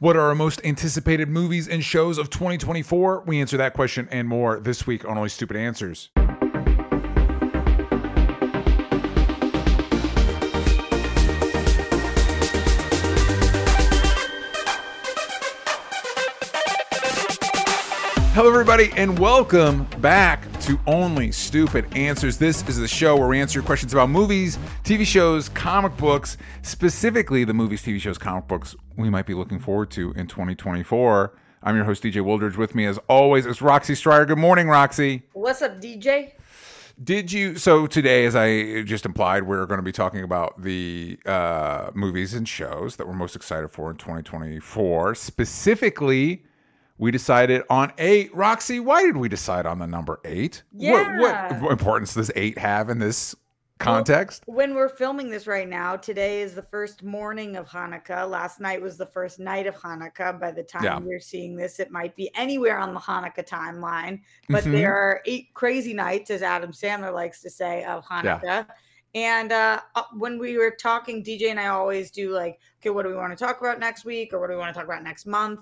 [0.00, 3.24] What are our most anticipated movies and shows of 2024?
[3.26, 6.10] We answer that question and more this week on Only Stupid Answers.
[18.34, 22.36] Hello, everybody, and welcome back to Only Stupid Answers.
[22.36, 26.36] This is the show where we answer your questions about movies, TV shows, comic books,
[26.60, 31.32] specifically the movies, TV shows, comic books we might be looking forward to in 2024.
[31.62, 32.58] I'm your host, DJ Wildridge.
[32.58, 34.26] With me, as always, is Roxy Striar.
[34.26, 35.22] Good morning, Roxy.
[35.32, 36.32] What's up, DJ?
[37.02, 37.56] Did you?
[37.56, 42.34] So today, as I just implied, we're going to be talking about the uh, movies
[42.34, 45.14] and shows that we're most excited for in 2024.
[45.14, 46.42] Specifically,
[46.98, 48.34] we decided on eight.
[48.34, 50.62] Roxy, why did we decide on the number eight?
[50.72, 51.18] Yeah.
[51.18, 53.34] What, what importance does eight have in this
[53.78, 54.42] context?
[54.46, 58.28] Well, when we're filming this right now, today is the first morning of Hanukkah.
[58.28, 60.40] Last night was the first night of Hanukkah.
[60.40, 61.00] By the time Yeah.
[61.00, 64.20] you're seeing this, it might be anywhere on the Hanukkah timeline.
[64.48, 64.72] But Mhm.
[64.72, 68.42] there are eight crazy nights, as Adam Sandler likes to say, of Hanukkah.
[68.42, 68.64] Yeah.
[69.14, 73.04] And uh, uh, when we were talking, DJ and I always do like, okay, what
[73.04, 74.86] do we want to talk about next week, or what do we want to talk
[74.86, 75.60] about next month?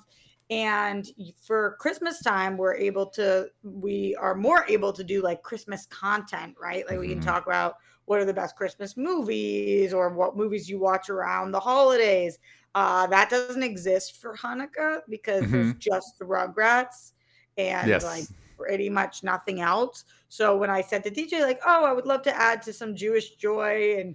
[0.48, 1.08] And
[1.44, 6.54] for Christmas time, we're able to, we are more able to do like Christmas content,
[6.60, 6.86] right?
[6.86, 7.24] Like we can Mhm.
[7.24, 11.58] talk about what are the best Christmas movies or what movies you watch around the
[11.58, 12.38] holidays.
[12.76, 17.12] Uh, that doesn't exist for Hanukkah because there's just the Rugrats
[17.56, 18.04] and Yes.
[18.04, 20.04] like pretty much nothing else.
[20.28, 22.94] So when I said to DJ, like, oh, I would love to add to some
[22.94, 24.14] Jewish joy and,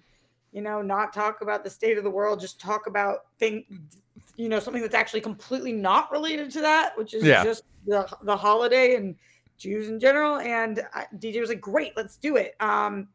[0.51, 3.65] you know, not talk about the state of the world, just talk about thing,
[4.41, 7.43] you know, something that's actually completely not related to that, which is Yeah.
[7.43, 9.15] just the the holiday and
[9.57, 10.37] Jews in general.
[10.37, 12.55] And I, DJ was like, great, let's do it.
[12.59, 13.09] Um,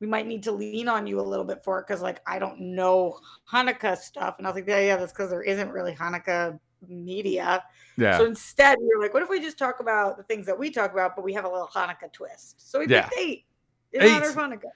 [0.00, 2.38] we might need to lean on you a little bit for it because, like, I
[2.38, 3.18] don't know
[3.50, 4.34] Hanukkah stuff.
[4.36, 7.64] And I was like, yeah, yeah, that's because there isn't really Hanukkah media.
[7.96, 8.18] yeah.
[8.18, 10.68] So instead, we were like, what if we just talk about the things that we
[10.70, 12.70] talk about, but we have a little Hanukkah twist?
[12.70, 13.02] So we Yeah.
[13.08, 13.44] picked eight
[13.94, 14.10] in Eight.
[14.10, 14.70] honor of Hanukkah.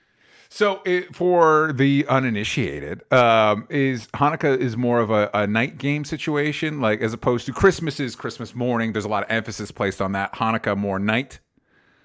[0.52, 6.04] So, it, for the uninitiated, um, is Hanukkah is more of a, a night game
[6.04, 8.92] situation, like as opposed to Christmas is Christmas morning.
[8.92, 10.32] There's a lot of emphasis placed on that.
[10.34, 11.38] Hanukkah more night.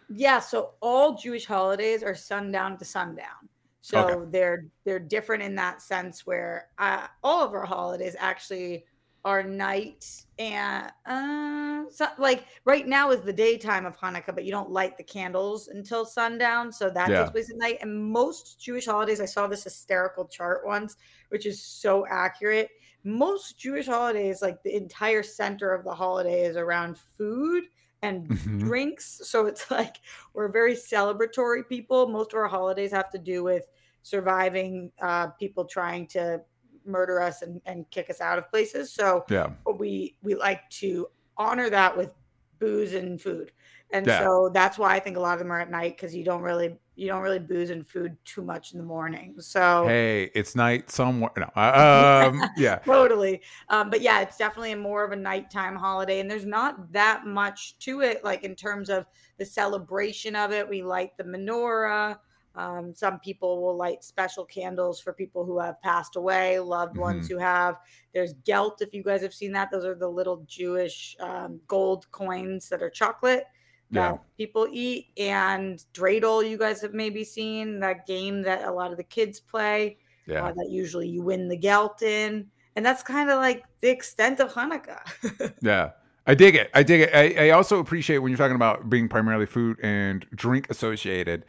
[0.08, 3.50] Yeah, so all Jewish holidays are sundown to sundown.
[3.82, 4.30] So Okay.
[4.32, 8.86] they're they're different in that sense where uh, all of our holidays actually
[9.26, 10.06] are night
[10.40, 14.98] and uh so, like right now is the daytime of Hanukkah, but you don't light
[14.98, 17.16] the candles until sundown, so that Yeah.
[17.16, 17.78] takes place at night.
[17.82, 20.96] And most Jewish holidays, I saw this hysterical chart once,
[21.30, 22.70] which is so accurate.
[23.04, 27.66] Most Jewish holidays, like the entire center of the holiday, is around food
[28.02, 28.60] and Mhm.
[28.60, 29.22] drinks.
[29.24, 29.98] So it's like
[30.34, 32.08] we're very celebratory people.
[32.08, 33.66] Most of our holidays have to do with
[34.02, 36.42] surviving uh, people trying to
[36.86, 38.92] murder us and, and kick us out of places.
[38.94, 39.50] So Yeah.
[39.78, 41.08] we we like to
[41.38, 42.14] honor that with
[42.60, 43.52] booze and food.
[43.92, 44.20] And Yeah.
[44.20, 46.42] so that's why I think a lot of them are at night because you don't
[46.42, 49.36] really you don't really booze and food too much in the morning.
[49.40, 51.30] So Hey, it's night somewhere.
[51.38, 51.62] No.
[51.62, 52.78] Um, yeah.
[52.78, 53.42] totally.
[53.70, 57.78] Um, but yeah, it's definitely more of a nighttime holiday, and there's not that much
[57.80, 59.06] to it, like in terms of
[59.38, 60.68] the celebration of it.
[60.68, 62.18] We light the menorah.
[62.56, 67.28] Um, some people will light special candles for people who have passed away, loved ones
[67.28, 67.76] who have.
[68.14, 69.72] There's gelt, if you guys have seen that.
[69.72, 73.44] Those are the little Jewish um, gold coins that are chocolate
[73.92, 74.18] that Yeah.
[74.38, 75.08] people eat.
[75.18, 79.40] And dreidel, you guys have maybe seen that game that a lot of the kids
[79.40, 80.46] play Yeah.
[80.46, 82.48] uh, that usually you win the gelt in.
[82.78, 85.54] And that's kind of like the extent of Hanukkah.
[85.62, 85.92] Yeah.
[86.28, 86.72] I dig it.
[86.74, 87.12] I dig it.
[87.14, 91.46] I, I also appreciate when you're talking about being primarily food and drink associated.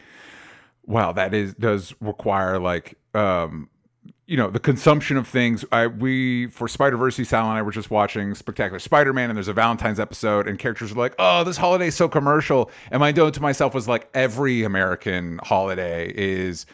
[0.86, 3.68] Wow, that is does require like um
[4.26, 5.64] you know the consumption of things.
[5.72, 9.36] I we for Spider Verse, Sal and I were just watching Spectacular Spider Man, and
[9.36, 13.00] there's a Valentine's episode, and characters are like, "Oh, this holiday is so commercial," and
[13.00, 16.66] my note to myself was like, "Every American holiday is."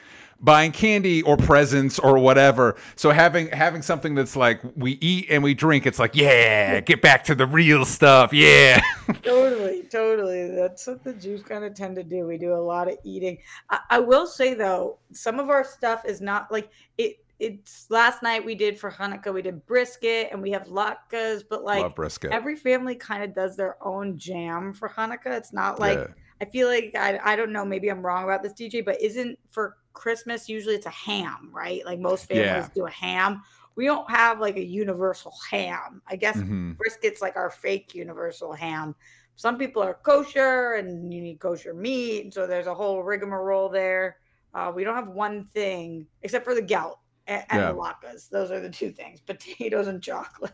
[0.42, 2.76] Buying candy or presents or whatever.
[2.96, 7.00] So having having something that's like we eat and we drink, it's like, yeah, get
[7.00, 8.32] back to the real stuff.
[8.32, 8.82] Yeah.
[9.22, 10.50] totally, totally.
[10.50, 12.26] That's what the Jews kind of tend to do.
[12.26, 13.38] We do a lot of eating.
[13.70, 17.18] I, I will say though, some of our stuff is not like it.
[17.38, 19.34] It's last night we did for Hanukkah.
[19.34, 21.84] We did brisket and we have latkes, but like
[22.30, 25.38] every family kind of does their own jam for Hanukkah.
[25.38, 26.06] It's not like Yeah.
[26.40, 29.38] I feel like I, I don't know, maybe I'm wrong about this, DJ, but isn't
[29.50, 31.84] for Christmas usually it's a ham, right?
[31.84, 32.68] Like most families Yeah.
[32.74, 33.42] do a ham.
[33.74, 36.02] We don't have like a universal ham.
[36.06, 36.76] I guess Mhm.
[36.76, 38.94] brisket's like our fake universal ham.
[39.36, 42.24] Some people are kosher and you need kosher meat.
[42.24, 44.18] And so there's a whole rigmarole there.
[44.54, 46.98] Uh, we don't have one thing except for the gelt.
[47.28, 47.72] and, and yeah.
[47.72, 48.28] latkes.
[48.28, 50.52] Those are the two things: potatoes and chocolate.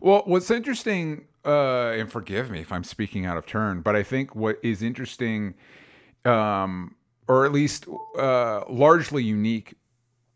[0.00, 4.02] Well, what's interesting, uh, and forgive me if I'm speaking out of turn, but I
[4.02, 5.54] think what is interesting,
[6.24, 6.96] um,
[7.28, 7.86] or at least
[8.18, 9.74] uh, largely unique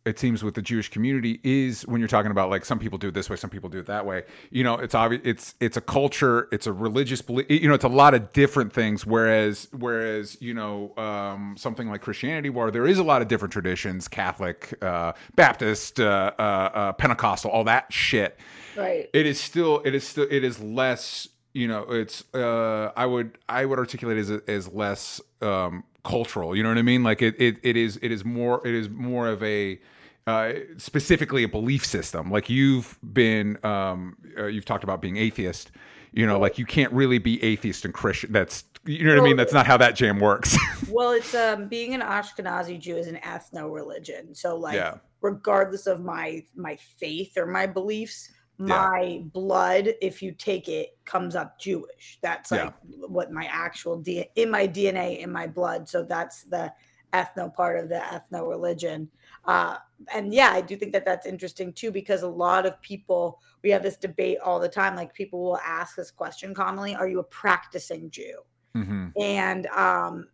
[0.06, 3.08] it seems with the Jewish community is when you're talking about like some people do
[3.08, 4.22] it this way, some people do it that way.
[4.50, 5.20] You know, it's obvious.
[5.24, 6.48] It's it's a culture.
[6.52, 7.46] It's a religious belief.
[7.50, 9.04] You know, it's a lot of different things.
[9.04, 13.52] Whereas whereas you know um, something like Christianity, where there is a lot of different
[13.52, 18.38] traditions, Catholic, uh, Baptist, uh, uh, uh Pentecostal, all that shit.
[18.76, 19.10] Right.
[19.12, 19.82] It is still.
[19.84, 20.28] It is still.
[20.30, 21.28] It is less.
[21.52, 22.22] You know, it's.
[22.32, 23.38] Uh, I would.
[23.48, 26.56] I would articulate as as less um, cultural.
[26.56, 27.02] You know what I mean?
[27.02, 27.34] Like it.
[27.38, 27.98] It, it is.
[28.00, 28.66] It is more.
[28.66, 29.78] It is more of a
[30.26, 32.30] uh, specifically a belief system.
[32.30, 35.70] Like you've been, um, uh, you've talked about being atheist.
[36.12, 38.32] You know, like you can't really be atheist and Christian.
[38.32, 39.36] That's you know what well, I mean.
[39.36, 40.56] That's not how that jam works.
[40.88, 44.34] well, it's um, being an Ashkenazi Jew is an ethno religion.
[44.34, 44.94] So like, yeah.
[45.20, 49.22] regardless of my my faith or my beliefs, my yeah.
[49.32, 52.18] blood, if you take it, comes up Jewish.
[52.22, 53.06] That's like yeah.
[53.06, 55.88] what my actual D- in my DNA in my blood.
[55.88, 56.72] So that's the
[57.12, 59.08] ethno part of the ethno religion.
[59.44, 59.76] Uh,
[60.12, 63.70] and yeah, I do think that that's interesting too, because a lot of people, we
[63.70, 64.96] have this debate all the time.
[64.96, 68.40] Like people will ask this question commonly Are you a practicing Jew?
[68.74, 69.08] Mm-hmm.
[69.20, 70.28] And um,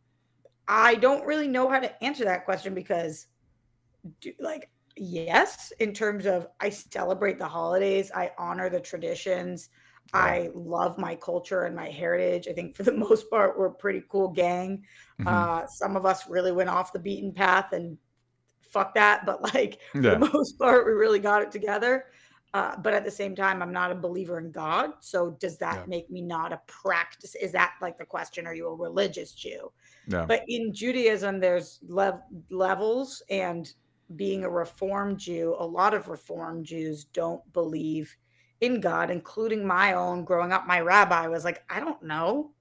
[0.67, 3.27] I don't really know how to answer that question because,
[4.21, 9.71] do, like, yes, in terms of I celebrate the holidays, I honor the traditions.
[10.15, 10.21] Yeah.
[10.21, 12.49] I love my culture and my heritage.
[12.49, 14.85] I think for the most part, we're a pretty cool gang.
[15.21, 15.29] Mm-hmm.
[15.29, 17.97] Uh, some of us really went off the beaten path and
[18.61, 19.25] fuck that.
[19.25, 20.01] But like yeah.
[20.15, 22.07] for the most part, we really got it together.
[22.55, 24.91] Uh, but at the same time, I'm not a believer in God.
[25.01, 25.85] So does that yeah.
[25.87, 27.35] make me not a practice?
[27.35, 28.47] Is that like the question?
[28.47, 29.73] Are you a religious Jew?
[30.27, 33.73] But in Judaism, there's lev- levels, and
[34.17, 38.15] being a Reformed Jew, a lot of Reformed Jews don't believe
[38.61, 40.25] in God, including my own.
[40.25, 42.53] Growing up, my rabbi was like, I don't know.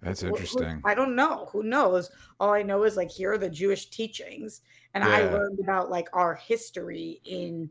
[0.00, 0.80] That's interesting.
[0.84, 1.48] I don't know.
[1.52, 2.10] Who knows?
[2.40, 4.62] All I know is like here are the Jewish teachings,
[4.94, 5.10] and yeah.
[5.10, 7.68] I learned about like our history in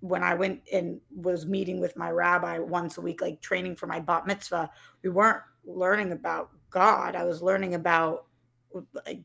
[0.00, 3.86] when I went and was meeting with my rabbi once a week, like training for
[3.86, 4.70] my bat mitzvah.
[5.02, 7.14] We weren't learning about God.
[7.14, 8.26] I was learning about
[9.06, 9.20] like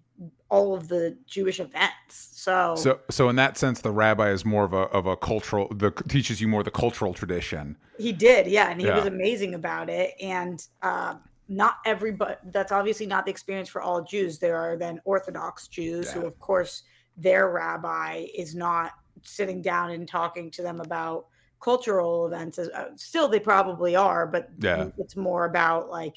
[0.49, 2.29] all of the Jewish events.
[2.33, 5.67] So, so, so in that sense, the rabbi is more of a of a cultural.
[5.69, 7.77] The teaches you more the cultural tradition.
[7.97, 8.95] He did, yeah, and he yeah.
[8.95, 10.13] was amazing about it.
[10.21, 11.15] And uh,
[11.49, 14.39] not everybody that's obviously not the experience for all Jews.
[14.39, 16.21] There are then Orthodox Jews yeah.
[16.21, 16.83] who, of course,
[17.17, 18.91] their rabbi is not
[19.23, 21.27] sitting down and talking to them about
[21.59, 22.59] cultural events.
[22.59, 24.89] Uh, still, they probably are, but yeah.
[24.97, 26.15] it's more about like,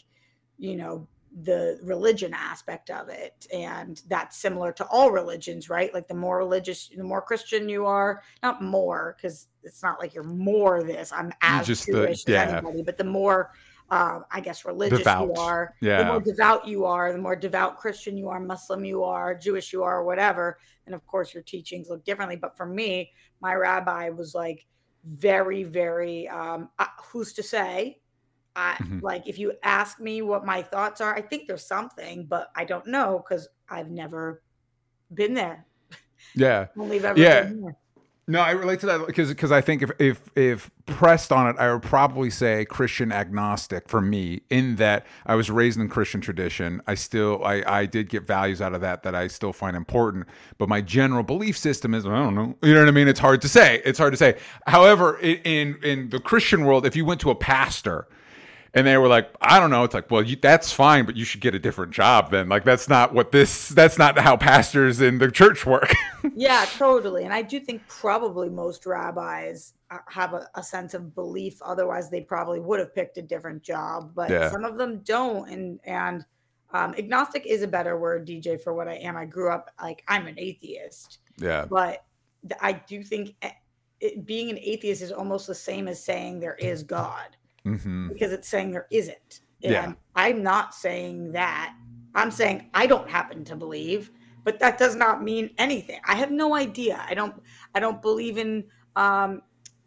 [0.59, 1.09] you know,
[1.43, 6.39] the religion aspect of it and that's similar to all religions right like the more
[6.39, 11.13] religious the more christian you are not more because it's not like you're more this
[11.13, 12.43] i'm as just Jewish the, yeah.
[12.43, 13.53] as anybody but the more
[13.91, 15.27] uh, I guess, religious devout.
[15.27, 15.99] you are, yeah.
[15.99, 19.73] the more devout you are, the more devout Christian you are, Muslim you are, Jewish
[19.73, 20.59] you are, whatever.
[20.87, 22.37] And of course, your teachings look differently.
[22.37, 23.11] But for me,
[23.41, 24.67] my rabbi was like
[25.05, 27.99] very, very, um, uh, who's to say?
[28.57, 28.99] I, mm-hmm.
[29.01, 32.65] Like, if you ask me what my thoughts are, I think there's something, but I
[32.65, 34.43] don't know because I've never
[35.15, 35.67] been there.
[36.35, 36.67] Yeah.
[37.17, 37.51] Yeah.
[38.31, 41.57] No, I relate to that because because I think if if if pressed on it,
[41.59, 44.43] I would probably say Christian agnostic for me.
[44.51, 48.61] In that I was raised in Christian tradition, I still I I did get values
[48.61, 50.29] out of that that I still find important.
[50.59, 52.55] But my general belief system is I don't know.
[52.63, 53.09] You know what I mean?
[53.09, 53.83] It's hard to say.
[53.85, 54.39] It's hard to say.
[54.69, 58.07] However, in in the Christian world, if you went to a pastor
[58.75, 59.85] and they were like i don't know.
[59.85, 62.49] It's like well you, that's fine but you should get a different job then.
[62.49, 65.95] Like that's not what this that's not how pastors in the church work.
[66.35, 67.25] Yeah totally.
[67.25, 69.75] And i do think probably most rabbis
[70.09, 71.61] have a, a, sense of belief.
[71.63, 74.51] Otherwise they probably would have picked a different job but yeah.
[74.51, 75.49] some of them don't.
[75.51, 76.25] And and
[76.73, 79.17] um, agnostic is a better word dj for what i am.
[79.17, 81.19] I grew up like i'm an atheist.
[81.39, 81.65] Yeah.
[81.65, 82.05] But
[82.61, 83.51] i do think eh,
[84.01, 88.09] it, being an atheist is almost the same as saying there is god mm-hmm.
[88.09, 89.41] because it's saying there isn't.
[89.63, 89.93] And yeah.
[90.17, 91.75] I'm not saying that.
[92.15, 94.11] I'm saying I don't happen to believe,
[94.45, 96.01] but that does not mean anything.
[96.07, 97.05] I have no idea.
[97.09, 97.35] I don't.
[97.75, 98.65] I don't believe in
[98.97, 99.43] um,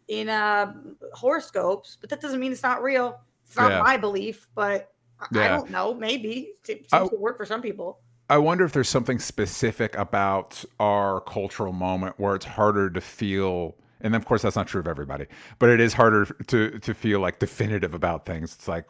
[0.08, 0.72] in uh,
[1.12, 3.20] horoscopes, but that doesn't mean it's not real.
[3.46, 3.82] It's not yeah.
[3.82, 4.92] my belief, but
[5.32, 5.42] yeah.
[5.42, 5.94] I don't know.
[5.94, 8.00] Maybe it seems I, to work for some people.
[8.30, 13.76] I wonder if there's something specific about our cultural moment where it's harder to feel
[14.04, 15.26] and of course that's not true of everybody
[15.58, 18.86] but it is harder to to feel like definitive about things it's like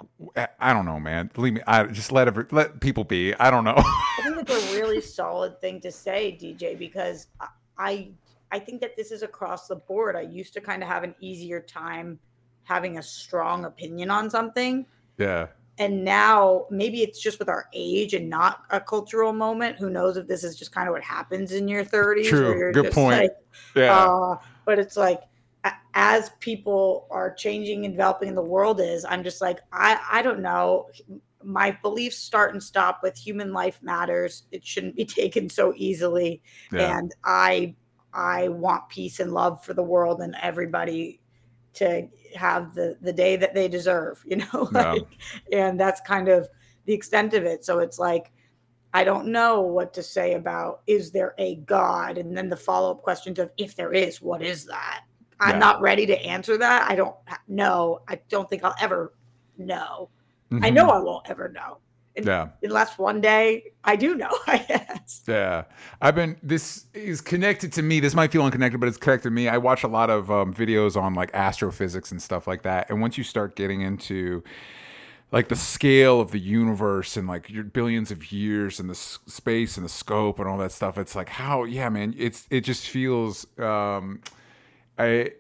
[0.61, 3.65] i don't know man leave me i just let every let people be i don't
[3.65, 7.29] know i think it's a really solid thing to say dj because
[7.79, 8.09] i
[8.53, 10.15] I think that this is across the board.
[10.15, 12.21] I used to kind of have an easier time
[12.63, 14.87] having a strong opinion on something.
[15.19, 15.49] Yeah.
[15.79, 19.77] And now maybe it's just with our age and not a cultural moment.
[19.79, 22.27] Who knows if this is just kind of what happens in your 30s?
[22.29, 22.71] True.
[22.73, 23.23] Good point.
[23.23, 23.33] like,
[23.75, 23.99] Yeah.
[23.99, 25.21] uh, but it's like
[25.95, 30.23] as people are changing and developing in the world is, I'm just like, I, I
[30.23, 30.89] don't know.
[31.43, 34.45] My beliefs start and stop with human life matters.
[34.51, 36.43] It shouldn't be taken so easily.
[36.73, 36.99] yeah.
[36.99, 37.77] And I
[38.13, 41.21] I want peace and love for the world and everybody
[41.75, 44.69] to have the the day that they deserve, you know?
[44.73, 44.93] Yeah.
[44.93, 45.07] like
[45.53, 46.49] and that's kind of
[46.87, 47.65] the extent of it.
[47.65, 48.33] So it's like
[48.95, 52.17] I don't know what to say about is there a God?
[52.17, 55.03] And then the follow up questions of if there is, what is that?
[55.41, 55.59] I'm Yeah.
[55.59, 56.89] not ready to answer that.
[56.89, 57.17] I don't
[57.49, 58.01] know.
[58.09, 59.13] I don't think I'll ever
[59.59, 60.09] know.
[60.53, 60.75] I Mhm.
[60.75, 61.79] know I won't ever know.
[62.17, 62.51] Yeah.
[62.63, 65.25] Unless one day I do know, I guess.
[65.27, 65.65] Yeah,
[66.01, 66.37] I've been.
[66.45, 67.99] This is connected to me.
[67.99, 69.49] This might feel unconnected, but it's connected to me.
[69.49, 72.89] I watch a lot of um, videos on like astrophysics and stuff like that.
[72.89, 74.45] And once you start getting into
[75.33, 79.19] like the scale of the universe and like your billions of years and the s-
[79.27, 82.15] space and the scope and all that stuff, it's like how yeah, man.
[82.17, 83.47] It's it just feels.
[83.59, 84.21] Um,
[84.99, 85.33] I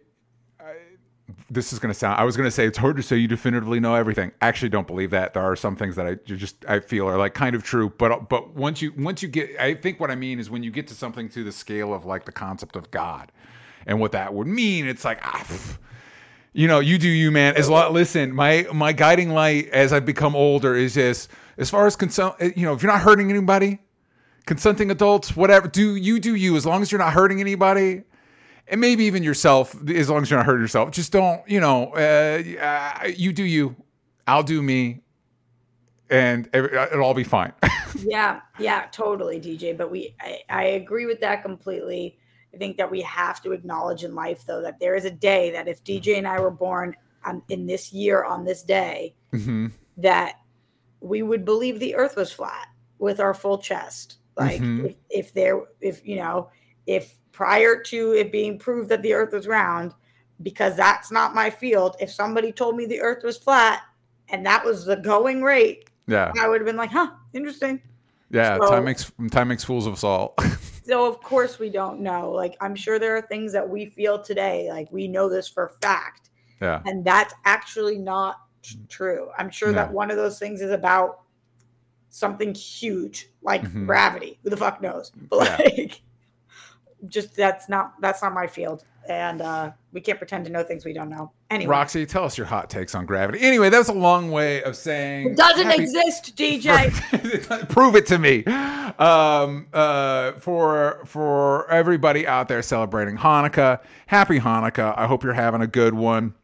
[1.50, 3.28] this is going to sound i was going to say it's hard to say you
[3.28, 6.64] definitively know everything I actually don't believe that there are some things that i just
[6.66, 9.74] i feel are like kind of true but but once you once you get i
[9.74, 12.24] think what i mean is when you get to something to the scale of like
[12.24, 13.32] the concept of god
[13.86, 15.46] and what that would mean it's like ah,
[16.54, 20.06] you know you do you man as long listen my my guiding light as i've
[20.06, 23.28] become older is just as far as consent eh, you know if you're not hurting
[23.28, 23.78] anybody
[24.46, 28.02] consenting adults whatever do you do you as long as you're not hurting anybody
[28.68, 30.90] and maybe even yourself, as long as you're not hurting yourself.
[30.90, 33.76] Just don't, you know, uh, you do you,
[34.26, 35.02] I'll do me,
[36.08, 37.52] and it'll all be fine.
[38.04, 42.18] yeah yeah totally dj but we I, I agree with that completely
[42.54, 45.50] i think that we have to acknowledge in life though that there is a day
[45.50, 46.94] that if dj and i were born
[47.24, 50.40] on, in this year on this day hmm that
[51.00, 52.66] we would believe the earth was flat
[52.98, 54.86] with our full chest like Mhm.
[54.90, 56.48] if, if there if you know
[56.86, 59.92] if prior to it being proved that the earth was round
[60.42, 63.82] because that's not my field if somebody told me the earth was flat
[64.30, 67.80] and that was the going rate Yeah, i would have been like huh interesting
[68.30, 68.58] yeah.
[68.58, 70.34] So- time makes time makes fools of us all.
[70.84, 72.30] So of course we don't know.
[72.30, 75.64] Like I'm sure there are things that we feel today, like we know this for
[75.66, 78.36] a fact, yeah, and that's actually not
[78.88, 79.28] true.
[79.38, 81.20] I'm sure that one of those things is about
[82.10, 83.86] something huge, like Mhm.
[83.86, 84.38] gravity.
[84.42, 85.10] Who the fuck knows?
[85.30, 85.56] But Yeah.
[85.64, 86.02] like,
[87.08, 90.84] just that's not that's not my field, and uh, we can't pretend to know things
[90.84, 91.32] we don't know.
[91.50, 93.40] Anyway, Roxy, tell us your hot takes on gravity.
[93.40, 97.68] Anyway, that's a long way of saying it doesn't happy- exist, DJ.
[97.68, 98.44] Prove it to me.
[98.44, 104.94] Um, uh, for for everybody out there celebrating Hanukkah, happy Hanukkah.
[104.96, 106.34] I hope you're having a good one.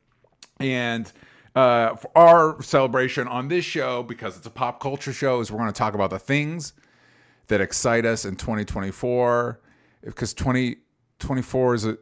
[0.59, 1.11] And
[1.55, 5.59] uh, for our celebration on this show, because it's a pop culture show, is we're
[5.59, 6.75] going to talk about the things
[7.49, 9.61] that excite us in 2024.
[10.03, 11.99] Because 2024 is a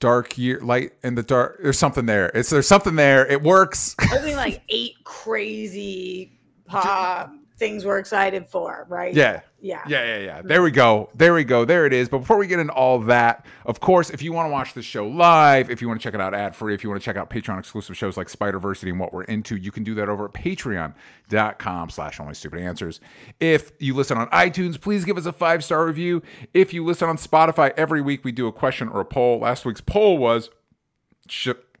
[0.00, 1.58] dark year, light in the dark.
[1.62, 2.30] There's something there.
[2.34, 3.26] It's there's something there.
[3.26, 3.94] It works.
[4.12, 9.14] Only like eight crazy pop things we're excited for, right?
[9.14, 9.40] yeah.
[9.66, 9.82] Yeah.
[9.88, 10.42] Yeah, yeah, yeah.
[10.42, 11.08] There we go.
[11.14, 11.64] There we go.
[11.64, 12.08] There it is.
[12.08, 14.82] But before we get into all that, of course, if you want to watch the
[14.82, 17.04] show live, if you want to check it out ad free, if you want to
[17.04, 20.08] check out Patreon exclusive shows like Spider-Versity and what we're into, you can do that
[20.08, 23.00] over at patreon.com slash only stupid answers.
[23.40, 26.22] If you listen on iTunes, please give us a five star review.
[26.54, 29.40] If you listen on Spotify, every week we do a question or a poll.
[29.40, 30.50] Last week's poll was.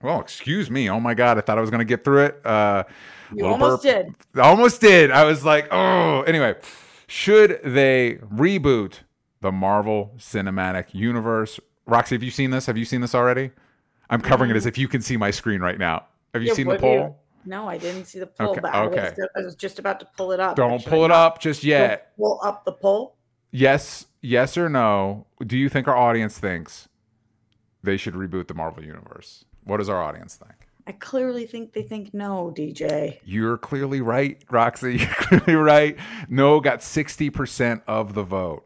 [0.02, 0.90] Well, excuse me.
[0.90, 1.38] Oh my God.
[1.38, 2.44] I thought I was going to get through it.
[2.44, 2.84] Uh,
[3.32, 4.14] You almost burp.
[4.34, 4.40] did.
[4.40, 5.10] I almost did.
[5.10, 6.22] I was like, oh.
[6.22, 6.54] Anyway,
[7.06, 9.00] should they reboot
[9.40, 11.60] the Marvel Cinematic Universe?
[11.86, 12.66] Roxy, have you seen this?
[12.66, 13.50] Have you seen this already?
[14.10, 16.06] I'm covering it as if you can see my screen right now.
[16.34, 17.22] Have you Yeah, seen the do you- poll?
[17.48, 19.14] No, I didn't see the poll, Okay, but I was, okay.
[19.36, 20.56] I was just about to pull it up.
[20.56, 22.12] Don't pull it up just yet.
[22.16, 23.14] Pull up the poll.
[23.52, 25.26] Yes, yes or no?
[25.46, 26.88] Do you think our audience thinks
[27.84, 29.44] they should reboot the Marvel Universe?
[29.62, 30.65] What does our audience think?
[30.88, 33.18] I clearly think they think no, DJ.
[33.24, 34.96] You're clearly right, Roxy.
[34.98, 35.96] You're clearly right.
[36.28, 38.62] No got 60% of the vote.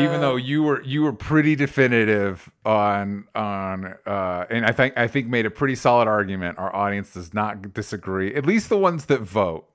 [0.00, 5.06] even though you were you were pretty definitive on on uh and I think I
[5.06, 9.04] think made a pretty solid argument our audience does not disagree at least the ones
[9.06, 9.66] that vote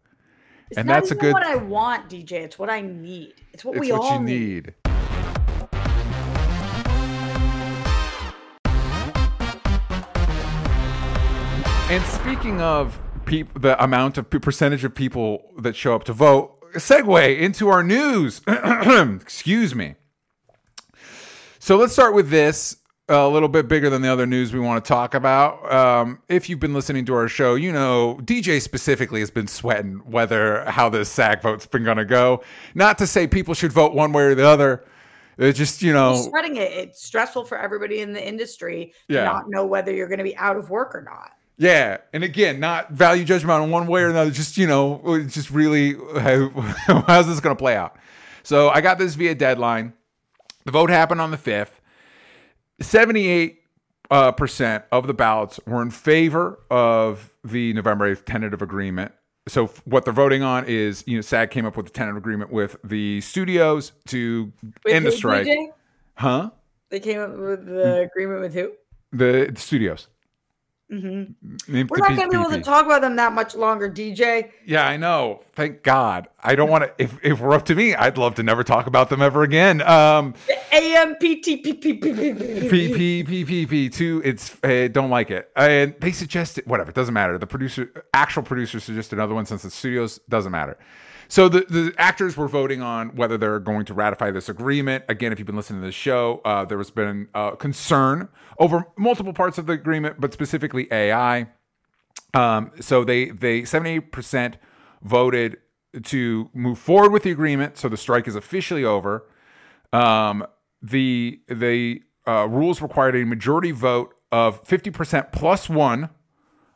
[0.72, 2.32] it's and not that's a good- what I want, DJ.
[2.42, 3.36] It's what I need.
[3.54, 4.74] It's what it's we what all you need
[11.96, 16.52] and speaking of peop- the amount of percentage of people that show up to vote
[16.74, 18.42] segue into our news.
[18.48, 19.96] Excuse me.
[21.60, 22.76] So let's start with this
[23.08, 25.72] a little bit bigger than the other news we want to talk about.
[25.72, 30.02] Um, if you've been listening to our show, you know DJ specifically has been sweating
[30.06, 32.44] whether how this SAG vote's been going to go.
[32.74, 34.84] Not to say people should vote one way or the other.
[35.38, 36.74] It's just you know sweating it.
[36.74, 39.24] It's stressful for everybody in the industry to Yeah.
[39.24, 41.32] not know whether you're going to be out of work or not.
[41.58, 44.32] Yeah, and again, not value judgment on one way or another.
[44.32, 46.50] Just you know, just really how,
[47.08, 47.96] how's this going to play out?
[48.44, 49.94] So I got this via deadline.
[50.66, 51.80] The vote happened on the fifth.
[52.82, 53.62] Seventy-eight
[54.12, 59.14] uh, percent of the ballots were in favor of the November eighth tentative agreement.
[59.48, 62.18] So f- what they're voting on is, you know, SAG came up with a tentative
[62.18, 64.52] agreement with the studios to
[64.90, 65.46] end the strike.
[65.46, 65.68] DJ?
[66.16, 66.50] Huh?
[66.90, 68.72] They came up with the agreement with who?
[69.12, 70.08] The, the studios.
[70.90, 71.24] Hmm
[71.68, 74.52] We're not going to be able to talk about them that much longer, DJ.
[74.66, 75.42] Yeah, I know.
[75.54, 76.28] Thank God.
[76.44, 76.94] I don't want to.
[77.00, 79.82] If if we're up to me, I'd love to never talk about them ever again.
[79.82, 80.36] Um,
[80.72, 82.70] AMPTPPPP.
[82.70, 84.22] P P P P two.
[84.24, 85.50] It's I don't like it.
[85.56, 86.90] And they suggested whatever.
[86.92, 87.38] It doesn't matter.
[87.40, 90.78] The producer, actual producer, suggested another one since the studios doesn't matter.
[91.28, 95.06] So the the actors were voting on whether they're going to ratify this agreement.
[95.10, 98.30] Again, if you've been listening to this show, uh, there has been uh, concern
[98.60, 101.48] over multiple parts of the agreement, but specifically AI.
[102.34, 104.58] Um, so they they seventy eight percent
[105.02, 105.58] voted
[106.04, 107.78] to move forward with the agreement.
[107.78, 109.26] So the strike is officially over.
[109.94, 110.46] Um,
[110.82, 116.10] the the uh, rules required a majority vote of fifty percent plus one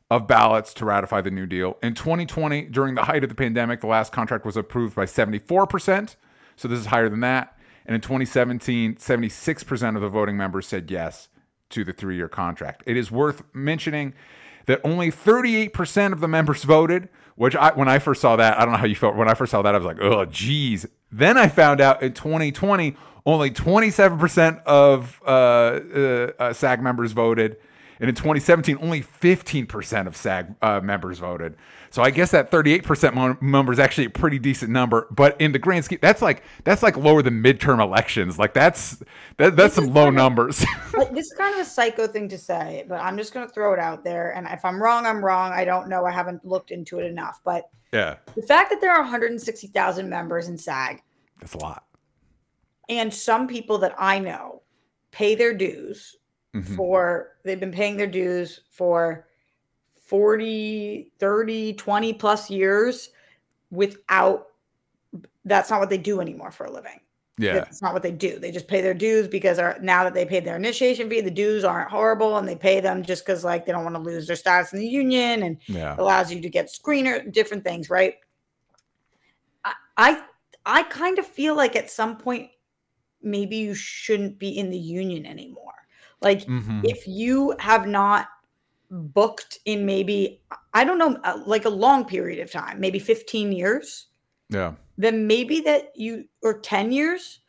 [0.10, 1.78] of ballots to ratify the New Deal.
[1.84, 6.16] In 2020, during the height of the pandemic, the last contract was approved by 74%.
[6.56, 7.58] So this is higher than that.
[7.86, 11.30] And in 2017, 76% of the voting members said yes
[11.70, 12.84] to the three year contract.
[12.86, 14.14] It is worth mentioning
[14.66, 18.66] that only 38% of the members voted, which I, when I first saw that, I
[18.66, 19.16] don't know how you felt.
[19.16, 20.86] When I first saw that, I was like, oh, geez.
[21.12, 27.58] Then I found out in 2020, only 27% of uh, uh, uh, SAG members voted.
[28.00, 31.58] And in 2017, only 15% of SAG uh, members voted.
[31.90, 35.08] So I guess that 38% mo- number is actually a pretty decent number.
[35.12, 38.40] But in the grand scheme, that's like that's like lower than midterm elections.
[38.40, 39.04] Like that's
[39.38, 40.66] that, that's some low numbers.
[40.98, 43.54] Like, this is kind of a psycho thing to say, but I'm just going to
[43.54, 44.36] throw it out there.
[44.36, 45.54] And if I'm wrong, I'm wrong.
[45.54, 46.04] I don't know.
[46.04, 47.40] I haven't looked into it enough.
[47.46, 51.02] But yeah, the fact that there are 160,000 members in SAG
[51.40, 51.86] that's a lot.
[52.90, 54.64] and some people that I know
[55.12, 56.18] pay their dues
[56.54, 56.76] Mhm.
[56.76, 59.28] for, they've been paying their dues for
[60.06, 63.10] 40, 30, 20 plus years
[63.72, 64.48] without,
[65.46, 67.00] that's not what they do anymore for a living.
[67.38, 68.38] Yeah, That's not what they do.
[68.38, 71.32] They just pay their dues because are, now that they paid their initiation fee, the
[71.32, 74.28] dues aren't horrible, and they pay them just because like they don't want to lose
[74.28, 78.16] their status in the union, and yeah, allows you to get screener, different things, right?
[79.64, 80.24] I, I
[80.66, 82.50] I kind of feel like at some point
[83.22, 85.69] maybe you shouldn't be in the union anymore.
[86.22, 86.84] Like Mhm.
[86.84, 88.28] if you have not
[88.92, 90.42] booked in maybe
[90.74, 94.08] I don't know uh, like a long period of time, maybe 15 years,
[94.50, 97.42] yeah, then maybe that you or 10 years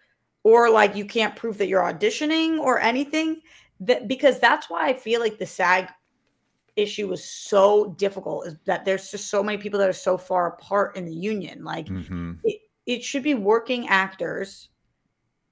[0.44, 3.40] or like you can't prove that you're auditioning or anything
[3.80, 5.90] that because that's why I feel like the SAG
[6.76, 10.48] issue was so difficult is that there's just so many people that are so far
[10.48, 11.64] apart in the union.
[11.64, 14.70] Like hmm it, it should be working actors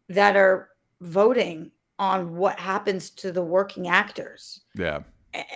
[0.09, 4.61] that are voting on what happens to the working actors.
[4.74, 5.00] Yeah,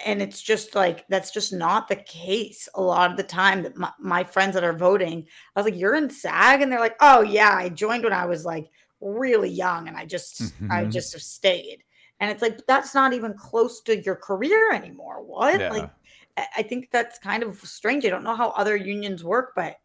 [0.04, 3.76] and it's just like that's just not the case a lot of the time that
[3.76, 5.26] my, my friends that are voting
[5.56, 6.60] i was like you're in sag?
[6.60, 8.68] And they're like oh yeah i joined when i was like
[9.00, 10.90] really young and i just i Mhm.
[10.92, 11.78] just have stayed.
[12.20, 15.22] And it's like that's not even close to your career anymore.
[15.24, 15.58] What?
[15.58, 15.70] Yeah.
[15.70, 15.90] like
[16.36, 18.04] I- i think that's kind of strange.
[18.04, 19.76] I don't know how other unions work but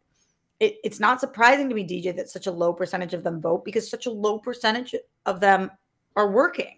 [0.60, 3.64] it, it's not surprising to me dj that such a low percentage of them vote
[3.64, 4.94] because such a low percentage
[5.24, 5.70] of them
[6.18, 6.76] are working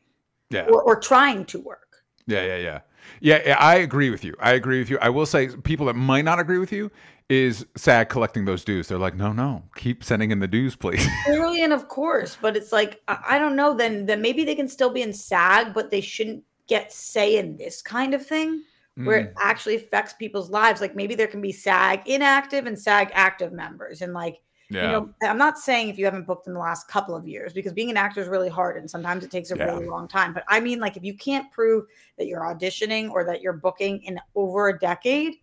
[0.50, 0.66] yeah.
[0.66, 2.80] or, or trying to work Yeah, yeah, yeah.
[3.20, 4.34] Yeah, yeah, I agree with you.
[4.40, 4.98] I agree with you.
[5.00, 6.90] I will say people that might not agree with you
[7.28, 8.88] is SAG collecting those dues.
[8.88, 11.06] They're like, no, no, keep sending in the dues, please.
[11.24, 13.74] Clearly and of course, but it's like I, don't know.
[13.74, 17.56] Then then maybe they can still be in SAG, but they shouldn't get say in
[17.56, 18.62] this kind of thing
[18.96, 19.26] where Mm.
[19.26, 20.80] it actually affects people's lives.
[20.80, 24.40] Like maybe there can be SAG inactive and SAG active members, and like
[24.70, 27.26] yeah, you know, I'm not saying if you haven't booked in the last couple of
[27.26, 29.66] years because being an actor is really hard and sometimes it takes a Yeah.
[29.66, 30.32] really long time.
[30.32, 31.84] But I mean, like if you can't prove
[32.18, 35.34] that you're auditioning or that you're booking in over a decade,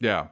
[0.00, 0.28] yeah,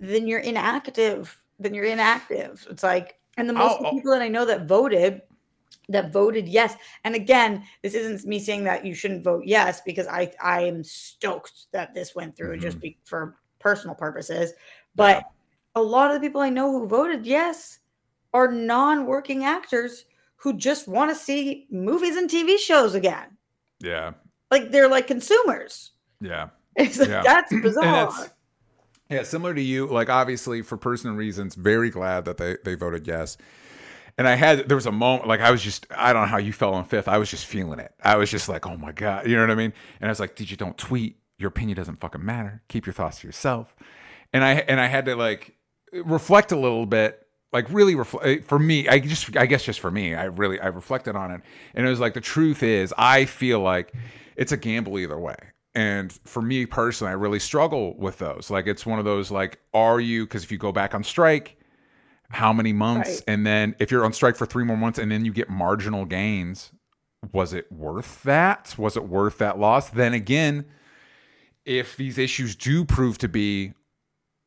[0.00, 1.36] then you're inactive.
[1.58, 2.66] Then you're inactive.
[2.70, 5.22] It's like, and the most people that I know that voted,
[5.88, 6.76] that voted yes.
[7.04, 10.82] And again, this isn't me saying that you shouldn't vote yes because I I am
[10.84, 12.82] stoked that this went through just Mhm.
[12.82, 14.52] be, for personal purposes.
[14.94, 15.24] But
[15.74, 17.78] a lot of the people I know who voted yes
[18.34, 20.04] are non-working actors
[20.36, 23.36] who just want to see movies and TV shows again.
[23.80, 24.12] Yeah.
[24.50, 25.92] Like they're like consumers.
[26.20, 26.48] Yeah.
[26.76, 27.22] It's like, Yeah.
[27.22, 27.84] that's bizarre.
[27.84, 28.30] that's-
[29.10, 33.06] Yeah, similar to you, like obviously for personal reasons, very glad that they they voted
[33.06, 33.36] yes.
[34.18, 36.38] And I had there was a moment like I was just I don't know how
[36.38, 37.08] you fell on fifth.
[37.08, 37.92] I was just feeling it.
[38.02, 39.72] I was just like, oh my god, you know what I mean?
[40.00, 41.18] And I was like, DJ, don't tweet.
[41.38, 42.62] Your opinion doesn't fucking matter.
[42.68, 43.74] Keep your thoughts to yourself.
[44.32, 45.54] And I and I had to like
[45.92, 48.88] reflect a little bit, like really reflect eh, for me.
[48.88, 51.40] I just I guess just for me, I really I reflected on it,
[51.74, 53.92] and it was like the truth is I feel like
[54.36, 55.36] it's a gamble either way.
[55.74, 58.50] And for me personally, I really struggle with those.
[58.50, 60.26] Like it's one of those like, are you?
[60.26, 61.56] Because if you go back on strike,
[62.28, 63.08] how many months?
[63.08, 63.22] Right.
[63.28, 66.04] And then if you're on strike for three more months, and then you get marginal
[66.04, 66.72] gains,
[67.32, 68.74] was it worth that?
[68.76, 69.90] Was it worth that loss?
[69.90, 70.66] Then again,
[71.64, 73.72] if these issues do prove to be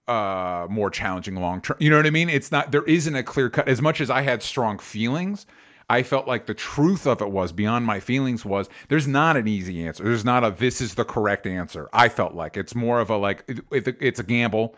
[0.07, 1.77] uh more challenging long term.
[1.79, 2.29] You know what i mean?
[2.29, 3.67] It's not there isn't a clear cut.
[3.67, 5.45] As much as i had strong feelings
[5.89, 9.47] i felt like the truth of it was beyond my feelings was there's not an
[9.47, 10.03] easy answer.
[10.03, 12.57] There's not a this is the correct answer i felt like.
[12.57, 14.75] It's more of a like it, it- it's a gamble.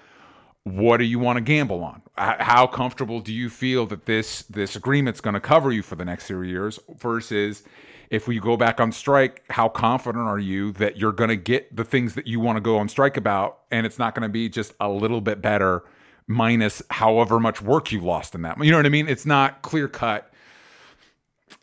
[0.63, 2.02] What do you want to gamble on?
[2.18, 6.04] How comfortable do you feel that this this agreement's going to cover you for the
[6.04, 7.63] next three years versus
[8.10, 11.76] if we go back on strike how confident are you that you're going to get
[11.76, 13.60] the things that you want to go on strike about?
[13.72, 15.84] And it's not going to be just a little bit better
[16.28, 18.63] minus however much work you lost in that.
[18.63, 19.08] You know what i mean?
[19.08, 20.32] It's not clear cut.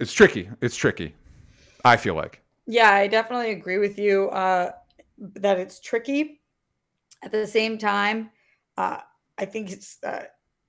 [0.01, 0.49] It's tricky.
[0.61, 1.15] It's tricky.
[1.85, 2.41] I feel like.
[2.67, 4.73] Yeah, I definitely agree with you uh,
[5.19, 6.41] that it's tricky.
[7.23, 8.31] At the same time,
[8.77, 8.99] uh,
[9.39, 10.25] I think it's uh,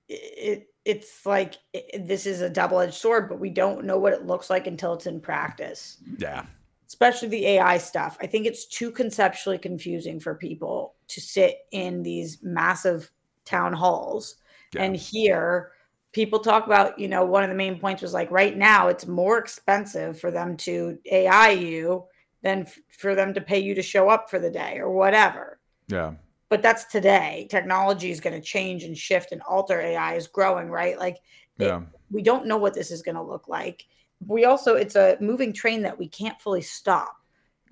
[0.08, 4.14] it it's like it, this is a double edged sword, but we don't know what
[4.14, 5.98] it looks like until it's in practice.
[6.18, 6.46] yeah
[6.88, 8.16] Especially the AI stuff.
[8.22, 13.12] I think it's too conceptually confusing for people to sit in these massive
[13.44, 14.36] town halls
[14.74, 14.84] Yeah.
[14.84, 15.72] and hear
[16.12, 19.08] people talk about, you know, one of the main points was like right now it's
[19.08, 22.06] more expensive for them to AI you
[22.44, 25.60] than f- for them to pay you to show up for the day or whatever.
[25.88, 26.14] yeah
[26.50, 27.48] But that's today.
[27.50, 29.82] Technology is going to change and shift and alter.
[29.82, 30.98] AI is growing, right?
[31.00, 31.18] Like
[31.60, 31.68] it-
[32.12, 33.86] we don't know what this is going to look like.
[34.26, 37.18] We also, it's a moving train that we can't fully stop.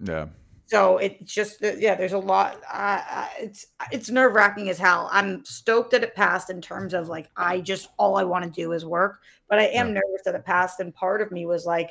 [0.03, 0.27] yeah
[0.65, 2.61] So it's just yeah, there's a lot.
[2.71, 5.07] Uh, uh, it's it's nerve wracking as hell.
[5.11, 8.49] I'm stoked that it passed in terms of like I just all I want to
[8.49, 9.93] do is work, but I am Yeah.
[9.93, 10.79] nervous that it passed.
[10.79, 11.89] And part of me was like,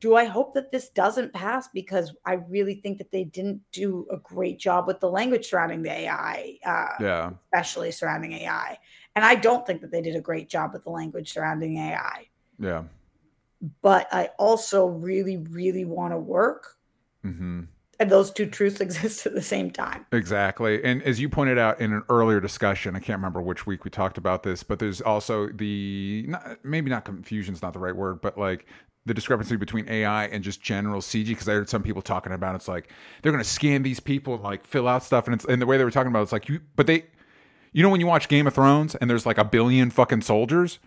[0.00, 4.06] do I hope that this doesn't pass because I really think that they didn't do
[4.10, 8.78] a great job with the language surrounding the AI, uh, yeah especially surrounding AI.
[9.14, 12.26] And I don't think that they did a great job with the language surrounding AI.
[12.58, 12.84] yeah
[13.80, 16.76] But I also really, really want to work,
[17.24, 17.64] mm-hmm
[17.98, 20.06] and those two truths exist at the same time.
[20.12, 20.82] Exactly.
[20.84, 23.90] And as you pointed out in an earlier discussion, I can't remember which week we
[23.90, 27.94] talked about this, but there's also the not, maybe not confusion is not the right
[27.94, 28.66] word, but like
[29.06, 31.28] the discrepancy between AI and just general CG.
[31.28, 32.90] Because I heard some people talking about it's like
[33.22, 35.66] they're going to scan these people and like fill out stuff, and it's and the
[35.66, 37.04] way they were talking about it, it's like you, but they,
[37.72, 40.78] you know, when you watch Game of Thrones and there's like a billion fucking soldiers.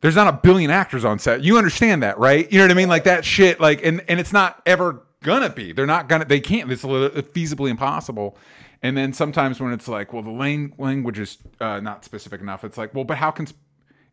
[0.00, 1.42] There's not a billion actors on set.
[1.42, 2.48] You understand that, right?
[2.52, 2.88] You know what I mean?
[2.88, 5.72] Like that shit, like, and and it's not ever gonna be.
[5.72, 6.24] They're not gonna.
[6.24, 6.70] They can't.
[6.70, 8.36] It's feasibly impossible.
[8.82, 12.62] And then sometimes when it's like, well, the lang- language is uh, not specific enough.
[12.64, 13.46] It's like, well, but how can?
[13.50, 13.58] sp-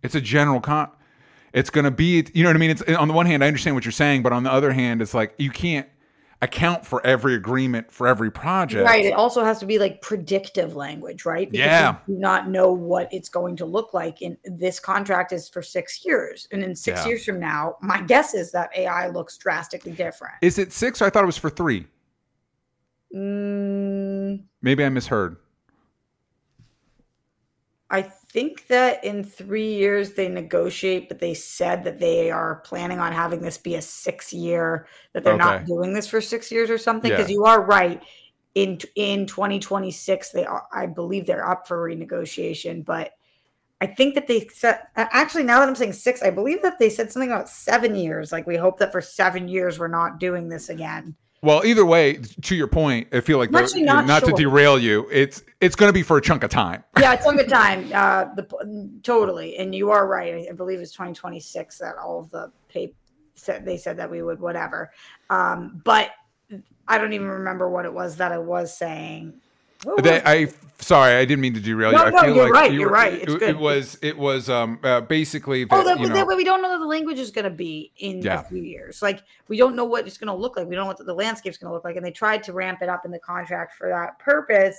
[0.01, 0.89] It's a general con.
[1.53, 2.25] It's gonna be.
[2.33, 2.71] You know what I mean?
[2.71, 5.01] It's on the one hand, I understand what you're saying, but on the other hand,
[5.01, 5.87] it's like you can't
[6.45, 8.85] account for every agreement for every project.
[8.85, 9.03] Right.
[9.03, 11.49] It also has to be like predictive language, right?
[11.51, 11.97] Yeah.
[12.07, 14.21] You do not know what it's going to look like.
[14.21, 16.47] And this contract is for six years.
[16.51, 17.07] And in six Yeah.
[17.07, 20.35] years from now, my guess is that AI looks drastically different.
[20.41, 21.01] Is it six?
[21.01, 21.87] Or I thought it was for three.
[23.13, 25.37] Mm, Maybe I misheard.
[27.89, 32.99] I think that in three years they negotiate, but they said that they are planning
[32.99, 36.69] on having this be a six year, that they're not doing this for six years
[36.69, 37.09] or something.
[37.09, 37.15] Yeah.
[37.15, 38.03] Because you are right.
[38.53, 43.11] In in 2026, they are I believe they're up for renegotiation, but
[43.79, 46.89] I think that they said actually now that I'm saying six, I believe that they
[46.89, 48.33] said something about seven years.
[48.33, 51.15] Like we hope that for seven years we're not doing this again.
[51.41, 55.07] Well, either way, to your point, I feel like the- actually not to derail you,
[55.11, 56.83] it's it's going to be for a chunk of time.
[56.99, 57.89] yeah, it's a good time.
[57.93, 60.33] Uh, the totally, and you are right.
[60.33, 62.93] I, I believe it's 2026 that all of the pay
[63.35, 64.91] said they said that we would whatever.
[65.29, 66.11] Um, but
[66.87, 69.33] I don't even remember what it was that I was saying.
[70.01, 70.47] They, I
[70.79, 72.05] sorry, I didn't mean to derail No, you.
[72.05, 73.13] I no, feel you're like right, you you're right.
[73.13, 73.49] It's It, good.
[73.49, 76.43] it was it was um uh, basically that, Oh, that, you know, that way we
[76.43, 78.41] don't know what the language is going to be in Yeah.
[78.41, 79.01] a few years.
[79.01, 80.67] Like we don't know what it's going to look like.
[80.67, 81.95] We don't know what the landscape's going to look like.
[81.95, 84.77] And they tried to ramp it up in the contract for that purpose.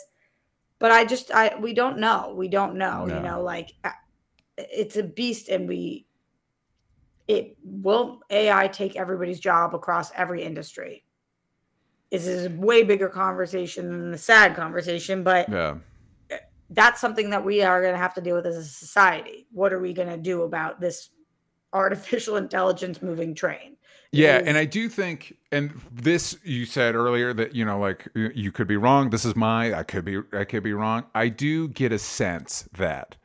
[0.79, 2.35] but I just I we don't know.
[2.37, 3.07] We don't know.
[3.07, 3.17] No.
[3.17, 3.91] You know, like uh,
[4.59, 6.07] it's a beast, and we
[7.29, 11.05] it will AI take everybody's job across every industry.
[12.25, 15.77] This is a way bigger conversation than the SAG conversation, but Yeah.
[16.71, 19.47] that's something that we are going to have to deal with as a society.
[19.53, 21.11] What are we going to do about this
[21.73, 23.77] artificial intelligence moving train?
[24.13, 28.09] Yeah, is- and I do think, and this you said earlier that you know, like
[28.15, 29.11] you could be wrong.
[29.11, 31.05] This is my, I could be, I could be wrong.
[31.15, 33.17] I do get a sense that,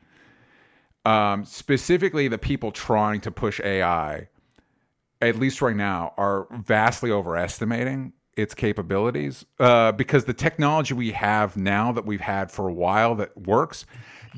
[1.04, 4.28] um, specifically the people trying to push AI,
[5.20, 11.56] at least right now, are vastly overestimating its capabilities uh, because the technology we have
[11.56, 13.84] now that we've had for a while that works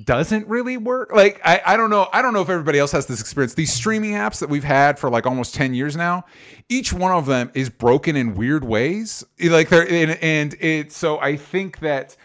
[0.02, 1.12] doesn't really work.
[1.12, 2.08] Like I, I don't know.
[2.12, 3.54] I don't know if everybody else has this experience.
[3.54, 6.24] These streaming apps that we've had for like almost 10 years now,
[6.68, 9.24] each one of them is broken in weird ways.
[9.40, 12.16] Like they're and, and it so I think that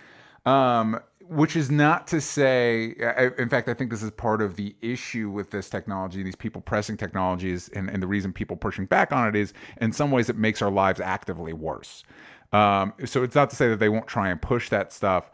[0.45, 4.55] um which is not to say I, in fact i think this is part of
[4.55, 8.85] the issue with this technology these people pressing technologies and, and the reason people pushing
[8.85, 12.03] back on it is in some ways it makes our lives actively worse.
[12.51, 15.29] Um, so it's not to say that they won't try and push that stuff.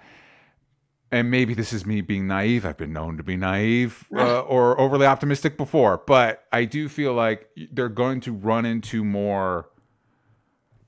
[1.11, 2.65] And maybe this is me being naive.
[2.65, 6.01] I've been known to be naive uh, or overly optimistic before.
[6.05, 9.69] But i do feel like they're going to run into more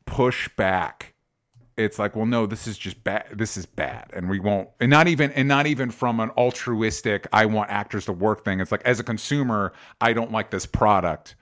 [0.05, 1.13] pushback
[1.77, 4.09] it's like well no this is just bad this is bad.
[4.13, 8.05] And we won't and not even and not even from an altruistic i want actors
[8.05, 8.59] to work thing.
[8.59, 11.35] It's like as a consumer i don't like this product.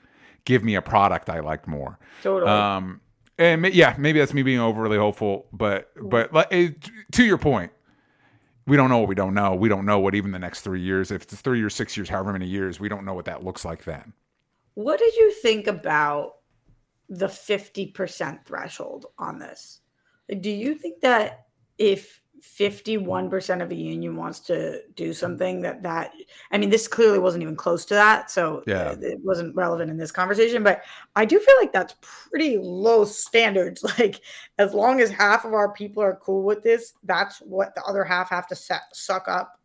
[0.43, 1.97] Give me a product i like more.
[2.21, 2.51] Totally.
[2.51, 3.01] um
[3.37, 7.71] and yeah maybe that's me being overly hopeful but but like, it, to your point
[8.67, 9.53] we don't know what we don't know.
[9.53, 12.09] We don't know what even the next three years if it's three or six years
[12.09, 14.13] however many years we don't know what that looks like then.
[14.73, 16.33] What did you think about
[17.07, 19.79] the 50% threshold on this?
[20.39, 21.45] Do you think that
[21.77, 26.11] if 51% of a union wants to do something that that
[26.51, 28.95] I mean this clearly wasn't even close to that so Yeah.
[29.01, 30.83] it wasn't relevant in this conversation but
[31.15, 31.95] I do feel like that's
[32.29, 34.21] pretty low standards like
[34.59, 38.03] as long as half of our people are cool with this that's what the other
[38.03, 39.59] half have to set, suck up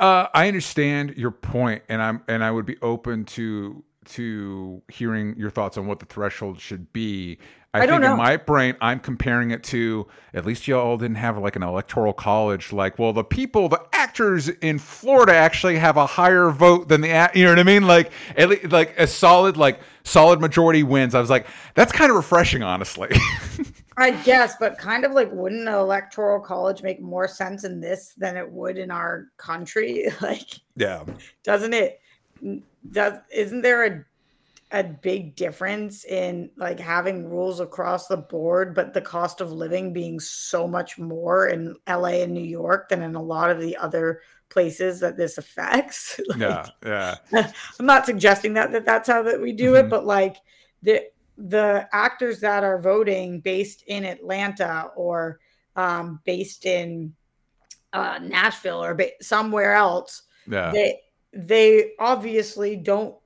[0.00, 5.36] Uh, I understand your point, and I'm and I would be open to to hearing
[5.36, 7.38] your thoughts on what the threshold should be.
[7.74, 11.38] I, I think in my brain, I'm comparing it to at least y'all didn't have
[11.38, 12.70] like an electoral college.
[12.70, 17.10] Like, well, the people, the actors in Florida actually have a higher vote than the,
[17.10, 17.86] act- you know what I mean?
[17.86, 21.14] Like, at least, like a solid, like solid majority wins.
[21.14, 23.08] I was like, that's kind of refreshing, honestly.
[23.96, 28.14] I guess, but kind of like wouldn't an electoral college make more sense in this
[28.16, 30.06] than it would in our country?
[30.20, 31.04] Like, yeah,
[31.42, 32.00] doesn't it?
[32.90, 34.04] Does isn't there a
[34.74, 39.92] a big difference in like having rules across the board, but the cost of living
[39.92, 43.76] being so much more in LA and New York than in a lot of the
[43.76, 46.18] other places that this affects?
[46.28, 47.16] Like, yeah, yeah.
[47.78, 49.90] I'm not suggesting that, that that's how that we do it, Mhm.
[49.90, 50.36] but like
[50.82, 51.02] the
[51.36, 55.38] the actors that are voting based in Atlanta or
[55.76, 57.14] um, based in
[57.92, 61.00] uh, Nashville or ba- somewhere else, Yeah, they
[61.32, 63.16] they obviously don't.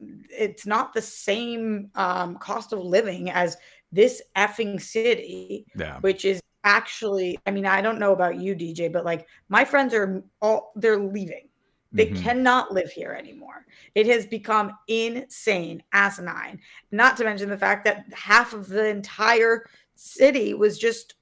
[0.00, 3.56] It's not the same um, cost of living as
[3.92, 8.92] this effing city yeah, which is actually i mean i don't know about you dj
[8.92, 11.48] but like my friends are all they're leaving
[11.92, 12.16] they Mhm.
[12.22, 16.60] cannot live here anymore it has become insane asinine
[16.92, 21.14] not to mention the fact that half of the entire city was just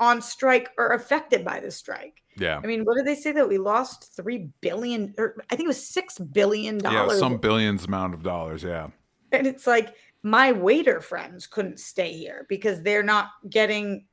[0.00, 2.60] on strike or affected by the strike yeah.
[2.62, 5.68] i mean what did they say that we lost 3 billion or i think it
[5.68, 7.14] was 6 billion dollars?
[7.14, 8.62] Yeah, some billions amount of dollars.
[8.62, 8.88] Yeah.
[9.32, 14.06] and it's like my waiter friends couldn't stay here because they're not getting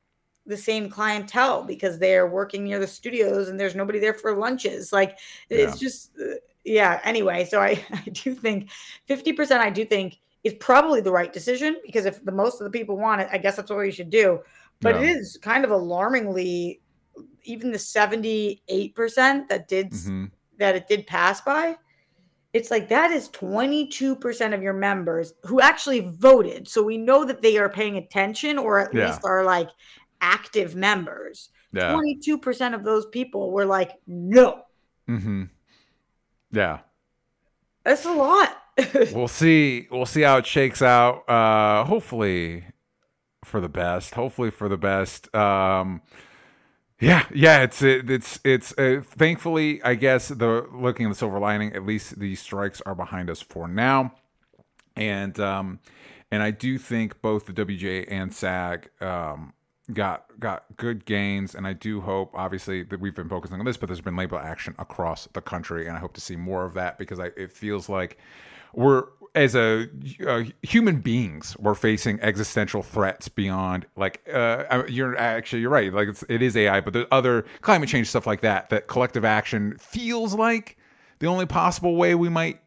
[0.46, 4.92] the same clientele because they're working near the studios and there's nobody there for lunches.
[4.92, 5.18] Like
[5.50, 7.00] it's just, uh, yeah.
[7.02, 8.70] Anyway, so I, I do think
[9.08, 12.70] 50%, I do think is probably the right decision because if the most of the
[12.70, 14.40] people want it, I guess that's what we should do.
[14.80, 15.16] But it Yeah.
[15.16, 16.80] is kind of alarmingly,
[17.44, 20.30] even the 78% that did Mhm.
[20.58, 21.76] that it did pass by,
[22.52, 26.66] it's like that is 22% of your members who actually voted.
[26.68, 29.08] So we know that they are paying attention or at Yeah.
[29.08, 29.68] least are like
[30.20, 31.50] active members.
[31.72, 31.92] Yeah.
[31.92, 34.62] 22% of those people were like, no,
[35.08, 35.44] Mm-hmm.
[36.52, 36.78] Yeah.
[37.84, 38.62] that's a lot.
[39.12, 39.86] We'll see.
[39.90, 41.28] We'll see how it shakes out.
[41.28, 42.64] Uh, hopefully
[43.44, 44.14] for the best.
[44.14, 45.34] Hopefully for the best.
[45.34, 46.02] Um,
[47.00, 47.62] yeah, yeah.
[47.62, 48.72] It's it's it's.
[48.78, 51.72] Uh, thankfully, I guess the looking at the silver lining.
[51.74, 54.14] At least these strikes are behind us for now,
[54.96, 55.80] and um,
[56.30, 59.52] and I do think both the WJ and SAG um
[59.92, 63.76] got got good gains, and I do hope, obviously, that we've been focusing on this,
[63.76, 66.74] but there's been labor action across the country, and I hope to see more of
[66.74, 68.18] that because I, it feels like
[68.74, 69.04] we're
[69.36, 69.88] as a
[70.26, 76.08] uh, human beings we're facing existential threats beyond like uh, you're actually you're right like
[76.08, 79.76] it's, it is AI, but there's other climate change stuff like that that collective action
[79.78, 80.78] feels like
[81.18, 82.60] the only possible way we might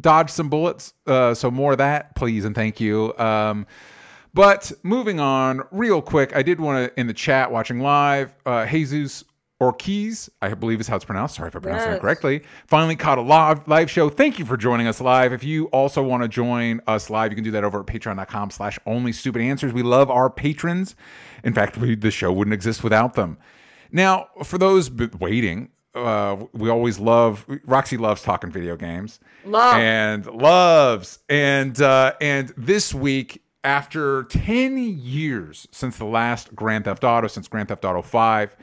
[0.00, 0.94] dodge some bullets.
[1.06, 3.16] Uh, so more of that, please and thank you.
[3.18, 3.66] Um,
[4.34, 8.34] but moving on, real quick, I did want to in the chat watching live.
[8.46, 9.24] Uh, Jesus
[9.60, 11.34] Ortiz, I believe is how it's pronounced.
[11.34, 11.94] Sorry if I pronounced yes.
[11.96, 12.42] that correctly.
[12.68, 14.08] Finally caught a live live show.
[14.08, 15.32] Thank you for joining us live.
[15.32, 18.50] If you also want to join us live, you can do that over at patreon.com
[18.50, 19.72] slash only stupid answers.
[19.72, 20.94] We love our patrons.
[21.42, 23.36] In fact, we, the show wouldn't exist without them.
[23.90, 29.18] Now, for those waiting, uh, we always love Roxy loves talking video games.
[29.44, 36.84] Love and loves and uh, and this week after 10 years since the last Grand
[36.84, 38.56] Theft Auto, since Grand Theft Auto 5,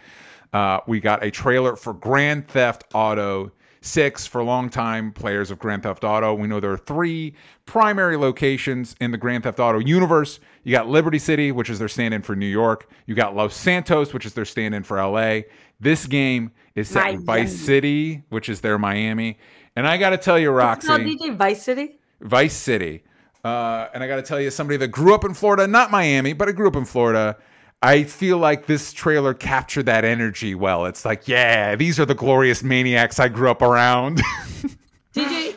[0.54, 3.52] uh, we got a trailer for Grand Theft Auto
[3.86, 6.34] 6 for longtime players of Grand Theft Auto.
[6.34, 10.40] We know there are three primary locations in the Grand Theft Auto universe.
[10.64, 12.90] You got Liberty City, which is their stand in for New York.
[13.06, 15.42] You got Los Santos, which is their stand in for LA.
[15.80, 17.16] This game is set Miami.
[17.18, 19.38] in Vice City, which is their Miami.
[19.76, 20.88] And I got to tell you, Roxy.
[20.88, 22.00] DJ Vice City?
[22.22, 23.04] Vice City.
[23.44, 26.34] Uh, and I got to tell you, somebody that grew up in Florida, not Miami,
[26.34, 27.38] but I grew up in Florida
[27.82, 30.86] I feel like this trailer captured that energy well.
[30.86, 34.22] It's like, yeah, these are the glorious maniacs I grew up around.
[35.14, 35.56] DJ,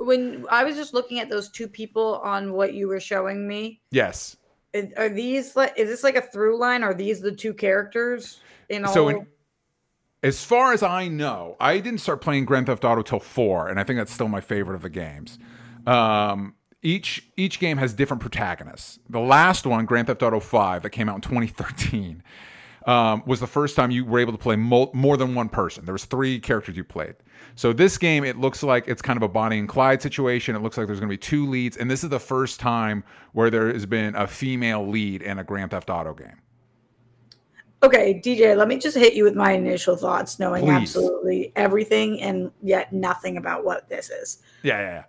[0.00, 3.80] when I was just looking at those two people on what you were showing me.
[3.90, 4.36] Yes.
[4.96, 6.84] Are these like is this like a through line?
[6.84, 8.92] Are these the two characters in all?
[8.92, 9.26] So in,
[10.22, 13.80] as far as I know, I didn't start playing Grand Theft Auto till four, and
[13.80, 15.38] I think that's still my favorite of the games.
[15.86, 18.98] Um, each each game has different protagonists.
[19.08, 22.22] The last one, Grand Theft Auto 5, that came out in 2013,
[22.86, 25.84] um, was the first time you were able to play mo- more than one person.
[25.84, 27.16] There was three characters you played.
[27.56, 30.56] So this game, it looks like it's kind of a Bonnie and Clyde situation.
[30.56, 33.04] It looks like there's going to be two leads, and this is the first time
[33.32, 36.40] where there has been a female lead in a Grand Theft Auto game.
[37.82, 40.74] Okay, DJ, let me just hit you with my initial thoughts, knowing Please.
[40.74, 44.42] absolutely everything and yet nothing about what this is.
[44.62, 45.04] Yeah, yeah, yeah.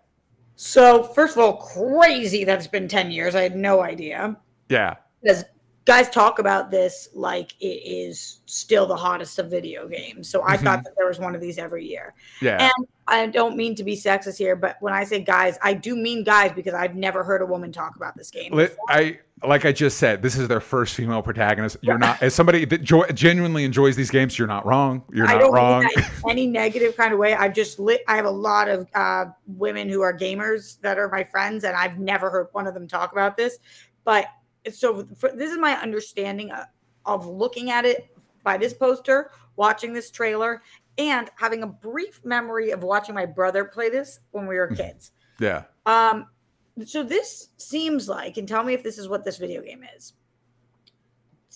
[0.63, 3.33] So, first of all, crazy that it's been 10 years.
[3.33, 4.37] I had no idea.
[4.69, 4.97] Yeah.
[5.19, 5.43] Because
[5.85, 10.29] guys talk about this like it is still the hottest of video games.
[10.29, 10.65] So I mm-hmm.
[10.65, 12.13] thought that there was one of these every year.
[12.41, 12.69] Yeah.
[12.77, 15.95] And I don't mean to be sexist here, but when I say guys, I do
[15.95, 18.53] mean guys because I've never heard a woman talk about this game.
[18.89, 21.77] I like I just said, this is their first female protagonist.
[21.81, 24.37] You're not as somebody that jo- genuinely enjoys these games.
[24.37, 25.03] You're not wrong.
[25.11, 25.89] You're not I don't wrong.
[25.95, 27.33] Mean any negative kind of way.
[27.33, 28.01] I've just lit.
[28.07, 31.75] I have a lot of uh, women who are gamers that are my friends, and
[31.75, 33.57] I've never heard one of them talk about this.
[34.03, 34.27] But
[34.71, 36.65] so for, this is my understanding of,
[37.05, 38.09] of looking at it
[38.43, 40.61] by this poster, watching this trailer,
[40.97, 44.75] and having a brief memory of watching my brother play this when we were mm-hmm.
[44.75, 45.11] kids.
[45.39, 45.63] Yeah.
[45.85, 46.27] Um.
[46.85, 50.13] So this seems like, and tell me if this is what this video game is.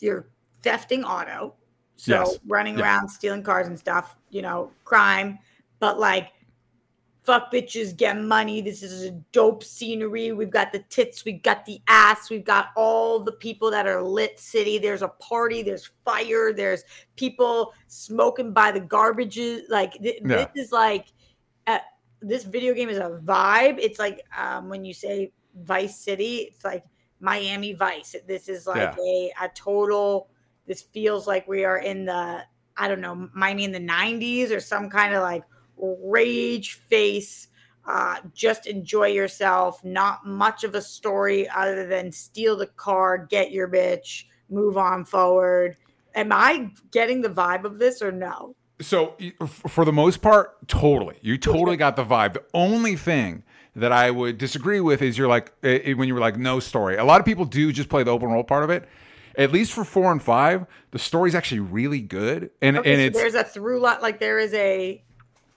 [0.02, 0.28] You're
[0.62, 1.56] thefting auto,
[1.96, 2.40] so yes.
[2.48, 4.18] running around stealing cars and stuff.
[4.30, 5.40] You know, crime,
[5.80, 6.30] but like
[7.26, 8.62] fuck bitches, get money.
[8.62, 10.32] This is a dope scenery.
[10.32, 14.02] We've got the tits, we've got the ass, we've got all the people that are
[14.02, 14.78] lit city.
[14.78, 16.84] There's a party, there's fire, there's
[17.16, 19.62] people smoking by the garbages.
[19.70, 20.48] Like th- yeah.
[20.54, 21.08] this is like
[21.68, 21.80] uh,
[22.22, 23.80] this video game is a vibe.
[23.80, 26.86] It's like um, when you say Vice City, it's like
[27.20, 28.16] Miami Vice.
[28.28, 29.32] This is like yeah.
[29.42, 30.30] a a total.
[30.68, 32.44] This feels like we are in the
[32.78, 35.44] I don't know Miami in the '90s or some kind of like
[35.78, 37.48] rage face.
[37.88, 39.84] Uh, just enjoy yourself.
[39.84, 45.06] Not much of a story other than steal the car, get your bitch, move on
[45.06, 45.78] forward.
[46.16, 48.56] Am I getting the vibe of this or no?
[48.82, 49.16] So,
[49.48, 51.18] for the most part, totally.
[51.22, 52.34] You totally got the vibe.
[52.34, 53.44] The only thing
[53.76, 56.60] that I would disagree with is you're like, eh, eh, when you were like, no
[56.60, 56.98] story.
[56.98, 58.88] A lot of people do just play the open world part of it
[59.38, 62.52] at least for four and five, the story's actually really good.
[62.62, 65.04] And okay, and so it's there's a through lot like there is a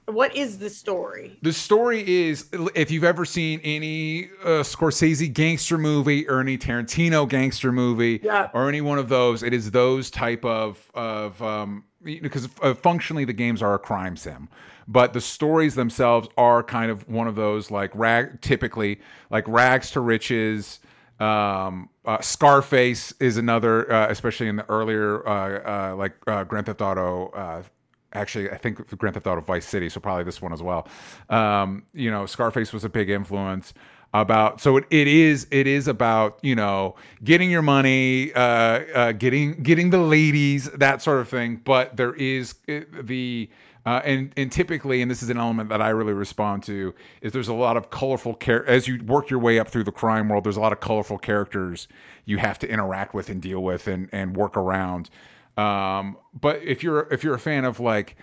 [0.09, 1.39] what is the story?
[1.43, 7.29] The story is if you've ever seen any uh, Scorsese gangster movie or any Tarantino
[7.29, 8.49] gangster movie yeah.
[8.55, 13.25] or any one of those, it is those type of of um, because uh, functionally
[13.25, 14.49] the games are a crime sim,
[14.87, 19.01] but the stories themselves are kind of one of those like rag typically
[19.31, 20.81] like rags to riches.
[21.21, 26.67] Um, uh, Scarface is another, uh, especially in the earlier uh, uh, like uh, Grand
[26.67, 27.65] Theft Auto
[28.13, 30.89] actually, I think Grand Theft Auto Vice City, so probably this one as well.
[31.29, 33.75] Um, you know, Scarface was a big influence.
[34.15, 39.13] about so it, it is it is about you know getting your money uh, uh
[39.13, 43.51] getting getting the ladies that sort of thing but there is uh, the
[43.89, 47.33] uh, and and typically, and this is an element that I really respond to, is
[47.33, 50.29] there's a lot of colorful care as you work your way up through the crime
[50.29, 50.45] world.
[50.45, 51.89] There's a lot of colorful characters
[52.27, 55.09] you have to interact with and deal with and and work around.
[55.59, 58.17] Um, but if you're if you're a fan of like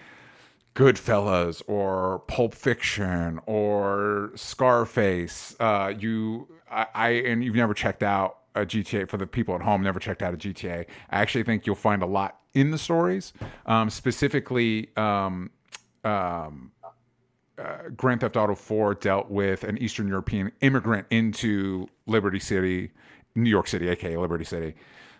[0.73, 8.37] Goodfellas or Pulp Fiction or Scarface, uh, you I, I and you've never checked out
[8.55, 10.85] a GTA for the people at home never checked out a GTA.
[11.09, 13.33] I actually think you'll find a lot in the stories,
[13.65, 14.89] um, specifically.
[14.95, 15.51] Um,
[16.05, 16.71] um,
[17.57, 22.91] uh, Grand Theft Auto 4 dealt with an Eastern European immigrant into Liberty City,
[23.33, 24.75] New York City, aka Liberty City.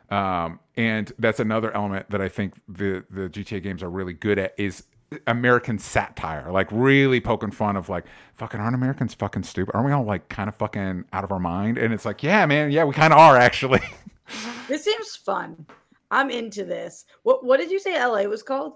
[0.09, 4.37] Um, and that's another element that I think the the GTA games are really good
[4.39, 4.83] at is
[5.27, 9.75] American satire, like really poking fun of like fucking aren't Americans fucking stupid?
[9.75, 11.77] Aren't we all like kind of fucking out of our mind?
[11.77, 13.81] And it's like, yeah, man, yeah, we kind of are actually.
[14.67, 15.65] this seems fun.
[16.11, 17.05] I'm into this.
[17.23, 18.73] What what did you say LA was called?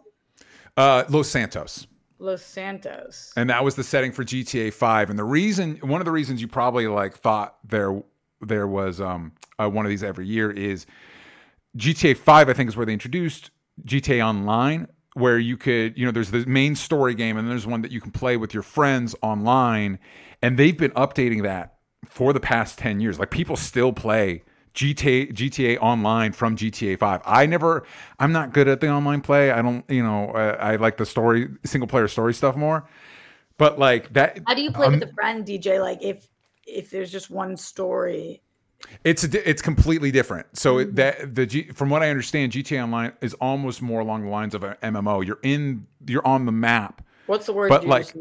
[0.77, 1.87] Uh, Los Santos.
[2.19, 3.33] Los Santos.
[3.37, 5.09] And that was the setting for GTA 5.
[5.09, 8.01] And the reason one of the reasons you probably like thought there
[8.41, 10.85] there was um uh, one of these every year is
[11.79, 13.51] GTA 5 I think is where they introduced
[13.85, 17.81] GTA Online where you could, you know, there's the main story game and there's one
[17.81, 19.99] that you can play with your friends online.
[20.41, 21.75] And they've been updating that
[22.05, 23.19] for the past 10 years.
[23.19, 24.43] Like people still play
[24.75, 27.21] GTA GTA online from GTA 5.
[27.25, 27.85] I never
[28.19, 29.51] I'm not good at the online play.
[29.51, 32.87] I don't, you know, I, I like the story single player story stuff more.
[33.57, 35.81] But like that How do you play um, with a friend, DJ?
[35.81, 36.27] Like if
[36.65, 38.41] if there's just one story
[39.03, 40.47] it's a, it's completely different.
[40.57, 40.95] So mm-hmm.
[40.95, 44.53] that the G, from what I understand, GTA Online is almost more along the lines
[44.53, 45.25] of an MMO.
[45.25, 47.03] You're in, you're on the map.
[47.27, 47.69] What's the word?
[47.69, 48.13] But like,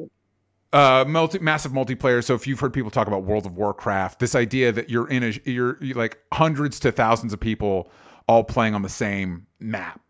[0.73, 2.23] uh, multi massive multiplayer.
[2.23, 5.25] So if you've heard people talk about World of Warcraft, this idea that you're in
[5.25, 7.91] a, you're, you're like hundreds to thousands of people
[8.29, 10.01] all playing on the same map.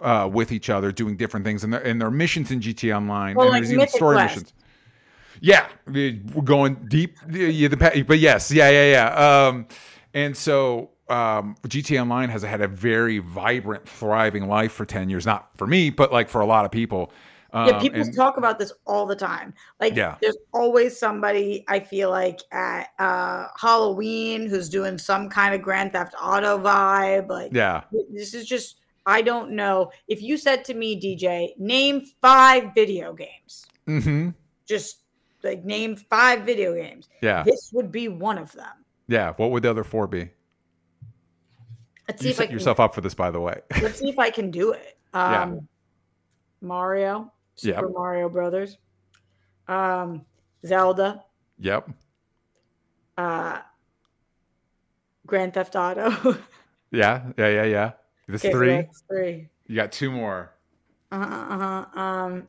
[0.00, 2.96] Uh, with each other, doing different things, and there, and there are missions in GTA
[2.96, 4.52] Online, well, and like there's even story missions.
[5.40, 7.16] Yeah, we're going deep.
[7.30, 9.46] Yeah, the, but yes, yeah, yeah, yeah.
[9.46, 9.68] Um,
[10.14, 15.26] and so um, GTA Online has had a very vibrant, thriving life for 10 years.
[15.26, 17.12] Not for me, but like for a lot of people.
[17.54, 19.52] Um, yeah, people and, talk about this all the time.
[19.78, 20.16] Like, yeah.
[20.22, 25.92] there's always somebody I feel like at uh, Halloween who's doing some kind of Grand
[25.92, 27.28] Theft Auto vibe.
[27.28, 29.90] Like, yeah, this is just I don't know.
[30.08, 34.30] If you said to me, DJ, name five video games, mm-hmm.
[34.66, 35.00] just
[35.42, 37.10] like name five video games.
[37.20, 38.81] Yeah, this would be one of them.
[39.12, 39.34] Yeah.
[39.36, 40.30] What would the other four be?
[42.08, 43.60] Let's see you if I can, yourself up for this, by the way.
[43.82, 44.98] let's see if I can do it.
[45.14, 45.60] Um, yeah.
[46.62, 47.90] Mario, Super yep.
[47.92, 48.78] Mario Brothers,
[49.68, 50.24] um,
[50.64, 51.22] Zelda.
[51.58, 51.90] Yep.
[53.18, 53.58] Uh,
[55.26, 56.08] Grand Theft Auto.
[56.90, 57.92] yeah, yeah, yeah, yeah.
[58.26, 58.88] This okay, three.
[59.06, 59.48] three.
[59.66, 60.54] You got two more.
[61.10, 61.46] Uh huh.
[61.50, 62.00] Uh-huh.
[62.00, 62.48] Um.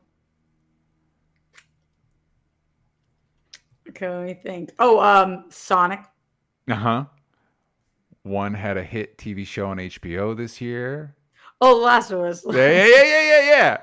[3.90, 4.72] Okay, let me think.
[4.78, 6.00] Oh, um, Sonic.
[6.68, 7.04] Uh huh.
[8.22, 11.14] One had a hit TV show on HBO this year.
[11.60, 12.44] Oh, The Last of Us.
[12.46, 13.80] yeah, yeah, yeah, yeah, yeah,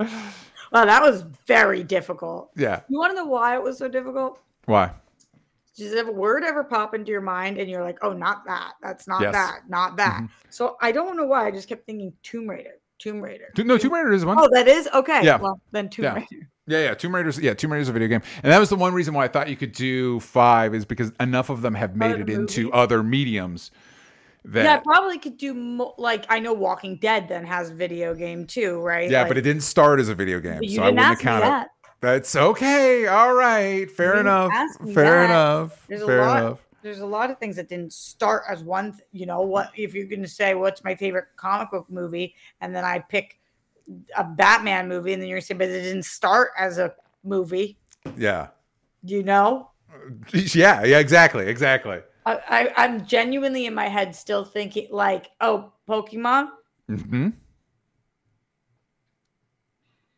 [0.00, 0.20] yeah.
[0.72, 2.50] wow, that was very difficult.
[2.56, 2.80] Yeah.
[2.88, 4.40] You want to know why it was so difficult?
[4.64, 4.92] Why?
[5.76, 8.74] Does a word ever pop into your mind and you're like, oh, not that.
[8.80, 9.32] That's not yes.
[9.32, 9.68] that.
[9.68, 10.16] Not that.
[10.16, 10.26] Mm-hmm.
[10.48, 11.46] So I don't know why.
[11.46, 12.78] I just kept thinking Tomb Raider.
[12.98, 13.52] Tomb Raider.
[13.58, 14.38] No, Tomb Raider is one.
[14.38, 15.24] Oh, that is okay.
[15.24, 15.38] Yeah.
[15.38, 16.14] Well, then Tomb yeah.
[16.14, 16.48] Raider.
[16.66, 16.94] Yeah, yeah.
[16.94, 19.24] Tomb Raider's yeah, Tomb Raider's a video game, and that was the one reason why
[19.24, 22.72] I thought you could do five is because enough of them have made it into
[22.72, 23.70] other mediums.
[24.46, 28.46] That, yeah, probably could do mo- like I know Walking Dead then has video game
[28.46, 29.10] too, right?
[29.10, 31.70] Yeah, like, but it didn't start as a video game, so I wouldn't count it.
[32.00, 33.06] That's okay.
[33.06, 34.52] All right, fair enough.
[34.92, 35.24] Fair that.
[35.24, 35.86] enough.
[35.88, 36.63] There's fair a lot, enough.
[36.84, 38.92] There's a lot of things that didn't start as one.
[38.92, 39.70] Th- you know what?
[39.74, 43.40] If you're going to say what's my favorite comic book movie, and then I pick
[44.14, 47.78] a Batman movie, and then you're saying, but it didn't start as a movie.
[48.18, 48.48] Yeah.
[49.02, 49.70] You know?
[50.34, 52.00] Yeah, yeah, exactly, exactly.
[52.26, 56.50] I, I am genuinely in my head still thinking like, oh, Pokemon.
[56.90, 57.28] Mm-hmm.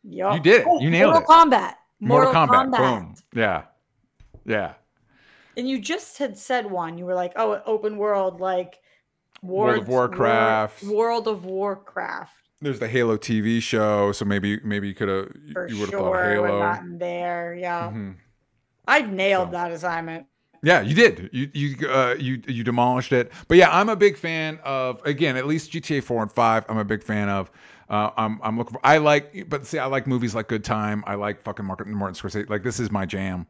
[0.03, 0.33] Yep.
[0.33, 0.67] You did it.
[0.67, 1.49] Oh, you nailed Mortal it.
[1.49, 1.73] Kombat.
[2.01, 2.71] Mortal, Mortal Kombat.
[2.71, 2.99] Kombat.
[2.99, 3.15] Boom.
[3.33, 3.63] Yeah.
[4.45, 4.73] Yeah.
[5.57, 6.97] And you just had said one.
[6.97, 8.79] You were like, oh, open world, like
[9.41, 10.83] World of Warcraft.
[10.83, 12.33] World of Warcraft.
[12.61, 15.29] There's the Halo TV show, so maybe maybe you could have
[15.69, 16.59] you would have sure, thought Halo.
[16.59, 17.89] Not there, yeah.
[17.89, 18.11] Mm-hmm.
[18.87, 19.51] I nailed so.
[19.51, 20.25] that assignment.
[20.63, 21.29] Yeah, you did.
[21.31, 23.31] You you uh, you you demolished it.
[23.47, 26.65] But yeah, I'm a big fan of again at least GTA four and five.
[26.67, 27.51] I'm a big fan of.
[27.89, 28.81] Uh, I'm I'm looking for.
[28.83, 31.03] I like, but see, I like movies like Good Time.
[31.05, 32.49] I like fucking Martin Martin Scorsese.
[32.49, 33.45] Like this is my jam.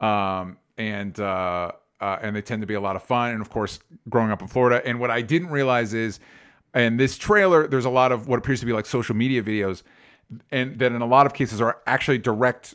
[0.00, 3.32] Um, and uh, uh, and they tend to be a lot of fun.
[3.32, 6.20] And of course, growing up in Florida, and what I didn't realize is,
[6.74, 9.82] and this trailer, there's a lot of what appears to be like social media videos,
[10.50, 12.74] and that in a lot of cases are actually direct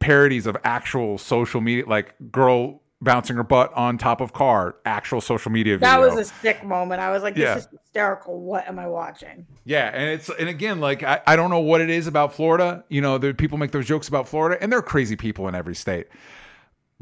[0.00, 5.20] parodies of actual social media, like girl bouncing her butt on top of car, actual
[5.20, 5.88] social media video.
[5.88, 7.02] That was a sick moment.
[7.02, 7.56] I was like, this Yeah.
[7.56, 8.40] is hysterical.
[8.40, 9.46] What am I watching?
[9.64, 12.84] Yeah, and it's and again, like I, I don't know what it is about Florida.
[12.88, 15.54] You know, there people make those jokes about Florida, and there are crazy people in
[15.54, 16.06] every state.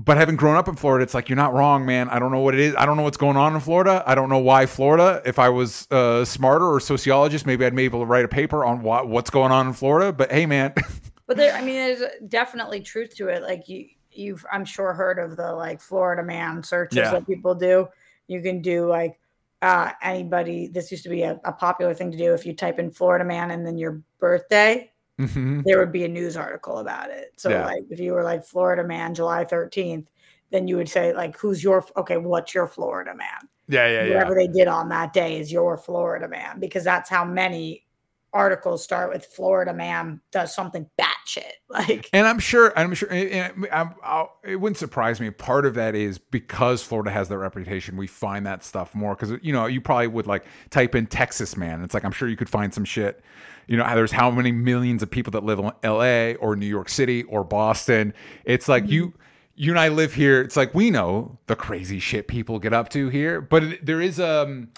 [0.04, 2.08] But having grown up in Florida, it's like you're not wrong, man.
[2.08, 2.74] I don't know what it is.
[2.76, 4.02] I don't know what's going on in Florida.
[4.06, 5.22] I don't know why Florida.
[5.24, 8.64] If I was uh, smarter or sociologist, maybe I'd be able to write a paper
[8.64, 10.12] on what, what's going on in Florida.
[10.12, 10.74] But hey, man,
[11.26, 13.42] But there, I mean, there's definitely truth to it.
[13.42, 17.10] Like you, you've, I'm sure heard of the like Florida man searches Yeah.
[17.12, 17.88] that people do.
[18.28, 19.18] You can do like
[19.62, 20.66] uh, anybody.
[20.68, 22.34] This used to be a, a popular thing to do.
[22.34, 25.62] If you type in Florida man and then your birthday, Mhm.
[25.64, 27.32] there would be a news article about it.
[27.36, 27.66] So Yeah.
[27.66, 30.06] like if you were like Florida man, July 13th,
[30.50, 32.16] then you would say like, who's your okay?
[32.16, 33.48] What's your Florida man?
[33.68, 34.14] yeah, yeah, yeah.
[34.14, 37.86] whatever they did on that day is your Florida man because that's how many
[38.34, 43.68] articles start with Florida man does something batshit like And I'm sure, I'm sure, and
[43.70, 45.30] I'm, I'll, it wouldn't surprise me.
[45.30, 49.14] Part of that is because Florida has that reputation, we find that stuff more.
[49.14, 51.82] Because you know, you probably would like type in Texas man.
[51.84, 53.22] It's like I'm sure you could find some shit.
[53.66, 56.34] You know, there's how many millions of people that live in L.A.
[56.36, 58.12] or New York City or Boston.
[58.44, 59.14] It's like you,
[59.54, 60.40] you and I live here.
[60.40, 64.00] It's like we know the crazy shit people get up to here, but it, there
[64.00, 64.68] is um,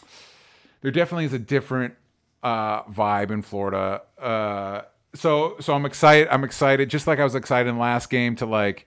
[0.82, 1.94] there definitely is a different
[2.42, 4.02] uh, vibe in Florida.
[4.18, 4.82] Uh,
[5.14, 6.28] so so I'm excited.
[6.28, 8.86] I'm excited, just like I was excited in the last game to like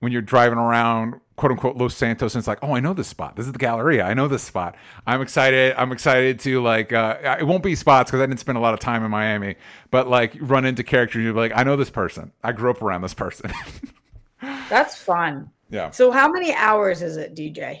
[0.00, 3.08] when you're driving around quote unquote Los Santos and it's like, oh, I know this
[3.08, 3.36] spot.
[3.36, 4.04] This is the Galleria.
[4.04, 4.76] I know this spot.
[5.06, 5.74] I'm excited.
[5.76, 6.92] I'm excited to like.
[6.92, 9.56] Uh, it won't be spots because I didn't spend a lot of time in Miami,
[9.90, 11.22] but like run into characters.
[11.22, 12.32] You're like, I know this person.
[12.42, 13.52] I grew up around this person.
[14.68, 15.90] that's fun yeah.
[15.90, 17.80] so how many hours is it dj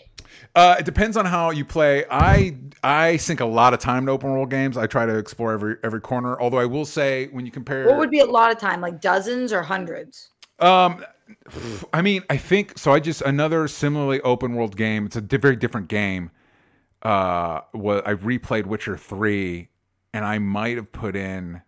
[0.54, 2.04] Uh, it depends on how you play.
[2.10, 4.76] I I sink a lot of time to open world games.
[4.76, 6.40] I try to explore every every corner.
[6.40, 9.00] Although I will say, when you compare, what would be a lot of time like
[9.00, 11.04] dozens or hundreds Um,
[11.92, 12.92] I mean, I think so.
[12.92, 15.06] I just another similarly open world game.
[15.06, 16.30] It's a di- very different game.
[17.02, 19.68] Uh, what I replayed Witcher three,
[20.12, 21.62] and I might have put in,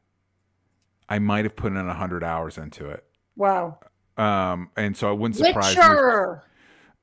[1.08, 3.04] I might have put in a hundred hours into it.
[3.36, 3.78] wow
[4.16, 5.82] Um, and so I wouldn't surprise me.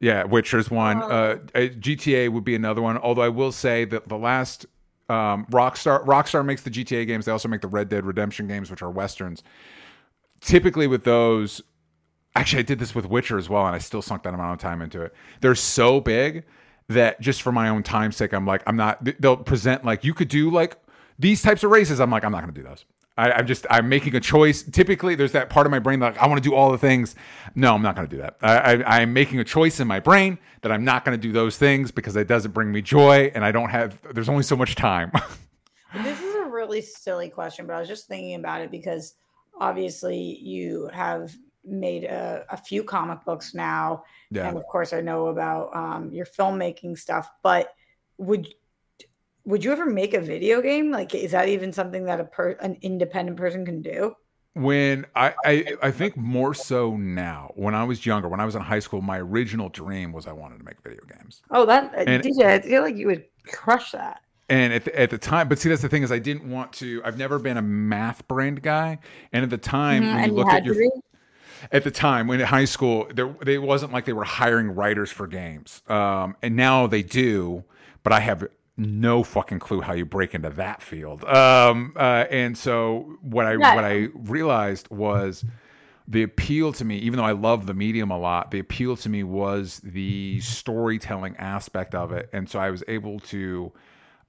[0.02, 1.02] Yeah, Witcher's one.
[1.02, 1.08] Oh.
[1.08, 2.98] Uh, uh, GTA would be another one.
[2.98, 4.66] Although I will say that the last
[5.10, 7.26] um, Rockstar Rockstar makes the GTA games.
[7.26, 9.44] They also make the Red Dead Redemption games, which are westerns.
[10.42, 11.62] Typically, with those,
[12.36, 14.60] actually, I did this with Witcher as well, and I still sunk that amount of
[14.60, 15.14] time into it.
[15.42, 16.44] They're so big
[16.88, 19.08] that just for my own time's sake, I'm like, I'm not.
[19.20, 20.78] They'll present like you could do like
[21.18, 22.00] these types of races.
[22.00, 22.86] I'm like, I'm not going to do those.
[23.18, 24.64] I, I'm just I'm making a choice.
[24.64, 26.78] Typically, there's that part of my brain that like, I want to do all the
[26.78, 27.16] things.
[27.56, 28.38] No, I'm not going to do that.
[28.42, 31.58] I, I'm making a choice in my brain that I'm not going to do those
[31.58, 33.98] things because it doesn't bring me joy, and I don't have.
[34.14, 35.12] There's only so much time.
[36.04, 39.14] This is a really silly question, but I was just thinking about it because
[39.58, 41.34] obviously you have
[41.66, 44.48] made a, a few comic books now, yeah.
[44.48, 47.30] and of course I know about um, your filmmaking stuff.
[47.44, 47.74] But
[48.18, 48.48] would
[49.46, 50.92] would you ever make a video game?
[50.92, 54.16] Like, is that even something that a per, an independent person can do?
[54.56, 57.52] when I, I I think more so now.
[57.56, 60.32] When I was younger, when I was in high school, my original dream was I
[60.32, 61.42] wanted to make video games.
[61.52, 64.22] Oh, that And- DJ, I feel like you would crush that.
[64.48, 66.72] And at the, at the time, but see, that's the thing is, I didn't want
[66.74, 67.02] to.
[67.04, 69.00] I've never been a math brained guy,
[69.34, 70.76] and at the time, Mhm, when you you at your?
[71.72, 75.12] At the time when in high school there they wasn't like they were hiring writers
[75.12, 75.82] for games.
[75.88, 77.64] Um and now they do
[78.04, 78.48] but i have
[78.78, 81.24] no fucking clue how you break into that field.
[81.26, 83.76] Um uh and so what i Yeah.
[83.76, 85.46] what i realized was
[86.08, 89.10] the appeal to me even though i love the medium a lot the appeal to
[89.10, 92.30] me was the storytelling aspect of it.
[92.34, 93.72] And so i was able to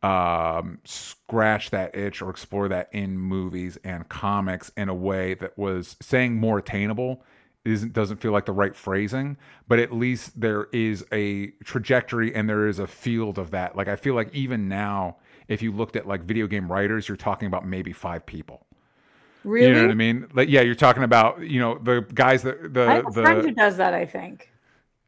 [0.07, 5.59] um, scratch that itch or explore that in movies and comics in a way that
[5.59, 7.25] was saying more attainable
[7.65, 9.37] isn't doesn't feel like the right phrasing
[9.67, 13.89] but at least there is a trajectory and there is a field of that like
[13.89, 15.17] i feel like even now
[15.49, 18.65] if you looked at like video game writers you're talking about maybe five people
[19.43, 19.67] Really?
[19.69, 22.73] you know what i mean like yeah you're talking about you know the guys that
[22.75, 23.95] the I have a friend who the does that.
[23.95, 24.53] I think.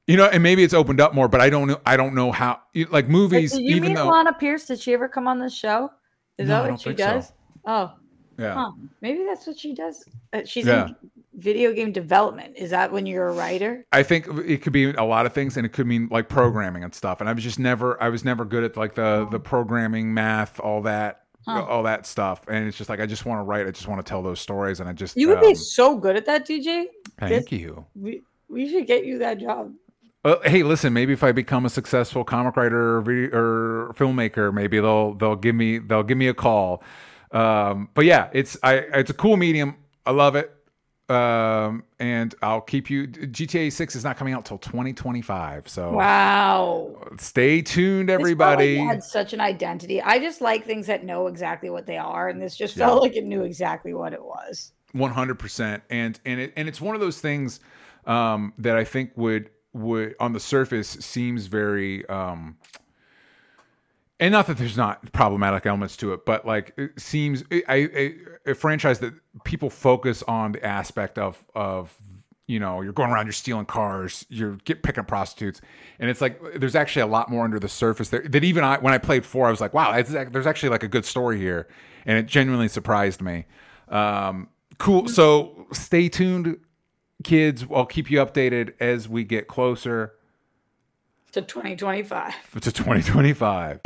[0.08, 2.32] You know and maybe it's opened up more but i don't know i don't know
[2.32, 4.66] how like movies did you even meet though Lana Pierce?
[4.66, 5.90] Did she ever come on this show?
[6.38, 7.06] Is No, that what she think so.
[7.06, 7.32] does?
[7.66, 7.92] Oh,
[8.38, 8.72] yeah huh.
[9.02, 10.04] Maybe that's what she does.
[10.32, 10.86] Uh, she's Yeah.
[10.88, 10.96] in
[11.34, 12.56] video game development.
[12.56, 13.84] Is that when you're a writer?
[13.92, 16.84] I think it could be a lot of things, and it could mean like programming
[16.84, 17.20] and stuff.
[17.20, 20.58] And I was just never, I was never good at like the the programming, math,
[20.60, 21.64] all that, Huh.
[21.64, 22.42] all that stuff.
[22.48, 23.66] And it's just like I just want to write.
[23.66, 25.96] I just want to tell those stories, and I just You would um, be so
[25.98, 26.86] good at that, DJ.
[27.18, 27.84] Thank you.
[27.94, 29.72] We, we should get you that job.
[30.28, 30.92] Well, hey, listen.
[30.92, 35.36] Maybe if I become a successful comic writer or, video, or filmmaker, maybe they'll they'll
[35.36, 36.82] give me they'll give me a call.
[37.32, 39.76] Um, but yeah, it's I it's a cool medium.
[40.04, 40.54] I love it.
[41.10, 43.06] Um, and I'll keep you.
[43.06, 45.66] GTA Six is not coming out till 2025.
[45.66, 46.94] So Wow.
[47.18, 48.76] stay tuned, This felt like everybody.
[48.80, 50.02] had such an identity.
[50.02, 52.86] I just like things that know exactly what they are, and this just Yeah.
[52.86, 54.72] felt like it knew exactly what it was.
[54.92, 57.60] One hundred percent, and and it and it's one of those things
[58.06, 59.48] um, that I think would
[59.78, 62.56] would on the surface seems very, um,
[64.20, 68.14] and not that there's not problematic elements to it, but like it seems I, I
[68.50, 69.14] a franchise that
[69.44, 71.96] people focus on the aspect of of
[72.48, 75.60] you know you're going around you're stealing cars you're get picking prostitutes
[76.00, 78.78] and it's like there's actually a lot more under the surface there that even I
[78.78, 81.38] when I played four I was like wow it's, there's actually like a good story
[81.38, 81.68] here
[82.06, 83.44] and it genuinely surprised me.
[83.88, 84.48] Um,
[84.78, 86.58] cool so stay tuned
[87.24, 90.14] kids i'll keep you updated as we get closer.
[91.32, 92.34] To 2025.
[92.60, 93.80] to 2025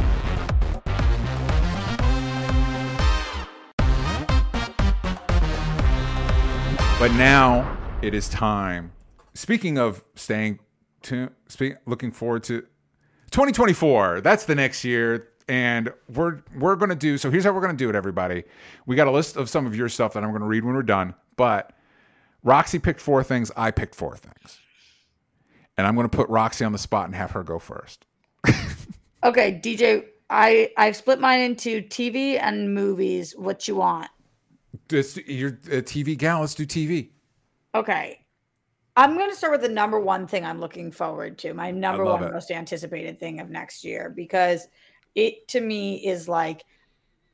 [6.99, 8.93] but now it is time.
[9.35, 10.61] Speaking of staying
[11.03, 12.61] tuned speak, looking forward to
[13.31, 17.73] 2024 that's the next year and we're we're gonna do so here's how we're gonna
[17.73, 18.45] do it everybody.
[18.87, 20.83] We got a list of some of your stuff that i'm gonna read when we're
[20.83, 21.73] done but
[22.43, 24.59] roxy picked four things i picked four things
[25.77, 28.07] and i'm gonna put roxy on the spot and have her go first
[29.25, 33.35] Okay, DJ, I I've split mine into TV and movies.
[33.37, 34.09] What you want?
[34.89, 37.11] This, you're a tv gal let's do tv
[37.75, 38.19] Okay.
[38.97, 42.05] I'm going to start with the number one thing I'm looking forward to, my number
[42.05, 42.33] one it.
[42.33, 44.69] most anticipated thing of next year, because
[45.15, 46.65] it to me is like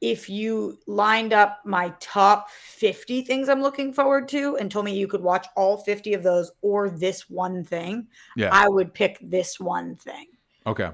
[0.01, 4.96] if you lined up my top 50 things I'm looking forward to and told me
[4.96, 9.18] you could watch all 50 of those or this one thing, yeah I would pick
[9.20, 10.26] this one thing.
[10.66, 10.90] okay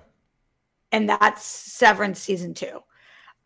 [0.93, 2.81] And that's Severance season two.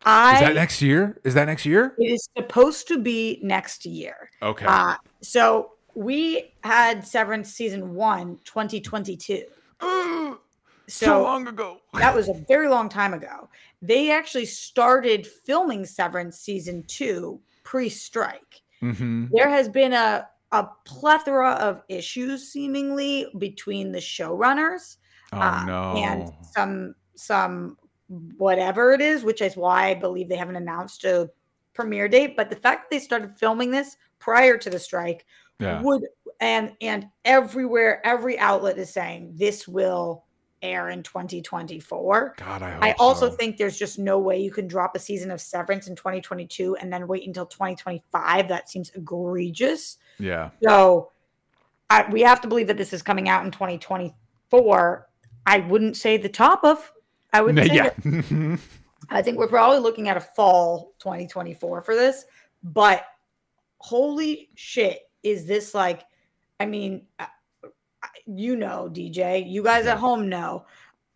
[0.04, 3.84] I is that next year is that next year it is supposed to be next
[3.84, 4.30] year.
[4.42, 9.44] okay Uh, so we had Severance season one, 2022.
[10.88, 13.48] so, So long ago that was a very long time ago.
[13.82, 18.62] They actually started filming Severance season two pre strike.
[18.80, 24.96] hmm There has been a, a plethora of issues seemingly between the showrunners
[25.32, 27.76] oh uh, no and some some
[28.38, 31.30] whatever it is, which is why I believe they haven't announced a
[31.74, 32.36] premiere date.
[32.36, 35.26] But the fact that they started filming this prior to the strike
[35.60, 36.06] yeah would
[36.40, 40.24] and and everywhere every outlet is saying this will
[40.62, 43.36] air in 2024 god i hope i also so.
[43.36, 46.92] think there's just no way you can drop a season of severance in 2022 and
[46.92, 49.98] then wait until 2025 that seems egregious.
[50.18, 50.50] Yeah.
[50.62, 51.10] So
[51.90, 55.08] I, we have to believe that this is coming out in 2024
[55.46, 56.92] i wouldn't say the top of
[57.32, 57.90] i would say yeah.
[58.04, 58.58] that-
[59.10, 62.24] I think we're probably looking at a fall 2024 for this,
[62.62, 63.04] but
[63.78, 66.04] holy shit, is this like,
[66.60, 67.26] I mean, uh,
[68.26, 69.92] you know, DJ, you guys Yeah.
[69.92, 70.64] at home know,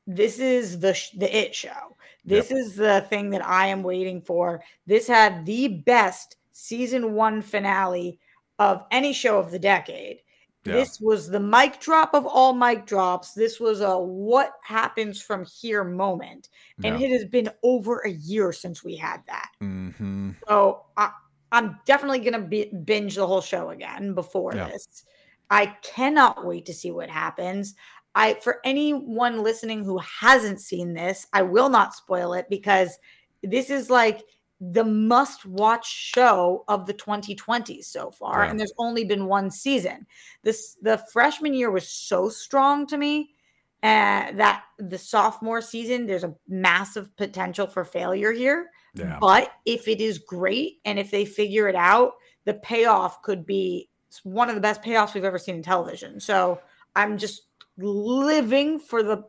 [0.07, 1.97] this is the sh- the it show.
[2.25, 4.63] This is the thing that I am waiting for.
[4.87, 8.19] This had the best season one finale
[8.59, 10.19] of any show of the decade.
[10.65, 10.75] Yeah.
[10.75, 13.33] This was the mic drop of all mic drops.
[13.33, 16.51] This was a what happens from here moment.
[16.85, 17.07] And yeah.
[17.09, 19.49] it has been over a year since we had that.
[19.59, 21.11] hmm So I,
[21.51, 24.69] I'm definitely going to binge the whole show again before Yeah.
[24.69, 25.05] this.
[25.53, 27.75] I cannot wait to see what happens.
[28.15, 32.99] I for anyone listening who hasn't seen this, I will not spoil it because
[33.43, 34.23] this is like
[34.61, 38.51] the must watch show of the 2020s so far Yeah.
[38.51, 40.07] and there's only been one season.
[40.43, 43.35] This the freshman year was so strong to me
[43.83, 48.71] uh, that the sophomore season there's a massive potential for failure here.
[48.95, 52.13] yeah But if it is great and if they figure it out,
[52.45, 53.89] the payoff could be
[54.25, 56.21] one of the best payoffs we've ever seen in television.
[56.21, 56.61] So
[56.97, 57.43] I'm just
[57.79, 59.25] living for the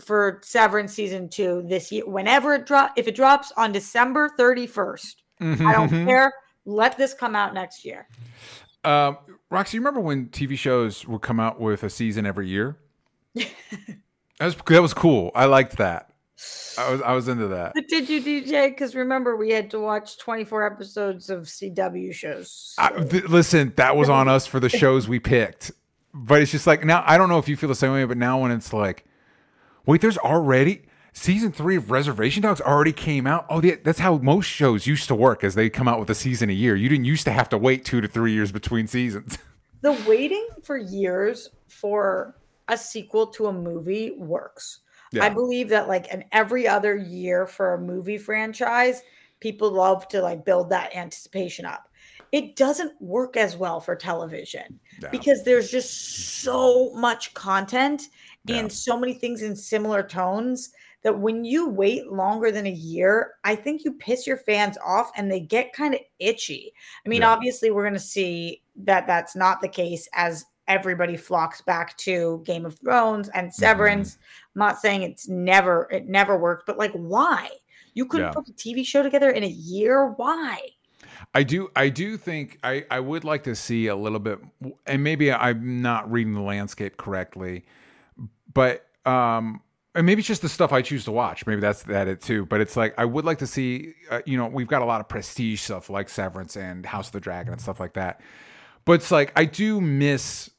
[0.00, 2.06] for Severance season two this year.
[2.08, 6.06] Whenever it drop, if it drops on December 31st, I don't Mhm.
[6.06, 6.32] care.
[6.64, 8.06] Let this come out next year.
[8.84, 9.18] Um,
[9.50, 12.76] Roxy, you remember when TV shows would come out with a season every year?
[13.34, 13.46] that
[14.40, 15.32] was that was cool.
[15.34, 16.10] I liked that.
[16.78, 17.72] I was I was into that.
[17.74, 18.70] But did you DJ?
[18.70, 22.74] Because remember, we had to watch 24 episodes of CW shows.
[22.78, 25.72] I, th- listen, that was on us for the shows we picked.
[26.14, 28.16] But it's just like now I don't know if you feel the same way, but
[28.16, 29.04] now when it's like,
[29.86, 30.82] wait, there's already
[31.12, 33.46] season three of Reservation Dogs already came out.
[33.50, 36.14] Oh, yeah, that's how most shows used to work, as they come out with a
[36.14, 36.76] season a year.
[36.76, 39.38] You didn't used to have to wait two to three years between seasons.
[39.80, 42.36] the waiting for years for
[42.68, 44.80] a sequel to a movie works.
[45.12, 45.24] Yeah.
[45.24, 49.02] I believe that like an every other year for a movie franchise,
[49.40, 51.88] people love to like build that anticipation up.
[52.32, 55.08] It doesn't work as well for television Yeah.
[55.10, 58.08] because there's just so much content
[58.44, 58.56] Yeah.
[58.56, 63.34] and so many things in similar tones that when you wait longer than a year,
[63.44, 66.74] I think you piss your fans off and they get kind of itchy.
[67.06, 67.30] I mean, Yeah.
[67.30, 72.42] obviously, we're going to see that that's not the case as everybody flocks back to
[72.44, 73.38] Game of Thrones Mm-hmm.
[73.38, 74.18] and Severance.
[74.58, 77.48] I'm not saying it's never it never worked, but like why?
[77.94, 78.32] You couldn't Yeah.
[78.32, 80.08] put a TV show together in a year?
[80.16, 80.58] Why?
[81.32, 81.68] I do.
[81.76, 84.40] I do think I, I would like to see a little bit,
[84.84, 87.66] and maybe I'm not reading the landscape correctly,
[88.52, 89.60] but um,
[89.94, 91.46] and maybe it's just the stuff I choose to watch.
[91.46, 92.44] Maybe that's that it too.
[92.46, 93.94] But it's like I would like to see.
[94.10, 97.12] Uh, you know, we've got a lot of prestige stuff like Severance and House of
[97.12, 98.20] the Dragon and stuff like that.
[98.84, 100.50] But it's like I do miss.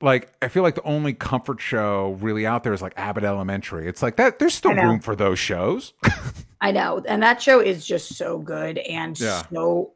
[0.00, 3.88] Like I feel like the only comfort show really out there is like Abbott Elementary.
[3.88, 4.38] It's like that.
[4.38, 5.92] There's still room for those shows.
[6.60, 7.02] I know.
[7.08, 9.42] And that show is just so good and Yeah.
[9.52, 9.92] so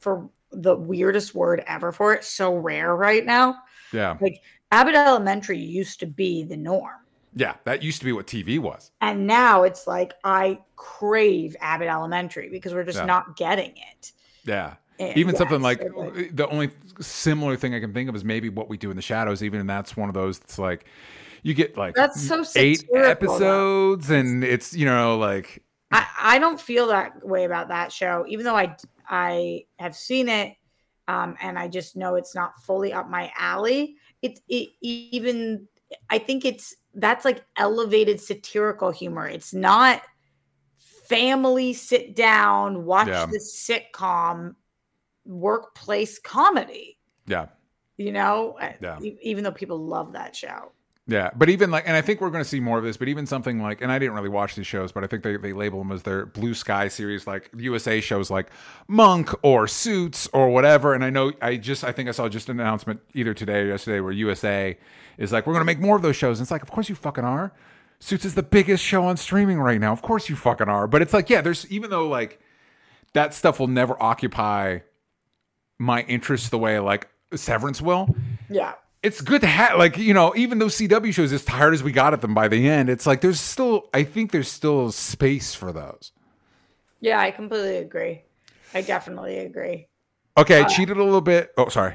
[0.00, 3.56] for the weirdest word ever for it, so rare right now.
[3.92, 4.40] yeah, Like
[4.72, 6.98] Abbott Elementary used to be the norm.
[7.34, 7.54] yeah.
[7.64, 8.90] That used to be what TV was.
[9.00, 13.04] And now it's like I crave Abbott Elementary because we're just Yeah.
[13.06, 14.12] not getting it.
[14.44, 14.74] Yeah.
[14.98, 16.70] And even yeah, something like so the only
[17.00, 19.42] similar thing I can think of is maybe what we do in the shadows.
[19.42, 20.38] Even and that's one of those.
[20.38, 20.86] It's like
[21.42, 23.10] you get like That's so eight satirical, though.
[23.10, 28.24] episodes, and it's you know like I, I don't feel that way about that show,
[28.28, 28.76] even though I
[29.08, 30.54] I have seen it,
[31.08, 33.96] um, and I just know it's not fully up my alley.
[34.22, 35.68] It's it, even
[36.08, 39.28] I think it's that's like elevated satirical humor.
[39.28, 40.02] It's not
[41.08, 43.26] family sit down watch Yeah.
[43.26, 44.54] this sitcom
[45.26, 46.98] workplace comedy.
[47.26, 47.46] yeah
[47.96, 48.98] You know, Yeah.
[49.22, 50.72] even though people love that show.
[51.06, 51.30] yeah.
[51.36, 52.96] But even like, and I think we're going to see more of this.
[52.96, 55.36] But even something like, and I didn't really watch these shows, but I think they
[55.36, 58.48] they label them as their blue sky series, like USA shows like
[58.88, 60.94] Monk or Suits or whatever.
[60.94, 63.66] And I know I just I think I saw just an announcement either today or
[63.66, 64.76] yesterday where USA
[65.18, 66.38] is like we're going to make more of those shows.
[66.40, 67.52] And it's like, of course you fucking are.
[68.00, 69.92] Suits is the biggest show on streaming right now.
[69.92, 70.86] Of course you fucking are.
[70.86, 72.40] But it's like, yeah, there's even though like
[73.12, 74.80] that stuff will never occupy
[75.78, 78.14] my interest the way like Severance will.
[78.48, 78.74] Yeah.
[79.02, 81.92] It's good to have like, you know, even those CW shows as tired as we
[81.92, 85.54] got at them by the end, it's like there's still I think there's still space
[85.54, 86.12] for those.
[87.00, 88.22] Yeah, I completely agree.
[88.72, 89.88] I definitely agree.
[90.38, 91.52] Okay, Uh, I cheated a little bit.
[91.58, 91.94] Oh, sorry.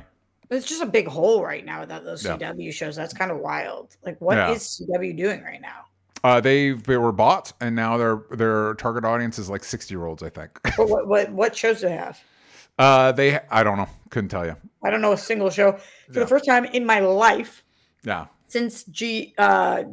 [0.52, 2.38] It's just a big hole right now without those Yeah.
[2.38, 2.96] CW shows.
[2.96, 3.96] That's kind of wild.
[4.06, 4.98] Like, what is Yeah.
[4.98, 5.86] CW doing right now?
[6.24, 10.06] Uh, they they were bought and now their their target audience is like 60 year
[10.06, 10.60] olds, I think.
[10.78, 12.20] What what what, what shows do they have?
[12.80, 14.56] Uh, they I don't know, couldn't tell you.
[14.84, 15.74] I don't know a single show.
[15.74, 16.20] For Yeah.
[16.22, 17.64] the first time in my life
[18.04, 19.84] Yeah, since G uh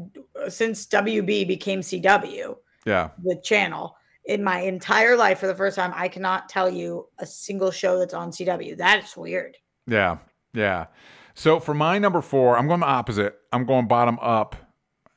[0.49, 2.57] since WB became CW,
[2.87, 3.11] yeah.
[3.23, 7.27] the channel, in my entire life for the first time, I cannot tell you a
[7.27, 8.77] single show that's on CW.
[8.77, 9.57] That's weird.
[9.89, 10.19] Yeah,
[10.53, 10.87] yeah.
[11.35, 13.35] So for my number four, I'm going the opposite.
[13.53, 14.57] I'm going bottom up.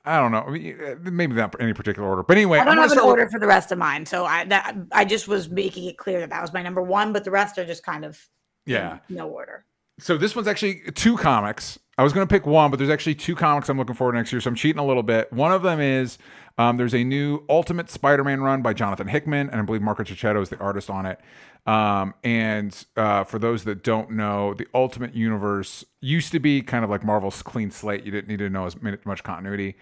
[0.09, 2.89] I don't know, eh, maybe not any particular order, but anyway, I don't have an
[2.89, 5.85] start with- order for the rest of mine, so I that I just was making
[5.85, 8.19] it clear that that was my number one, but the rest are just kind of
[8.65, 8.99] yeah.
[9.09, 9.65] no order.
[9.99, 11.77] So this one's actually two comics.
[11.97, 14.19] I was going to pick one, but there's actually two comics I'm looking forward to
[14.19, 14.39] next year.
[14.39, 15.31] So I'm cheating a little bit.
[15.33, 16.17] One of them is
[16.59, 20.41] um, there's a new Ultimate Spider-Man run by Jonathan Hickman, and I believe Marco Checchetto
[20.41, 21.19] is the artist on it.
[21.65, 26.83] Um, and uh, for those that don't know, the Ultimate Universe used to be kind
[26.83, 28.03] of like Marvel's clean slate.
[28.03, 29.77] You didn't need to know as much continuity.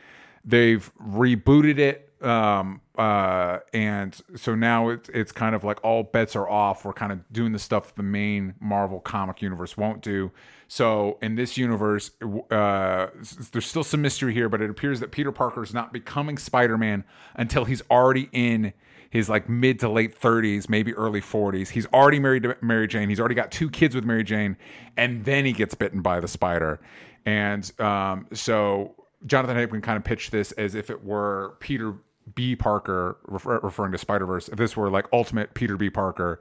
[0.46, 6.36] They've rebooted it um uh and so now it's it's kind of like all bets
[6.36, 6.84] are off.
[6.84, 10.32] We're kind of doing the stuff the main marvel comic universe won't do.
[10.68, 12.12] So in this universe
[12.52, 13.08] uh
[13.52, 17.04] there's still some mystery here but it appears that peter parker is not becoming spider-man
[17.36, 18.74] until he's already in
[19.10, 23.10] his like mid to late 30s maybe early 40s he's already married to mary jane.
[23.10, 24.58] He's already got two kids with mary jane
[24.98, 26.80] and then he gets bitten by the spider.
[27.26, 28.96] And um so
[29.26, 31.96] Jonathan Hickman kind of pitched this as if it were Peter
[32.36, 32.56] B.
[32.56, 34.48] Parker, refer, referring to Spider Verse.
[34.50, 35.90] If this were like ultimate Peter B.
[35.90, 36.40] Parker,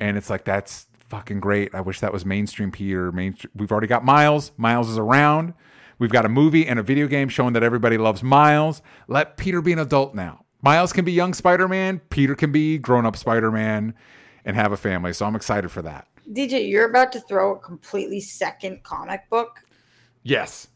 [0.00, 1.74] and it's like that's fucking great.
[1.74, 3.12] I wish that was mainstream Peter.
[3.12, 3.50] Mainstream.
[3.54, 4.52] We've already got Miles.
[4.56, 5.54] Miles is around.
[5.98, 8.82] We've got a movie and a video game showing that everybody loves Miles.
[9.08, 10.44] Let Peter be an adult now.
[10.62, 12.00] Miles can be young Spider Man.
[12.10, 13.94] Peter can be grown up Spider Man,
[14.44, 15.12] and have a family.
[15.12, 16.08] So I'm excited for that.
[16.32, 19.60] DJ, you're about to throw a completely second comic book.
[20.22, 20.68] Yes,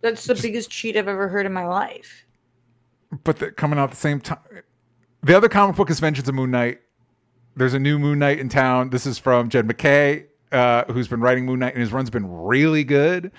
[0.00, 2.24] That's the biggest cheat I've ever heard in my life.
[3.24, 4.38] But they're coming out at the same time.
[5.22, 6.80] The other comic book is Vengeance of Moon Knight.
[7.56, 8.90] There's a new Moon Knight in town.
[8.90, 10.26] This is from Jed MacKay.
[10.52, 13.32] uh, who's been writing Moon Knight, and his run's been really good.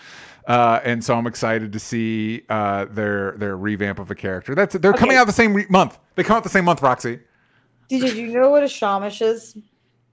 [0.48, 4.54] Uh, and so I'm excited to see uh, their their revamp of a character.
[4.56, 5.98] That's they're coming out the same re- month.
[6.16, 7.20] They come out the same month, Roxy.
[7.88, 9.58] Did you know what a shamash is?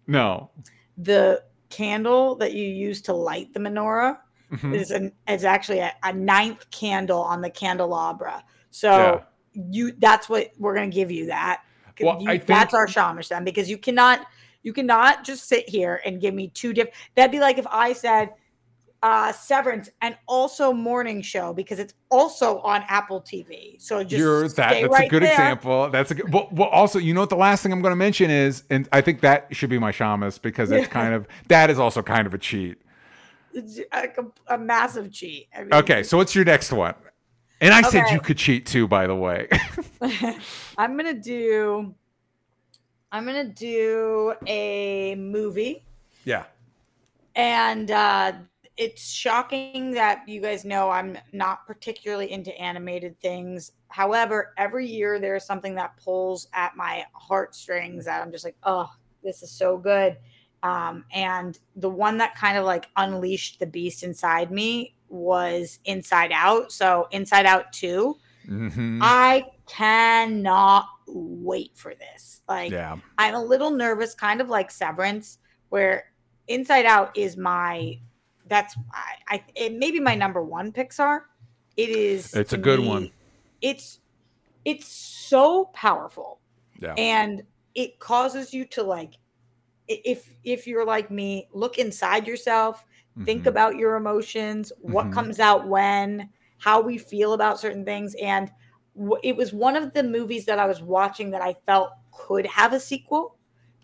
[0.07, 0.50] No.
[0.98, 4.18] The candle that you use to light the menorah
[4.52, 4.74] Mhm.
[4.74, 8.42] is an is actually a, a ninth candle on the candelabra.
[8.70, 9.20] So Yeah.
[9.70, 11.62] You that's what we're gonna give you that.
[12.00, 14.26] Well, You- I think- that's our shamash then because you cannot
[14.62, 16.94] you cannot just sit here and give me two different.
[17.14, 18.30] That'd be like if I said
[19.02, 23.80] uh Severance and also Morning Show because it's also on Apple TV.
[23.80, 24.54] So just You're that.
[24.80, 25.32] That's right a good there.
[25.32, 25.90] example.
[25.90, 26.32] That's a good.
[26.32, 27.28] Well, well, also, you know what?
[27.28, 29.92] The last thing I'm going to mention is, and I think that should be my
[29.92, 32.78] shamus because it's kind of that is also kind of a cheat.
[33.52, 34.09] It's a,
[34.48, 35.48] a massive cheat.
[35.57, 36.94] I mean, Okay, so what's your next one?
[37.61, 39.48] And I said you could cheat too, by the way.
[40.78, 41.94] I'm gonna do.
[43.12, 45.84] I'm gonna do a movie,
[46.24, 46.44] yeah.
[47.34, 48.32] and uh,
[48.76, 53.72] it's shocking that you guys know I'm not particularly into animated things.
[53.88, 58.90] However, every year there's something that pulls at my heartstrings that I'm just like, oh,
[59.22, 60.18] this is so good.
[60.62, 66.32] Um, and the one that kind of like unleashed the beast inside me was Inside
[66.32, 66.72] Out.
[66.72, 68.16] So Inside Out 2.
[68.46, 72.42] hmm I cannot wait for this.
[72.48, 72.96] Like, yeah.
[73.18, 75.38] I'm a little nervous, kind of like Severance,
[75.70, 76.12] where
[76.48, 77.98] Inside Out is my
[78.48, 81.22] that's I, I it may be my number one Pixar.
[81.76, 82.32] It is.
[82.34, 83.10] It's a good me- one.
[83.60, 83.98] It's
[84.64, 86.40] it's so powerful,
[86.80, 86.94] Yeah.
[86.96, 87.42] and
[87.74, 89.14] it causes you to like,
[89.88, 92.84] if if you're like me, look inside yourself,
[93.24, 93.48] think Mhm.
[93.48, 95.12] about your emotions, what Mhm.
[95.12, 98.14] comes out when, how we feel about certain things.
[98.22, 98.50] And
[98.96, 102.46] w- it was one of the movies that I was watching that I felt could
[102.46, 103.36] have a sequel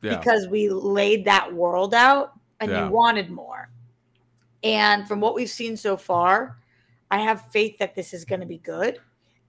[0.03, 0.17] yeah.
[0.17, 2.87] because we laid that world out and Yeah.
[2.87, 3.71] you wanted more.
[4.63, 6.59] And from what we've seen so far,
[7.11, 9.01] I have faith that this is going to be good.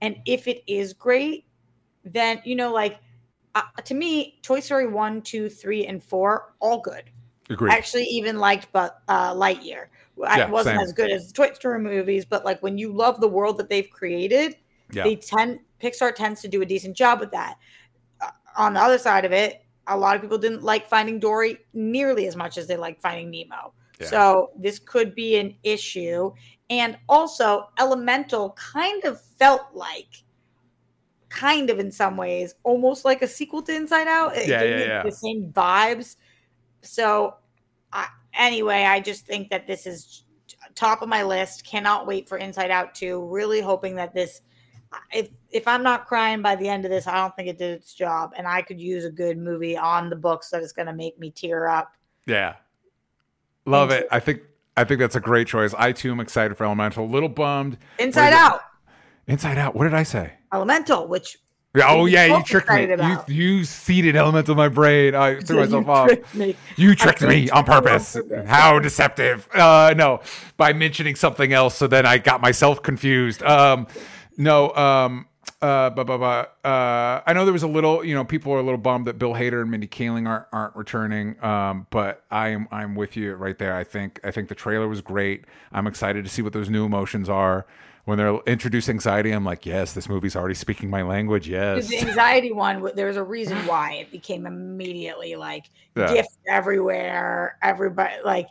[0.01, 1.45] And if it is great,
[2.03, 2.99] then, you know, like
[3.55, 7.03] uh, to me, Toy Story 1, 2, 3, and 4, all good.
[7.49, 7.71] Agreed.
[7.73, 9.87] Actually even liked but uh, Lightyear.
[10.25, 10.83] I Yeah, wasn't same.
[10.83, 13.69] as good as the Toy Story movies, but like when you love the world that
[13.69, 14.55] they've created,
[14.91, 15.03] yeah.
[15.03, 17.55] they tend Pixar tends to do a decent job with that.
[18.21, 21.57] Uh, on the other side of it, a lot of people didn't like Finding Dory
[21.73, 23.73] nearly as much as they liked Finding Nemo.
[23.99, 24.07] Yeah.
[24.07, 26.31] So this could be an issue.
[26.69, 30.23] And also, Elemental kind of felt like,
[31.27, 34.37] kind of in some ways, almost like a sequel to Inside Out.
[34.37, 35.03] It Yeah, gave yeah, me yeah.
[35.03, 36.15] The same vibes.
[36.83, 37.35] So,
[37.91, 40.23] I, anyway, I just think that this is
[40.75, 41.65] top of my list.
[41.65, 43.25] Cannot wait for Inside Out 2.
[43.25, 44.41] Really hoping that this
[45.11, 47.71] if if I'm not crying by the end of this, I don't think it did
[47.71, 48.33] its job.
[48.37, 51.19] And I could use a good movie on the books that is going to make
[51.19, 51.93] me tear up.
[52.25, 52.55] Yeah.
[53.65, 54.07] Love it.
[54.11, 54.41] I think
[54.75, 55.73] I think that's a great choice.
[55.77, 57.05] I too am excited for Elemental.
[57.05, 57.77] A little bummed.
[57.99, 58.33] Inside it?
[58.33, 58.61] Out,
[59.27, 59.75] Inside Out.
[59.75, 60.33] What did I say?
[60.51, 61.37] Elemental, which
[61.75, 62.83] Oh yeah, you tricked me.
[62.83, 65.15] excited You you seeded elements of my brain.
[65.15, 66.35] I threw you myself off.
[66.35, 66.55] me.
[66.75, 68.13] You tricked me on purpose.
[68.13, 68.47] purpose.
[68.47, 69.47] How deceptive.
[69.53, 70.21] Uh no,
[70.57, 73.41] by mentioning something else so then I got myself confused.
[73.41, 73.87] Um
[74.37, 75.27] no, um
[75.63, 79.07] uh, uh, I know there was a little, you know, people are a little bummed
[79.07, 81.41] that Bill Hader and Mindy Kaling aren't aren't returning.
[81.43, 83.75] Um, but I am I'm with you right there.
[83.75, 85.45] I think I think the trailer was great.
[85.71, 87.65] I'm excited to see what those new emotions are.
[88.05, 91.47] When they're introduced anxiety, I'm like, yes, this movie's already speaking my language.
[91.47, 96.13] Yes, The anxiety one, there was a reason why it became immediately like Yeah.
[96.13, 97.57] gifts everywhere.
[97.61, 98.47] Everybody, like,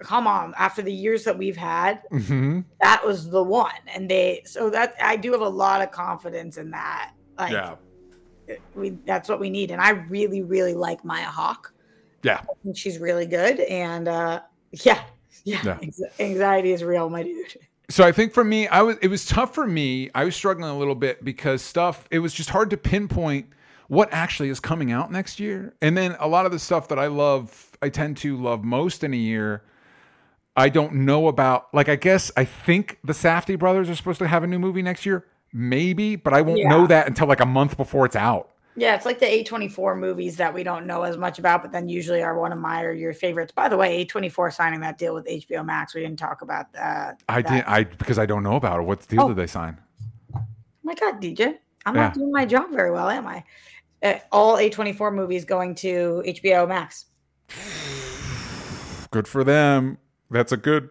[0.00, 0.52] come on.
[0.58, 3.70] After the years that we've had, hmm that was the one.
[3.94, 7.12] And they, so that I do have a lot of confidence in that.
[7.38, 7.76] Like, yeah,
[8.74, 9.70] we that's what we need.
[9.70, 11.72] And I really, really like Maya Hawke.
[12.24, 12.40] yeah.
[12.42, 13.60] I think she's really good.
[13.60, 14.40] And uh
[14.72, 15.02] yeah,
[15.44, 15.78] yeah, Yeah.
[15.82, 17.54] anx- anxiety is real, my dude.
[17.90, 20.10] So I think for me, I was it was tough for me.
[20.14, 23.48] I was struggling a little bit because stuff it was just hard to pinpoint
[23.88, 25.74] what actually is coming out next year.
[25.82, 29.02] And then a lot of the stuff that I love, I tend to love most
[29.02, 29.64] in a year.
[30.56, 34.28] I don't know about like I guess I think the Safdie brothers are supposed to
[34.28, 36.68] have a new movie next year, maybe, but I won't Yeah.
[36.68, 38.49] know that until like a month before it's out.
[38.76, 41.88] Yeah, it's like the A24 movies that we don't know as much about, but then
[41.88, 43.52] usually are one of my or your favorites.
[43.52, 45.94] By the way, A24 signing that deal with HBO Max.
[45.94, 47.20] We didn't talk about that.
[47.28, 48.82] I didn't I because I don't know about it.
[48.84, 49.28] What deal Oh.
[49.28, 49.78] did they sign?
[50.34, 50.40] Oh
[50.84, 51.58] my God, DJ.
[51.84, 52.02] I'm Yeah.
[52.02, 53.44] not doing my job very well, am I?
[54.02, 57.06] Uh, all A24 movies going to HBO Max.
[59.10, 59.98] Good for them.
[60.30, 60.90] That's a good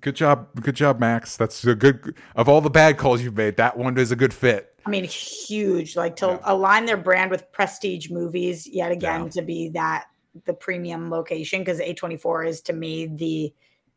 [0.00, 0.48] good job.
[0.62, 1.36] Good job, Max.
[1.36, 4.32] That's a good of all the bad calls you've made, that one is a good
[4.32, 4.69] fit.
[4.86, 5.96] I mean, huge.
[5.96, 6.38] Like to Yeah.
[6.44, 9.28] align their brand with prestige movies yet again Yeah.
[9.30, 10.06] to be that
[10.46, 13.52] the premium location because A24 is to me the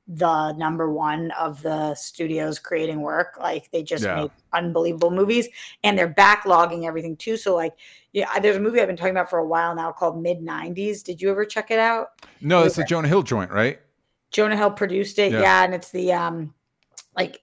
[0.05, 3.37] the number one of the studios creating work.
[3.39, 4.23] Like they just Yeah.
[4.23, 5.47] make unbelievable movies
[5.81, 7.37] and they're backlogging everything too.
[7.37, 7.73] So like
[8.11, 11.03] yeah, there's a movie I've been talking about for a while now called Mid 90s.
[11.03, 12.09] Did you ever check it out?
[12.41, 13.79] No, it's the Jonah Hill joint, right?
[14.29, 15.39] Jonah Hill produced it, Yeah.
[15.39, 16.53] yeah, and it's the um
[17.15, 17.41] like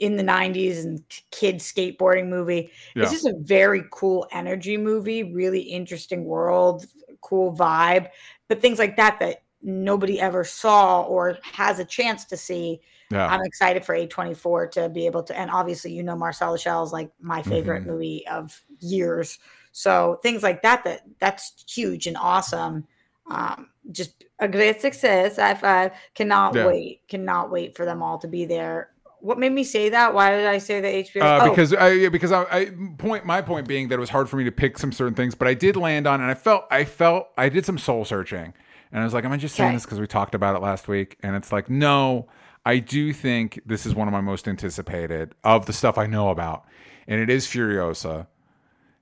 [0.00, 2.70] in the 90s and kids skateboarding movie.
[2.96, 3.02] Yeah.
[3.04, 6.86] It's just a very cool energy movie, really interesting world,
[7.20, 8.08] cool vibe,
[8.48, 12.80] but things like that that nobody ever saw or has a chance to see.
[13.10, 13.26] Yeah.
[13.26, 16.92] I'm excited for A24 to be able to and obviously you know Marcel Shell is
[16.92, 17.86] like my favorite Mhm.
[17.86, 19.38] movie of years.
[19.72, 22.86] So things like that that that's huge and awesome.
[23.30, 25.38] Um, just a great success.
[25.38, 26.66] I five cannot Yeah.
[26.66, 28.89] wait, cannot wait for them all to be there.
[29.20, 30.14] What made me say that?
[30.14, 31.22] Why did I say the HBO?
[31.22, 34.10] Uh, Oh, because I yeah, because I, I point my point being that it was
[34.10, 36.34] hard for me to pick some certain things, but I did land on, and I
[36.34, 38.54] felt I felt I did some soul searching,
[38.92, 39.76] and I was like, am I just saying Okay.
[39.76, 41.16] this because we talked about it last week?
[41.22, 42.28] And it's like, no,
[42.64, 46.30] I do think this is one of my most anticipated of the stuff I know
[46.30, 46.64] about,
[47.06, 48.26] and it is Furiosa,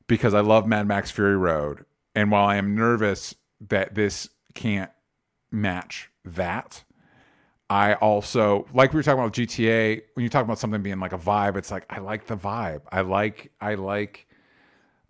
[0.07, 3.35] because I love Mad Max Fury Road, and while I am nervous
[3.69, 4.91] that this can't
[5.53, 6.83] match that.
[7.71, 10.03] I also like we were talking about GTA.
[10.15, 12.83] When you talk about something being like a vibe, it's like I like the vibe.
[12.91, 14.27] I like I like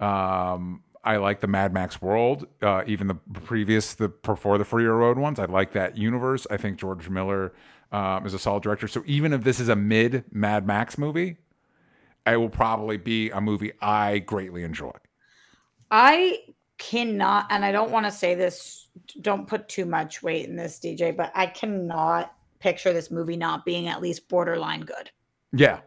[0.01, 4.87] um I like the Mad Max world, uh, even the previous the before the Fury
[4.87, 5.39] Road ones.
[5.39, 6.47] I like that universe.
[6.51, 7.53] I think George Miller
[7.93, 8.89] um, is a solid director.
[8.89, 11.37] So even if this is a mid Mad Max movie,
[12.27, 14.93] it will probably be a movie I greatly enjoy.
[15.91, 16.41] I
[16.77, 18.89] cannot, and I don't want to say this,
[19.21, 23.65] don't put too much weight in this, DJ, but I cannot picture this movie not
[23.65, 25.11] being at least borderline good.
[25.53, 25.81] Yeah,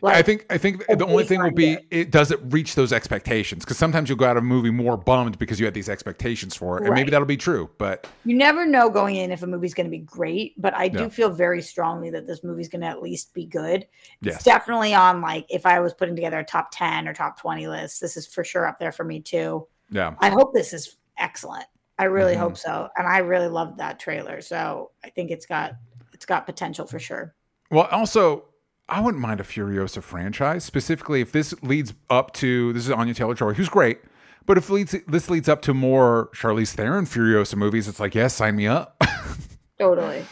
[0.00, 2.76] Like, I think I think the only thing will be baseline it does it reach
[2.76, 5.74] those expectations because sometimes you'll go out of a movie more bummed because you had
[5.74, 7.68] these expectations for it, and maybe that'll be true.
[7.78, 10.86] But you never know going in if a movie's going to be great, but I
[10.86, 11.08] do Yeah.
[11.08, 13.86] feel very strongly that this movie's going to at least be good.
[14.22, 17.40] yes, It's definitely on like if I was putting together a top 10 or top
[17.40, 19.66] 20 list, this is for sure up there for me too.
[19.90, 21.64] yeah, I hope this is excellent.
[21.98, 22.40] I really Mhm.
[22.40, 22.88] hope so.
[22.96, 24.40] And I really loved that trailer.
[24.42, 25.72] So I think it's got
[26.18, 27.32] it's got potential for sure.
[27.70, 28.42] Well, also,
[28.88, 33.14] I wouldn't mind a Furiosa franchise, specifically if this leads up to this is Anya
[33.14, 34.00] Taylor Joy, who's great,
[34.44, 38.34] but if leads this leads up to more Charlize Theron Furiosa movies, it's like, yes,
[38.34, 39.00] sign me up.
[39.78, 40.26] Totally.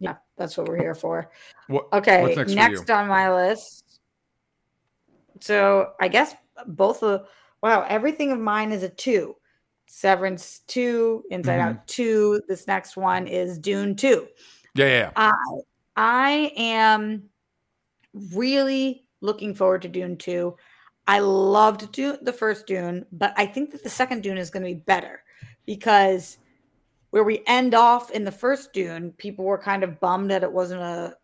[0.00, 1.30] Yeah, that's what we're here for.
[1.68, 4.00] what, Okay, next next, for on my list.
[5.40, 6.34] So I guess
[6.66, 7.26] both of
[7.62, 9.34] wow, everything of mine is a two.
[9.86, 11.68] Severance two, Inside Mm-hmm.
[11.68, 12.42] Out two.
[12.48, 14.28] This next one is Dune two.
[14.76, 15.10] Yeah, yeah, yeah.
[15.16, 15.32] I
[15.96, 17.30] I am
[18.34, 20.54] really looking forward to Dune 2.
[21.06, 24.64] I loved Dune, the first Dune, but I think that the second Dune is going
[24.64, 25.22] to be better
[25.64, 26.38] because
[27.10, 30.52] where we end off in the first Dune, people were kind of bummed that it
[30.52, 31.16] wasn't a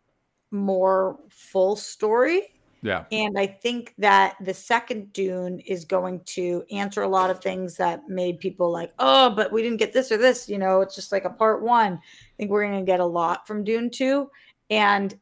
[0.51, 2.49] more full story.
[2.83, 3.05] Yeah.
[3.13, 7.77] And I think that the second Dune is going to answer a lot of things
[7.77, 10.49] that made people like, oh, but we didn't get this or this.
[10.49, 11.95] You know, it's just like a part one.
[11.95, 12.01] I
[12.37, 14.29] think we're going to get a lot from Dune 2.
[14.71, 15.15] And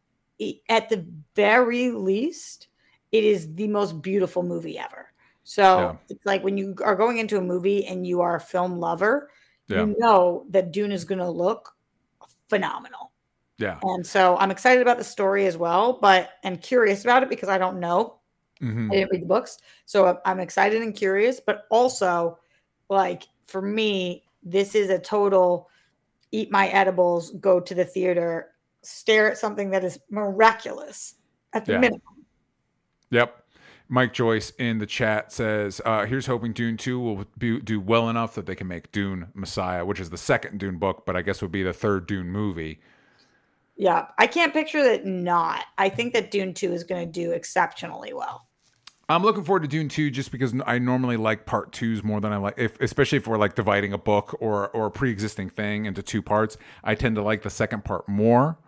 [0.71, 1.07] at the
[1.37, 2.69] very least,
[3.13, 5.13] it is the most beautiful movie ever.
[5.45, 5.97] So Yeah.
[6.09, 9.31] it's like when you are going into a movie and you are a film lover,
[9.69, 9.81] Yeah.
[9.81, 11.77] you know that Dune is going to look
[12.49, 13.10] phenomenal.
[13.61, 13.79] Yeah.
[13.83, 17.49] And so I'm excited about the story as well, but and curious about it because
[17.51, 18.17] I don't know.
[18.59, 19.59] hmm I didn't read the books.
[19.87, 22.39] So I'm- I'm excited and curious, but also
[22.89, 25.69] like for me, this is a total
[26.33, 28.53] eat my edibles, go to the theater,
[28.83, 31.17] stare at something that is miraculous
[31.53, 31.79] at the Yeah.
[31.81, 32.25] minimum.
[33.11, 33.45] Yep.
[33.89, 38.09] Mike Joyce in the chat says, uh, "Here's hoping Dune Two will be, do well
[38.09, 41.23] enough that they can make Dune Messiah, which is the second Dune book, but I
[41.23, 42.81] guess would be the third Dune movie."
[43.81, 44.09] Yeah.
[44.19, 45.65] I can't picture that not.
[45.79, 48.47] I think that Dune 2 is going to do exceptionally well.
[49.09, 52.31] I'm looking forward to Dune 2 just because I normally like part twos more than
[52.31, 55.49] I like, if, especially if we're like dividing a book or, or a pre existing
[55.49, 56.59] thing into two parts.
[56.85, 58.59] I tend to like the second part more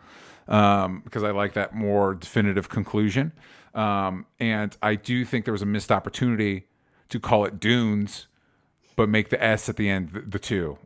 [0.49, 3.33] um, because I like that more definitive conclusion.
[3.75, 6.69] Um, and I do think there was a missed opportunity
[7.11, 8.29] to call it Dunes,
[8.97, 10.79] but make the S at the end the, the two.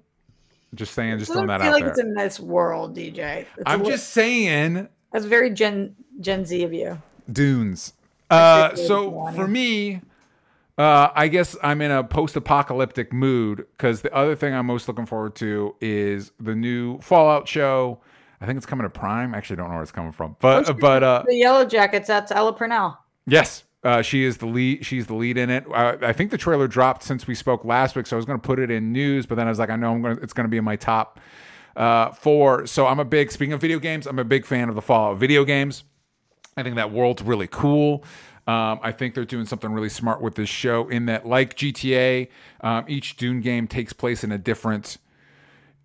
[0.74, 1.90] Just saying, just throwing that feel out like there.
[1.92, 3.40] it's in this world, DJ.
[3.56, 4.88] It's I'm li- just saying.
[5.12, 7.00] that's very Gen Gen Z of you.
[7.32, 7.92] Dunes.
[8.30, 10.00] Uh, so for me,
[10.78, 15.06] uh, I guess I'm in a post-apocalyptic mood because the other thing I'm most looking
[15.06, 18.00] forward to is the new Fallout show.
[18.40, 19.34] I think it's coming to Prime.
[19.34, 22.08] I actually don't know where it's coming from, but but uh, The Yellow Jackets.
[22.08, 22.98] That's Ella Purnell.
[23.26, 24.84] yes, Uh, she is the lead.
[24.84, 25.64] She's the lead in it.
[25.72, 28.40] Uh, I think the trailer dropped since we spoke last week, so I was going
[28.40, 30.18] to put it in news, but then I was like, I know I'm going.
[30.22, 31.20] It's going to be in my top
[31.76, 32.66] uh, four.
[32.66, 33.30] So I'm a big.
[33.30, 35.84] Speaking of video games, I'm a big fan of the Fallout video games.
[36.56, 38.02] I think that world's really cool.
[38.46, 42.28] Um, I think they're doing something really smart with this show in that, like GTA,
[42.60, 44.98] um, each Dune game takes place in a different.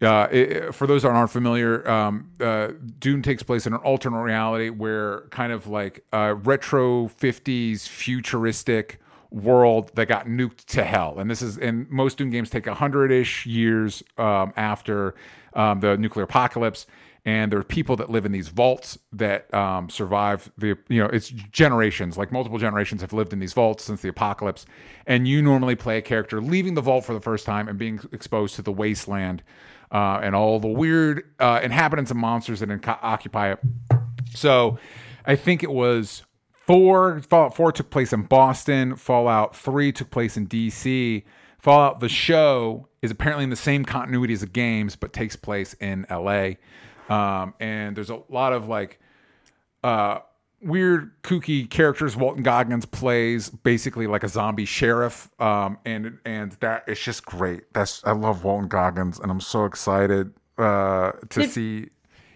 [0.01, 4.21] Uh, it, for those that aren't familiar, um, uh, Dune takes place in an alternate
[4.21, 8.99] reality where kind of like a retro 50s futuristic
[9.29, 11.19] world that got nuked to hell.
[11.19, 15.13] And this is, and most Dune games take 100 ish years um, after
[15.53, 16.87] um, the nuclear apocalypse
[17.23, 21.07] and there are people that live in these vaults that um, survive the you know
[21.07, 24.65] it's generations like multiple generations have lived in these vaults since the apocalypse
[25.05, 27.99] and you normally play a character leaving the vault for the first time and being
[28.11, 29.43] exposed to the wasteland
[29.91, 33.59] uh, and all the weird uh, inhabitants and monsters that inc- occupy it.
[34.33, 34.77] So
[35.25, 40.37] i think it was four fallout 4 took place in boston fallout 3 took place
[40.37, 41.23] in dc
[41.59, 45.73] fallout the show is apparently in the same continuity as the games but takes place
[45.75, 46.51] in la
[47.09, 48.99] um, and there's a lot of like
[49.83, 50.19] uh,
[50.61, 52.15] weird, kooky characters.
[52.15, 57.71] Walton Goggins plays basically like a zombie sheriff, um, and and that it's just great.
[57.73, 61.89] That's I love Walton Goggins, and I'm so excited uh, to Did- see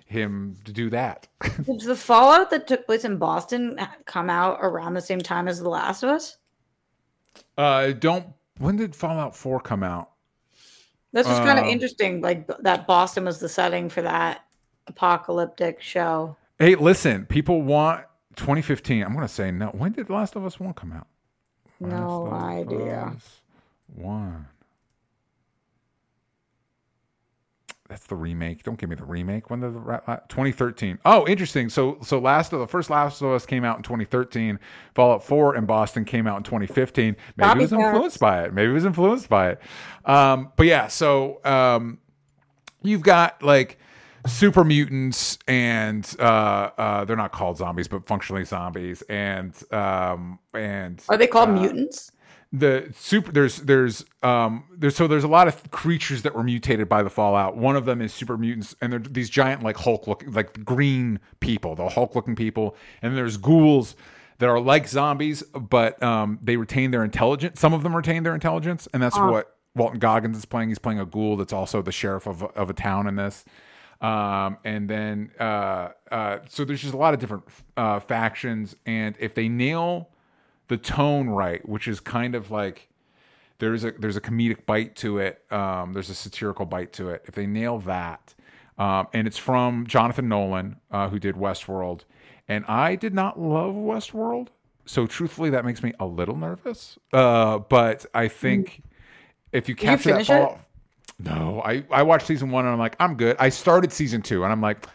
[0.07, 1.28] him do that.
[1.65, 5.59] Did the Fallout that took place in Boston come out around the same time as
[5.59, 6.38] The Last of Us?
[7.57, 8.28] uh, don't.
[8.59, 10.11] When did Fallout Four come out?
[11.11, 12.21] This was kind of Um, interesting.
[12.21, 14.45] Like that Boston was the setting for that
[14.88, 16.38] apocalyptic show.
[16.59, 18.05] Hey, listen, people want
[18.36, 19.03] 2015.
[19.03, 19.67] I'm gonna say no.
[19.67, 21.07] When did Last of Us One come out?
[21.79, 23.15] No Last idea.
[23.88, 24.47] One.
[27.88, 28.63] That's the remake.
[28.63, 29.51] Don't give me the remake.
[29.51, 29.79] When did the
[30.27, 30.97] 2013?
[31.05, 31.69] Oh, interesting.
[31.69, 34.59] So, so last of the first Last of Us came out in 2013.
[34.95, 37.05] Fallout 4 in Boston came out in 2015.
[37.05, 38.53] Maybe Bobby it was influenced by it.
[38.53, 39.61] Maybe it was influenced by it.
[40.03, 41.99] Um, but yeah, so um,
[42.81, 43.77] you've got like
[44.28, 46.23] super mutants and uh,
[46.78, 51.53] uh, they're not called zombies, but functionally zombies, and um, and Are they called uh,
[51.53, 52.11] mutants?
[52.53, 56.88] the super there's there's um there's so there's a lot of creatures that were mutated
[56.88, 57.57] by the fallout.
[57.57, 61.19] One of them is super mutants and they're these giant like hulk look like green
[61.41, 62.78] people the hulk looking people.
[63.01, 63.95] And there's ghouls
[64.38, 68.36] that are like zombies but um they retain their intelligence some of them retain their
[68.36, 68.88] intelligence.
[68.93, 69.32] And that's Oh.
[69.32, 70.69] what walton goggins is playing.
[70.69, 73.43] He's playing a ghoul that's also the sheriff of, of a town in this
[74.01, 77.43] um and then uh uh so there's just a lot of different
[77.77, 80.09] uh factions and if they nail
[80.67, 82.89] the tone right, which is kind of like
[83.59, 85.41] there's a there's a comedic bite to it.
[85.51, 87.23] Um, there's a satirical bite to it.
[87.25, 88.33] If they nail that,
[88.77, 92.01] um, and it's from Jonathan Nolan, uh, who did Westworld,
[92.47, 94.47] and I did not love Westworld,
[94.85, 96.97] so truthfully, that makes me a little nervous.
[97.13, 98.83] Uh, but I think
[99.51, 100.33] if you you capture that finish it?
[100.33, 100.59] fall,
[101.20, 103.36] no, I I watched season one and I'm like I'm good.
[103.39, 104.86] I started season two and I'm like,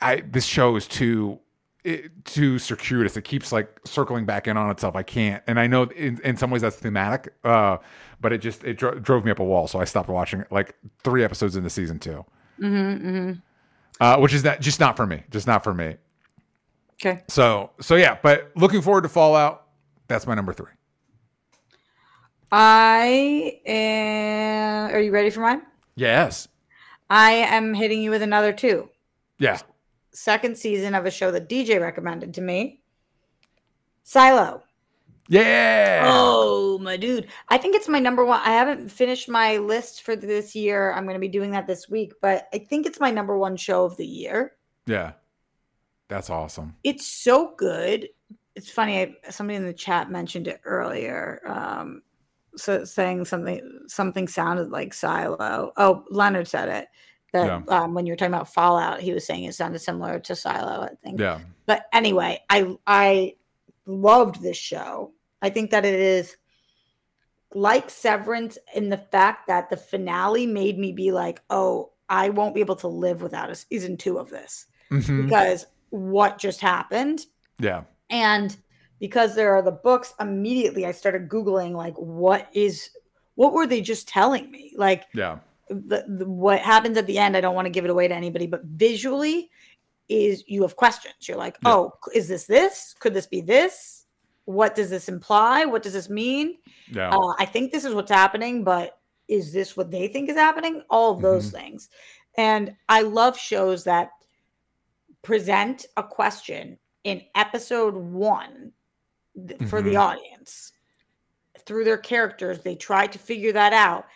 [0.00, 1.40] I this show is too
[1.84, 3.16] it, too circuitous.
[3.16, 4.94] It keeps like circling back in on itself.
[4.94, 7.78] I can't, and I know in, in some ways that's thematic, uh,
[8.20, 9.66] but it just it dro- drove me up a wall.
[9.66, 12.24] So I stopped watching it like three episodes into season 2
[12.60, 13.32] Mm-hmm,
[14.00, 15.96] uh, which is that just not for me, just not for me.
[16.94, 17.22] Okay.
[17.28, 19.66] So so yeah, but looking forward to Fallout.
[20.06, 20.70] That's my number three.
[22.52, 24.94] I am.
[24.94, 25.62] Are you ready for mine?
[25.96, 26.48] Yes.
[27.08, 28.90] I am hitting you with another two.
[29.38, 29.58] Yeah.
[30.12, 32.82] Second season of a show that DJ recommended to me.
[34.02, 34.62] Silo.
[35.28, 36.02] Yeah.
[36.04, 37.28] Oh, my dude.
[37.48, 38.40] I think it's my number one.
[38.44, 40.92] I haven't finished my list for this year.
[40.92, 43.56] I'm going to be doing that this week, but I think it's my number one
[43.56, 44.52] show of the year.
[44.86, 45.12] Yeah.
[46.08, 46.76] That's awesome.
[46.84, 48.10] It's so good.
[48.54, 49.00] It's funny.
[49.00, 51.40] I, somebody in the chat mentioned it earlier.
[51.46, 52.02] Um,
[52.56, 55.72] so saying something, something sounded like Silo.
[55.76, 56.88] Oh, Leonard said it.
[57.32, 60.36] That um, when you were talking about Fallout, he was saying it sounded similar to
[60.36, 60.82] Silo.
[60.82, 61.18] I think.
[61.18, 61.40] Yeah.
[61.64, 63.36] But anyway, I I
[63.86, 65.12] loved this show.
[65.40, 66.36] I think that it is
[67.54, 72.54] like Severance in the fact that the finale made me be like, oh, I won't
[72.54, 75.24] be able to live without a season two of this Mhm.
[75.24, 77.24] because what just happened.
[77.58, 77.84] Yeah.
[78.10, 78.54] And
[79.02, 82.88] because there are the books, immediately I started Googling like what is
[83.34, 84.72] what were they just telling me?
[84.76, 85.40] Like Yeah.
[85.68, 88.14] the, the what happens at the end, I don't want to give it away to
[88.14, 89.50] anybody, but visually
[90.08, 91.14] is you have questions.
[91.22, 91.72] You're like, Yeah.
[91.72, 92.94] oh, is this this?
[93.00, 94.06] Could this be this?
[94.44, 95.64] What does this imply?
[95.64, 96.58] What does this mean?
[96.88, 97.10] Yeah.
[97.10, 100.80] Uh, I think this is what's happening, but is this what they think is happening?
[100.90, 101.88] All of those things.
[102.36, 104.10] And I love shows that
[105.22, 108.70] present a question in episode one
[109.48, 110.00] th- for the Mhm.
[110.00, 110.72] audience
[111.66, 112.60] through their characters.
[112.60, 114.06] They try to figure that out.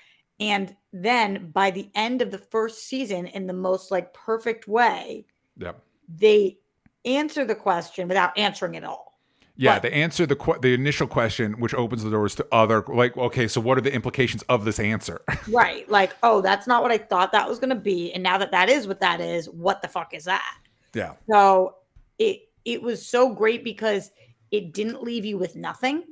[0.40, 5.26] And then by the end of the first season, in the most like perfect way,
[5.56, 5.80] Yep.
[6.08, 6.58] they
[7.04, 9.18] answer the question without answering it all.
[9.58, 12.84] Yeah, But- they answer the que- the initial question, which opens the doors to other
[12.88, 13.16] like.
[13.16, 15.22] Okay, so what are the implications of this answer?
[15.48, 15.88] Right.
[15.88, 18.12] Like, oh, that's not what I thought that was going to be.
[18.12, 20.58] And now that that is what that is, what the fuck is that?
[20.92, 21.76] yeah, So
[22.18, 24.10] it it was so great because
[24.50, 26.04] it didn't leave you with nothing,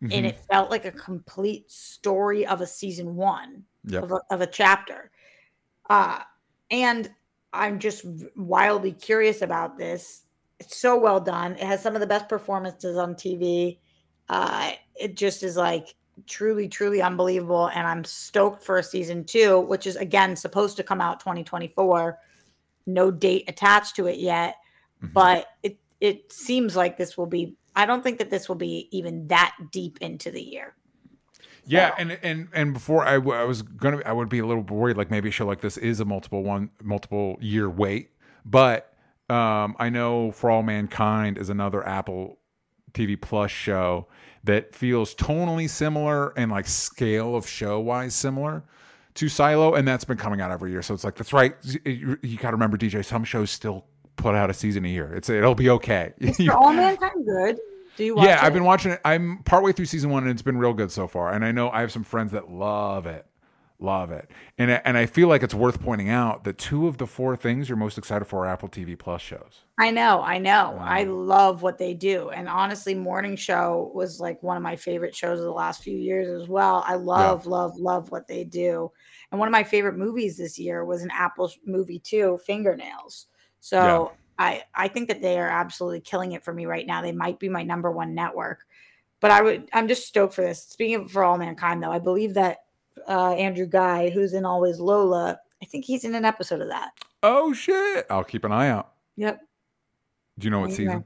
[0.00, 0.28] and Mhm.
[0.28, 4.02] it felt like a complete story of a season one Yep.
[4.04, 5.10] of, a, of a chapter.
[5.88, 6.20] Uh,
[6.70, 7.10] and
[7.52, 8.04] I'm just
[8.36, 10.22] wildly curious about this.
[10.58, 11.52] It's so well done.
[11.52, 13.78] It has some of the best performances on TV.
[14.28, 15.94] Uh, it just is like
[16.26, 17.68] truly, truly unbelievable.
[17.68, 22.18] And I'm stoked for a season two, which is again supposed to come out 2024.
[22.86, 24.56] No date attached to it yet,
[25.02, 25.12] Mhm.
[25.12, 27.56] but it it seems like this will be.
[27.76, 30.74] I don't think that this will be even that deep into the year.
[31.66, 34.62] Yeah, and and and before I, w- I was gonna, I would be a little
[34.62, 38.10] worried, like maybe a show like this is a multiple one, multiple year wait.
[38.44, 38.92] But
[39.30, 42.38] um, I know For All Mankind is another Apple
[42.92, 44.06] TV Plus show
[44.44, 48.62] that feels tonally similar and like scale of show wise similar
[49.14, 50.82] to Silo, and that's been coming out every year.
[50.82, 51.56] So it's like that's right.
[51.84, 53.02] You, you got to remember, DJ.
[53.04, 55.14] Some shows still put out a season a year.
[55.14, 56.12] It's it'll be okay.
[56.46, 57.58] For all mankind, good.
[57.96, 59.00] Do you watch yeah, I've been watching it.
[59.04, 61.32] I'm partway through season one, and it's been real good so far.
[61.32, 63.24] And I know I have some friends that love it,
[63.78, 64.28] love it.
[64.58, 67.68] And and I feel like it's worth pointing out that two of the four things
[67.68, 69.64] you're most excited for are Apple TV Plus shows.
[69.78, 70.76] I know, I know.
[70.80, 72.30] I love what they do.
[72.30, 75.96] And honestly, Morning Show was like one of my favorite shows of the last few
[75.96, 76.84] years as well.
[76.86, 78.90] I love, love, love what they do.
[79.30, 83.26] And one of my favorite movies this year was an Apple movie too, Fingernails.
[83.64, 87.00] So I I think that they are absolutely killing it for me right now.
[87.00, 88.66] They might be my number one network.
[89.20, 90.62] But I would I'm just stoked for this.
[90.62, 92.58] Speaking of for all mankind though, I believe that
[93.08, 96.90] uh Andrew Guy, who's in Always Lola, I think he's in an episode of that.
[97.22, 98.04] Oh shit!
[98.10, 98.92] I'll keep an eye out.
[99.16, 99.40] Yep.
[100.38, 100.76] Do you know what Yeah.
[100.76, 101.04] season?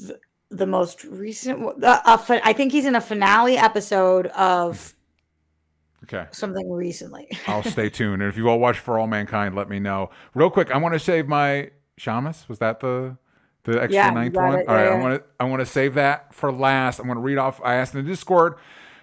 [0.00, 0.18] the,
[0.50, 4.94] the most recent one- uh, I think he's in a finale episode of
[6.04, 7.28] Okay, something recently.
[7.46, 8.22] I'll stay tuned.
[8.22, 10.10] And if you all watch For All Mankind, let me know.
[10.34, 12.48] Real quick, I want to save my Shamus.
[12.48, 13.16] Was that the
[13.64, 14.58] the extra Yeah, ninth one?
[14.58, 14.68] it.
[14.68, 16.98] All right, Yeah, I want to I want to save that for last.
[16.98, 17.60] I'm going to read off.
[17.64, 18.56] I asked in the Discord.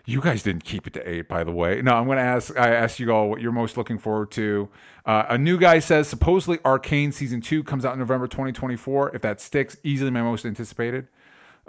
[0.06, 1.82] You guys didn't keep it to eight, by the way.
[1.84, 2.58] No, I'm going to ask.
[2.58, 4.68] I asked you all what you're most looking forward to.
[5.06, 9.16] Uh, a new guy says supposedly Arcane season two comes out in November 2024.
[9.16, 11.08] If that sticks, easily my most anticipated.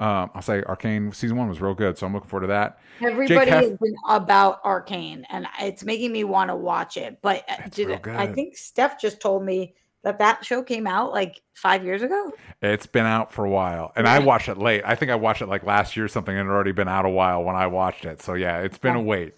[0.00, 2.78] Um, I'll say Arcane season one was real good, so I'm looking forward to that.
[3.02, 7.18] Everybody has been about Arcane, and it's making me want to watch it.
[7.20, 11.42] But uh, did I think Steph just told me that that show came out like
[11.52, 12.32] five years ago.
[12.62, 14.82] It's been out for a while, and I watched it late.
[14.86, 17.04] I think I watched it like last year or something, and it already been out
[17.04, 18.22] a while when I watched it.
[18.22, 19.34] So yeah, it's been a wait.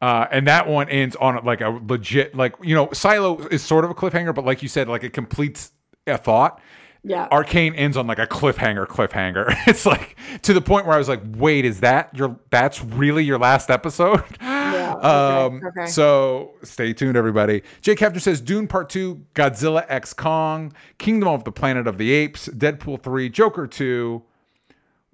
[0.00, 3.84] Uh, and that one ends on like a legit, like you know, Silo is sort
[3.84, 5.70] of a cliffhanger, but like you said, like it completes
[6.06, 6.60] a thought.
[7.04, 7.26] Yeah.
[7.32, 9.52] Arcane ends on like a cliffhanger, cliffhanger.
[9.66, 12.38] It's like to the point where I was like, "Wait, is that your?
[12.50, 14.22] That's really your last episode?"
[14.72, 15.86] Yeah, okay, Um, okay.
[15.86, 17.62] So stay tuned, everybody.
[17.82, 22.10] Jake Hefner says Dune Part Two, Godzilla X Kong, Kingdom of the Planet of the
[22.10, 24.22] Apes, Deadpool Three, Joker Two.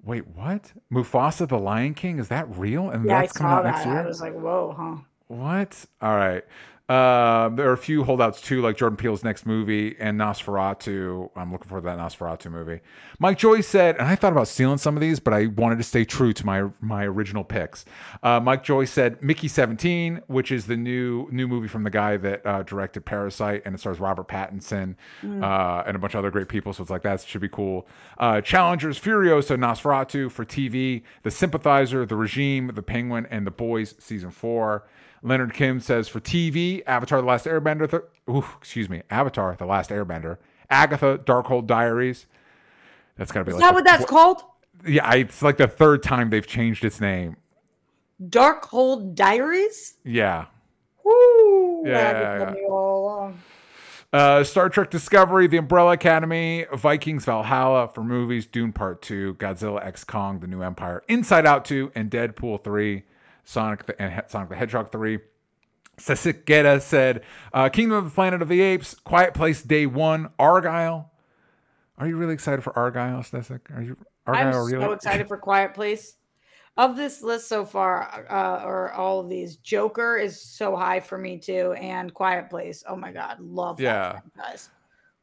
[0.01, 0.71] Wait, what?
[0.93, 2.19] Mufasa the Lion King?
[2.19, 2.89] Is that real?
[2.89, 3.71] And yeah, I that's coming out that.
[3.75, 4.07] next I year.
[4.07, 5.01] was like, whoa, huh?
[5.27, 5.85] What?
[6.01, 6.45] All right.
[6.89, 11.29] Um, there are a few holdouts too, like Jordan Peele's next movie and Nosferatu.
[11.35, 12.79] I'm looking forward to that Nosferatu movie.
[13.19, 15.83] Mike Joy said, and I thought about stealing some of these, but I wanted to
[15.83, 17.85] stay true to my my original picks.
[18.23, 22.17] Uh, Mike Joy said Mickey 17, which is the new new movie from the guy
[22.17, 26.31] that uh, directed Parasite, and it stars Robert Pattinson uh, and a bunch of other
[26.31, 26.73] great people.
[26.73, 27.87] So it's like that should be cool.
[28.17, 33.93] Uh, Challengers Furiosa Nosferatu for TV, The Sympathizer, The Regime, The Penguin, and The Boys
[33.99, 34.87] season four.
[35.21, 37.89] Leonard Kim says for TV, Avatar: The Last Airbender.
[37.89, 40.37] Th- ooh, excuse me, Avatar: The Last Airbender.
[40.69, 42.25] Agatha: Darkhold Diaries.
[43.17, 44.41] That's gotta be Is like that the what that's tw- called?
[44.87, 45.05] yeah.
[45.05, 47.35] I, it's like the third time they've changed its name.
[48.23, 49.95] Darkhold Diaries.
[50.03, 50.45] Yeah.
[51.03, 51.83] Woo!
[51.85, 52.53] Yeah, yeah, was yeah.
[52.53, 53.39] me all along.
[54.11, 59.85] Uh, Star Trek Discovery, The Umbrella Academy, Vikings Valhalla for movies, Dune Part 2, Godzilla
[59.85, 63.03] X Kong, The New Empire, Inside Out 2, and Deadpool 3,
[63.49, 65.17] Sonic the, and Sonic the Hedgehog 3.
[65.97, 70.29] Sasik Geta said, uh, Kingdom of the Planet of the Apes, Quiet Place Day 1,
[70.39, 71.07] Argylle.
[71.97, 73.75] Are you really excited for Argylle, Sasik?
[73.75, 73.97] Are you
[74.27, 74.85] I'm Argylle really?
[74.85, 76.15] so excited for Quiet Place.
[76.77, 81.17] Of this list so far, uh, or all of these, Joker is so high for
[81.17, 82.83] me too, and Quiet Place.
[82.87, 84.19] Oh my god, love that Yeah.
[84.35, 84.69] franchise.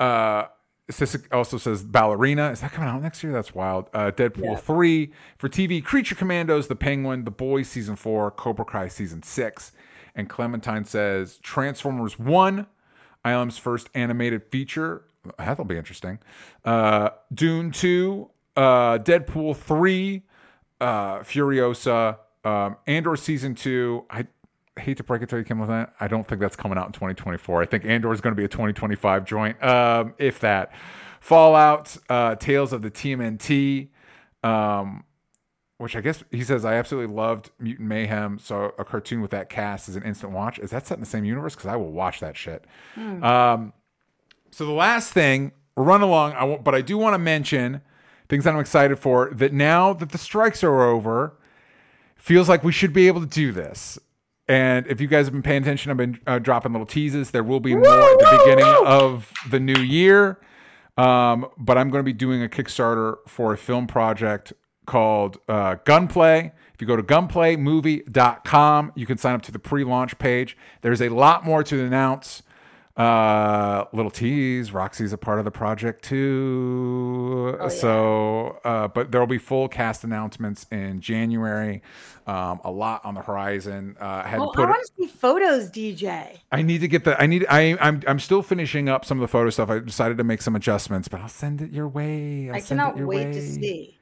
[0.00, 0.46] uh
[0.90, 2.50] Sissik also says Ballerina.
[2.50, 3.32] Is that coming out next year?
[3.32, 3.88] That's wild.
[3.92, 4.56] Uh, Deadpool Yeah.
[4.56, 5.82] 3 for TV.
[5.82, 9.72] Creature Commandos, The Penguin, The Boys season 4, Cobra Kai season 6.
[10.14, 12.66] And Clementine says Transformers 1,
[13.24, 15.02] ILM's first animated feature.
[15.38, 16.20] That'll be interesting.
[16.64, 20.22] Uh, Dune 2, uh, Deadpool 3,
[20.80, 24.04] uh, Furiosa, um, Andor season 2.
[24.08, 24.26] I
[24.78, 25.94] hate to break it to you, Kim, with that.
[26.00, 27.62] I don't think that's coming out in 2024.
[27.62, 30.72] I think Andor is going to be a 2025 joint, um, if that.
[31.20, 33.88] Fallout, uh, Tales of the TMNT,
[34.44, 35.04] um,
[35.78, 38.38] which I guess he says I absolutely loved Mutant Mayhem.
[38.38, 40.58] So a cartoon with that cast is an instant watch.
[40.58, 41.54] Is that set in the same universe?
[41.54, 42.64] Because I will watch that shit.
[43.22, 43.72] Um,
[44.50, 47.82] so the last thing, we're along, I won't, but I do want to mention
[48.28, 49.30] things that I'm excited for.
[49.34, 51.36] That now that the strikes are over,
[52.16, 53.98] feels like we should be able to do this.
[54.48, 57.32] And if you guys have been paying attention, I've been uh, dropping little teases.
[57.32, 60.38] There will be more at the beginning of the new year.
[60.96, 64.52] Um, but I'm going to be doing a Kickstarter for a film project
[64.86, 66.52] called uh, Gunplay.
[66.74, 70.56] If you go to gunplaymovie.com, you can sign up to the pre launch page.
[70.82, 72.42] There's a lot more to announce.
[72.96, 74.72] Uh, little tease.
[74.72, 77.58] Roxy's a part of the project too.
[77.68, 81.82] So, uh, but there will be full cast announcements in January.
[82.26, 83.96] Um, a lot on the horizon.
[84.00, 84.62] Uh, I had Oh, to I put.
[84.64, 86.40] it- want to see photos, DJ.
[86.50, 87.20] I need to get the.
[87.20, 87.44] I need.
[87.50, 87.76] I.
[87.80, 88.02] I'm.
[88.06, 89.68] I'm still finishing up some of the photo stuff.
[89.70, 92.48] I decided to make some adjustments, but I'll send it your way.
[92.48, 93.98] I'll I send it cannot wait to see.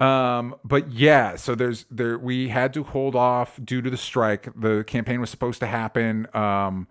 [0.00, 4.48] Um, but yeah, so there's there we had to hold off due to the strike.
[4.58, 6.88] The campaign was supposed to happen um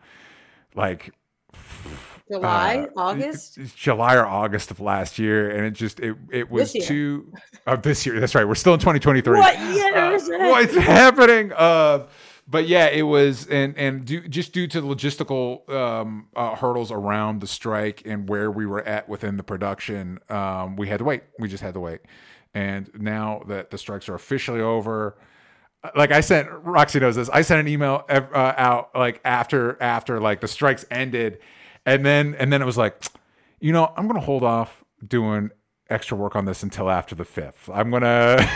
[0.76, 1.14] like
[2.32, 3.60] July, uh, August.
[3.76, 7.32] July or August of last year, and it just it it was too
[7.68, 8.20] of this year.
[8.20, 8.48] That's right.
[8.48, 9.38] We're still in 2023.
[9.40, 10.40] What year Uh, is it?
[10.40, 11.52] What's happening?
[11.54, 12.08] Uh,
[12.48, 16.92] but yeah, it was, and and due, just due to the logistical um, uh, hurdles
[16.92, 21.06] around the strike and where we were at within the production, um, we had to
[21.06, 21.24] wait.
[21.40, 22.02] We just had to wait.
[22.54, 25.16] And now that the strikes are officially over,
[25.96, 27.30] like I sent Roxy knows this.
[27.30, 31.40] I sent an email uh, out like after after like the strikes ended,
[31.86, 33.04] and then and then it was like,
[33.60, 35.52] you know, I'm gonna hold off doing
[35.90, 37.70] extra work on this until after the fifth.
[37.74, 38.38] I'm gonna.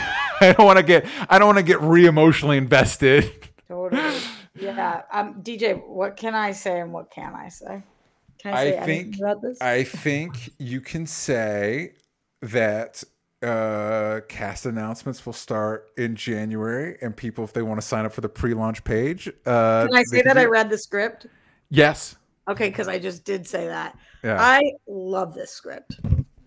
[0.42, 1.06] I don't want to get.
[1.30, 3.50] I don't want to get re emotionally invested.
[3.68, 4.20] Totally.
[4.54, 5.02] Yeah.
[5.12, 7.84] Um, DJ, what can I say and what can I say?
[8.38, 9.62] Can I I say anything think- about this?
[9.62, 11.94] I think you can say
[12.42, 13.04] that
[13.42, 18.14] uh cast announcements will start in January and people if they want to sign up
[18.14, 21.28] for the pre-launch page uh can I say that do I read the script?
[21.70, 22.16] yes
[22.48, 23.98] Okay, because I just did say that.
[24.24, 26.00] yeah I love this script.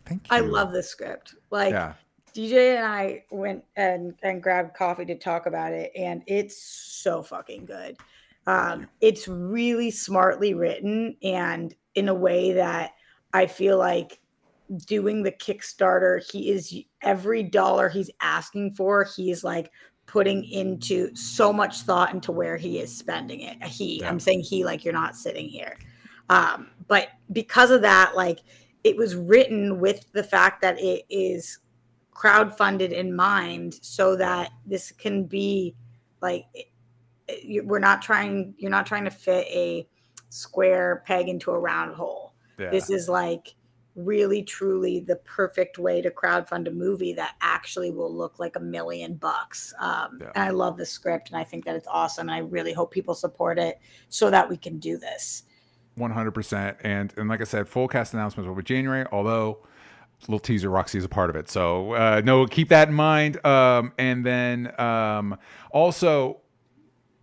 [0.05, 1.35] thank you I love this script.
[1.51, 1.95] Like yeah
[2.35, 7.23] DJ and I went and and grabbed coffee to talk about it, and it's so
[7.23, 7.97] fucking good.
[8.47, 12.93] Um, it's really smartly written, and in a way that
[13.33, 14.21] I feel like
[14.87, 19.71] doing the Kickstarter, he is every dollar he's asking for, he is like
[20.07, 23.63] putting into so much thought into where he is spending it.
[23.65, 24.09] He, Yeah.
[24.09, 25.77] I'm saying he, like you're not sitting here.
[26.29, 28.41] Um, but because of that, like
[28.85, 31.59] it was written with the fact that it is
[32.13, 35.75] crowdfunded in mind so that this can be
[36.21, 36.67] like it-
[37.29, 39.89] it- you- we're not trying you're not trying to fit a
[40.29, 42.35] square peg into a round hole.
[42.59, 42.71] Yeah.
[42.71, 43.55] This is like
[43.95, 48.61] really truly the perfect way to crowdfund a movie that actually will look like a
[48.61, 49.73] million bucks.
[49.81, 50.31] Um, Yeah.
[50.37, 52.93] and i love the script and i think that it's awesome and i really hope
[52.93, 55.43] people support it so that we can do this
[55.99, 59.59] 100% and and like i said full cast announcements will be january although
[60.27, 61.49] little teaser roxy is a part of it.
[61.49, 63.45] So uh no keep that in mind.
[63.47, 65.39] Um and then um
[65.71, 66.41] also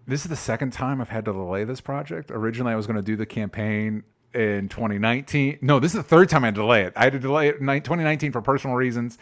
[0.08, 2.32] this is the second time i've had to delay this project.
[2.32, 4.04] Originally i was going to do the campaign
[4.34, 6.92] in 2019 no this is the third time i delay it.
[6.98, 9.18] I had to delay it in 2019 for personal reasons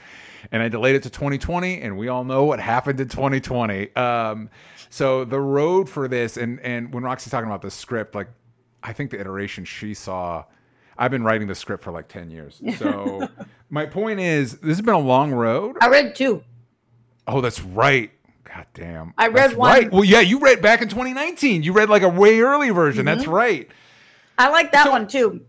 [0.52, 4.50] and i delayed it to 2020 and we all know what happened in 2020 um
[4.90, 8.28] so the road for this and and when roxy's talking about the script like
[8.84, 10.44] I think the iteration she saw.
[10.98, 12.62] I've been writing the script for like ten years.
[12.78, 13.28] So
[13.70, 15.78] my point is, this has been a long road.
[15.82, 16.44] i read two
[17.26, 18.12] Oh, that's right.
[18.44, 19.14] God damn.
[19.18, 19.92] I read That's one- Right.
[19.92, 21.64] Well, yeah, you read back in 2019.
[21.64, 23.06] You read like a way early version.
[23.06, 23.32] That's Mm-hmm.
[23.32, 23.72] right.
[24.38, 25.42] i like that So- one too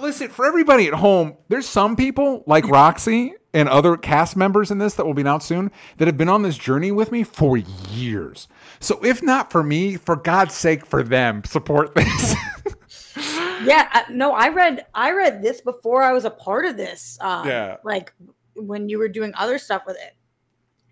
[0.00, 4.78] Listen, for everybody at home, there's some people like Roxy and other cast members in
[4.78, 7.56] this that will be out soon that have been on this journey with me for
[7.56, 8.48] years.
[8.80, 12.34] So if not for me, for God's sake, for them, support this.
[13.64, 17.18] yeah I, no i read i read this before i was a part of this
[17.20, 17.76] um, Yeah.
[17.84, 18.12] like
[18.56, 20.16] when you were doing other stuff with it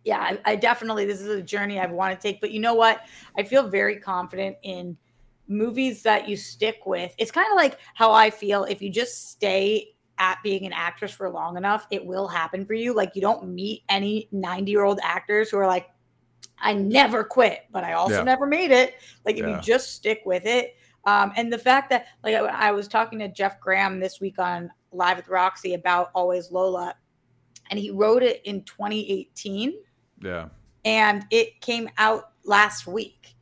[0.05, 2.75] yeah I, I definitely this is a journey i want to take but you know
[2.75, 3.01] what
[3.39, 4.99] i feel very confident in
[5.47, 9.31] movies that you stick with it's kind of like how i feel if you just
[9.31, 12.93] stay at being an actress for long enough, it will happen for you.
[12.93, 15.89] Like you don't meet any 90 year old actors who are like,
[16.61, 18.23] I never quit, but I also Yeah.
[18.25, 18.95] never made it.
[19.25, 19.57] Like if Yeah.
[19.57, 20.75] you just stick with it.
[21.05, 24.39] Um, and the fact that like I, I was talking to Jeff Graham this week
[24.39, 26.95] on Live with Roxy about Always Lola,
[27.71, 29.75] and he wrote it in 2018
[30.23, 30.49] Yeah.
[30.85, 33.35] and it came out last week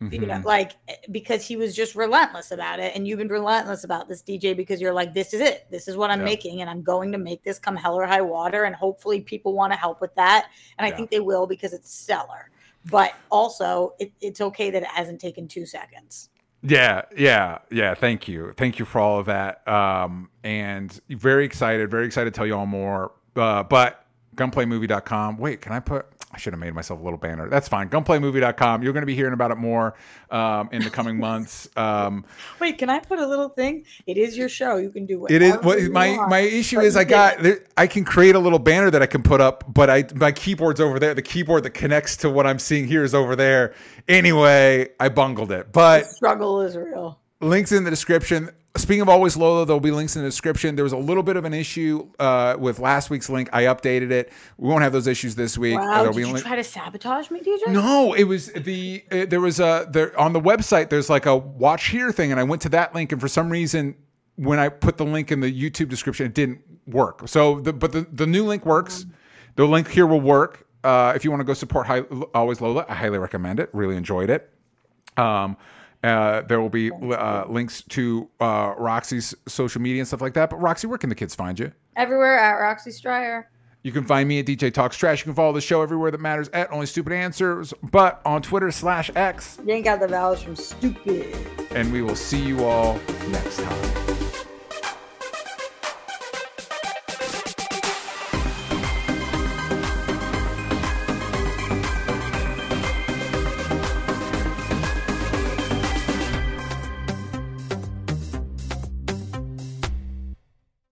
[0.00, 0.44] you know Mhm.
[0.44, 4.22] like eh, because he was just relentless about it and you've been relentless about this
[4.22, 6.24] dj because you're like this is it this is what i'm Yeah.
[6.26, 9.54] making and i'm going to make this come hell or high water and hopefully people
[9.54, 10.96] want to help with that and i Yeah.
[10.96, 12.50] think they will because it's stellar
[12.90, 16.30] but also it, it's okay that it hasn't taken two seconds
[16.62, 17.94] Yeah, yeah, yeah.
[17.94, 18.52] Thank you.
[18.56, 19.66] Thank you for all of that.
[19.68, 23.12] Um, and very excited, very excited to tell you all more.
[23.36, 24.07] Uh, but
[24.38, 25.36] gunplaymovie.com.
[25.36, 27.48] Wait, can I put I should have made myself a little banner.
[27.48, 27.88] That's fine.
[27.88, 28.82] Gunplaymovie.com.
[28.82, 29.94] You're going to be hearing about it more
[30.30, 31.70] um, in the coming months.
[31.76, 32.24] Um,
[32.60, 35.40] wait can i put a little thing it is your show you can do it
[35.40, 36.30] is what you my want.
[36.30, 36.96] my issue is.
[36.96, 39.88] I got there, I can create a little banner that I can put up, but
[39.88, 41.14] I my keyboard's over there.
[41.14, 43.74] The keyboard that connects to what I'm seeing here is over there.
[44.06, 48.50] Anyway, I bungled it, but the struggle is real links in the description.
[48.78, 50.76] Speaking of always Lola, there'll be links in the description.
[50.76, 53.48] There was a little bit of an issue uh, with last week's link.
[53.52, 54.32] I updated it.
[54.56, 55.78] We won't have those issues this week.
[55.78, 59.26] wow There'll did you link- try to sabotage me dj no, it was the uh,
[59.26, 60.88] there was a there on the website.
[60.88, 63.50] There's like a watch here thing, and I went to that link, and for some
[63.50, 63.94] reason,
[64.36, 67.28] when I put the link in the YouTube description, it didn't work.
[67.28, 69.04] So, the, but the the new link works.
[69.56, 70.66] The link here will work.
[70.84, 73.68] Uh, if you want to go support Hi- Always Lola, I highly recommend it.
[73.72, 74.48] Really enjoyed it.
[75.16, 75.56] Um,
[76.04, 80.50] uh, there will be uh, links to uh, Roxy's social media and stuff like that.
[80.50, 81.72] But Roxy, where can the kids find you?
[81.96, 83.50] everywhere at roxy striar
[83.82, 85.20] You can find me at DJ Talks Trash.
[85.20, 88.70] You can follow the show everywhere that matters at Only Stupid Answers, but on Twitter
[88.70, 89.58] slash X.
[89.66, 91.36] you ain't got the vowels from stupid
[91.72, 93.00] And we will see you all
[93.30, 94.07] next time.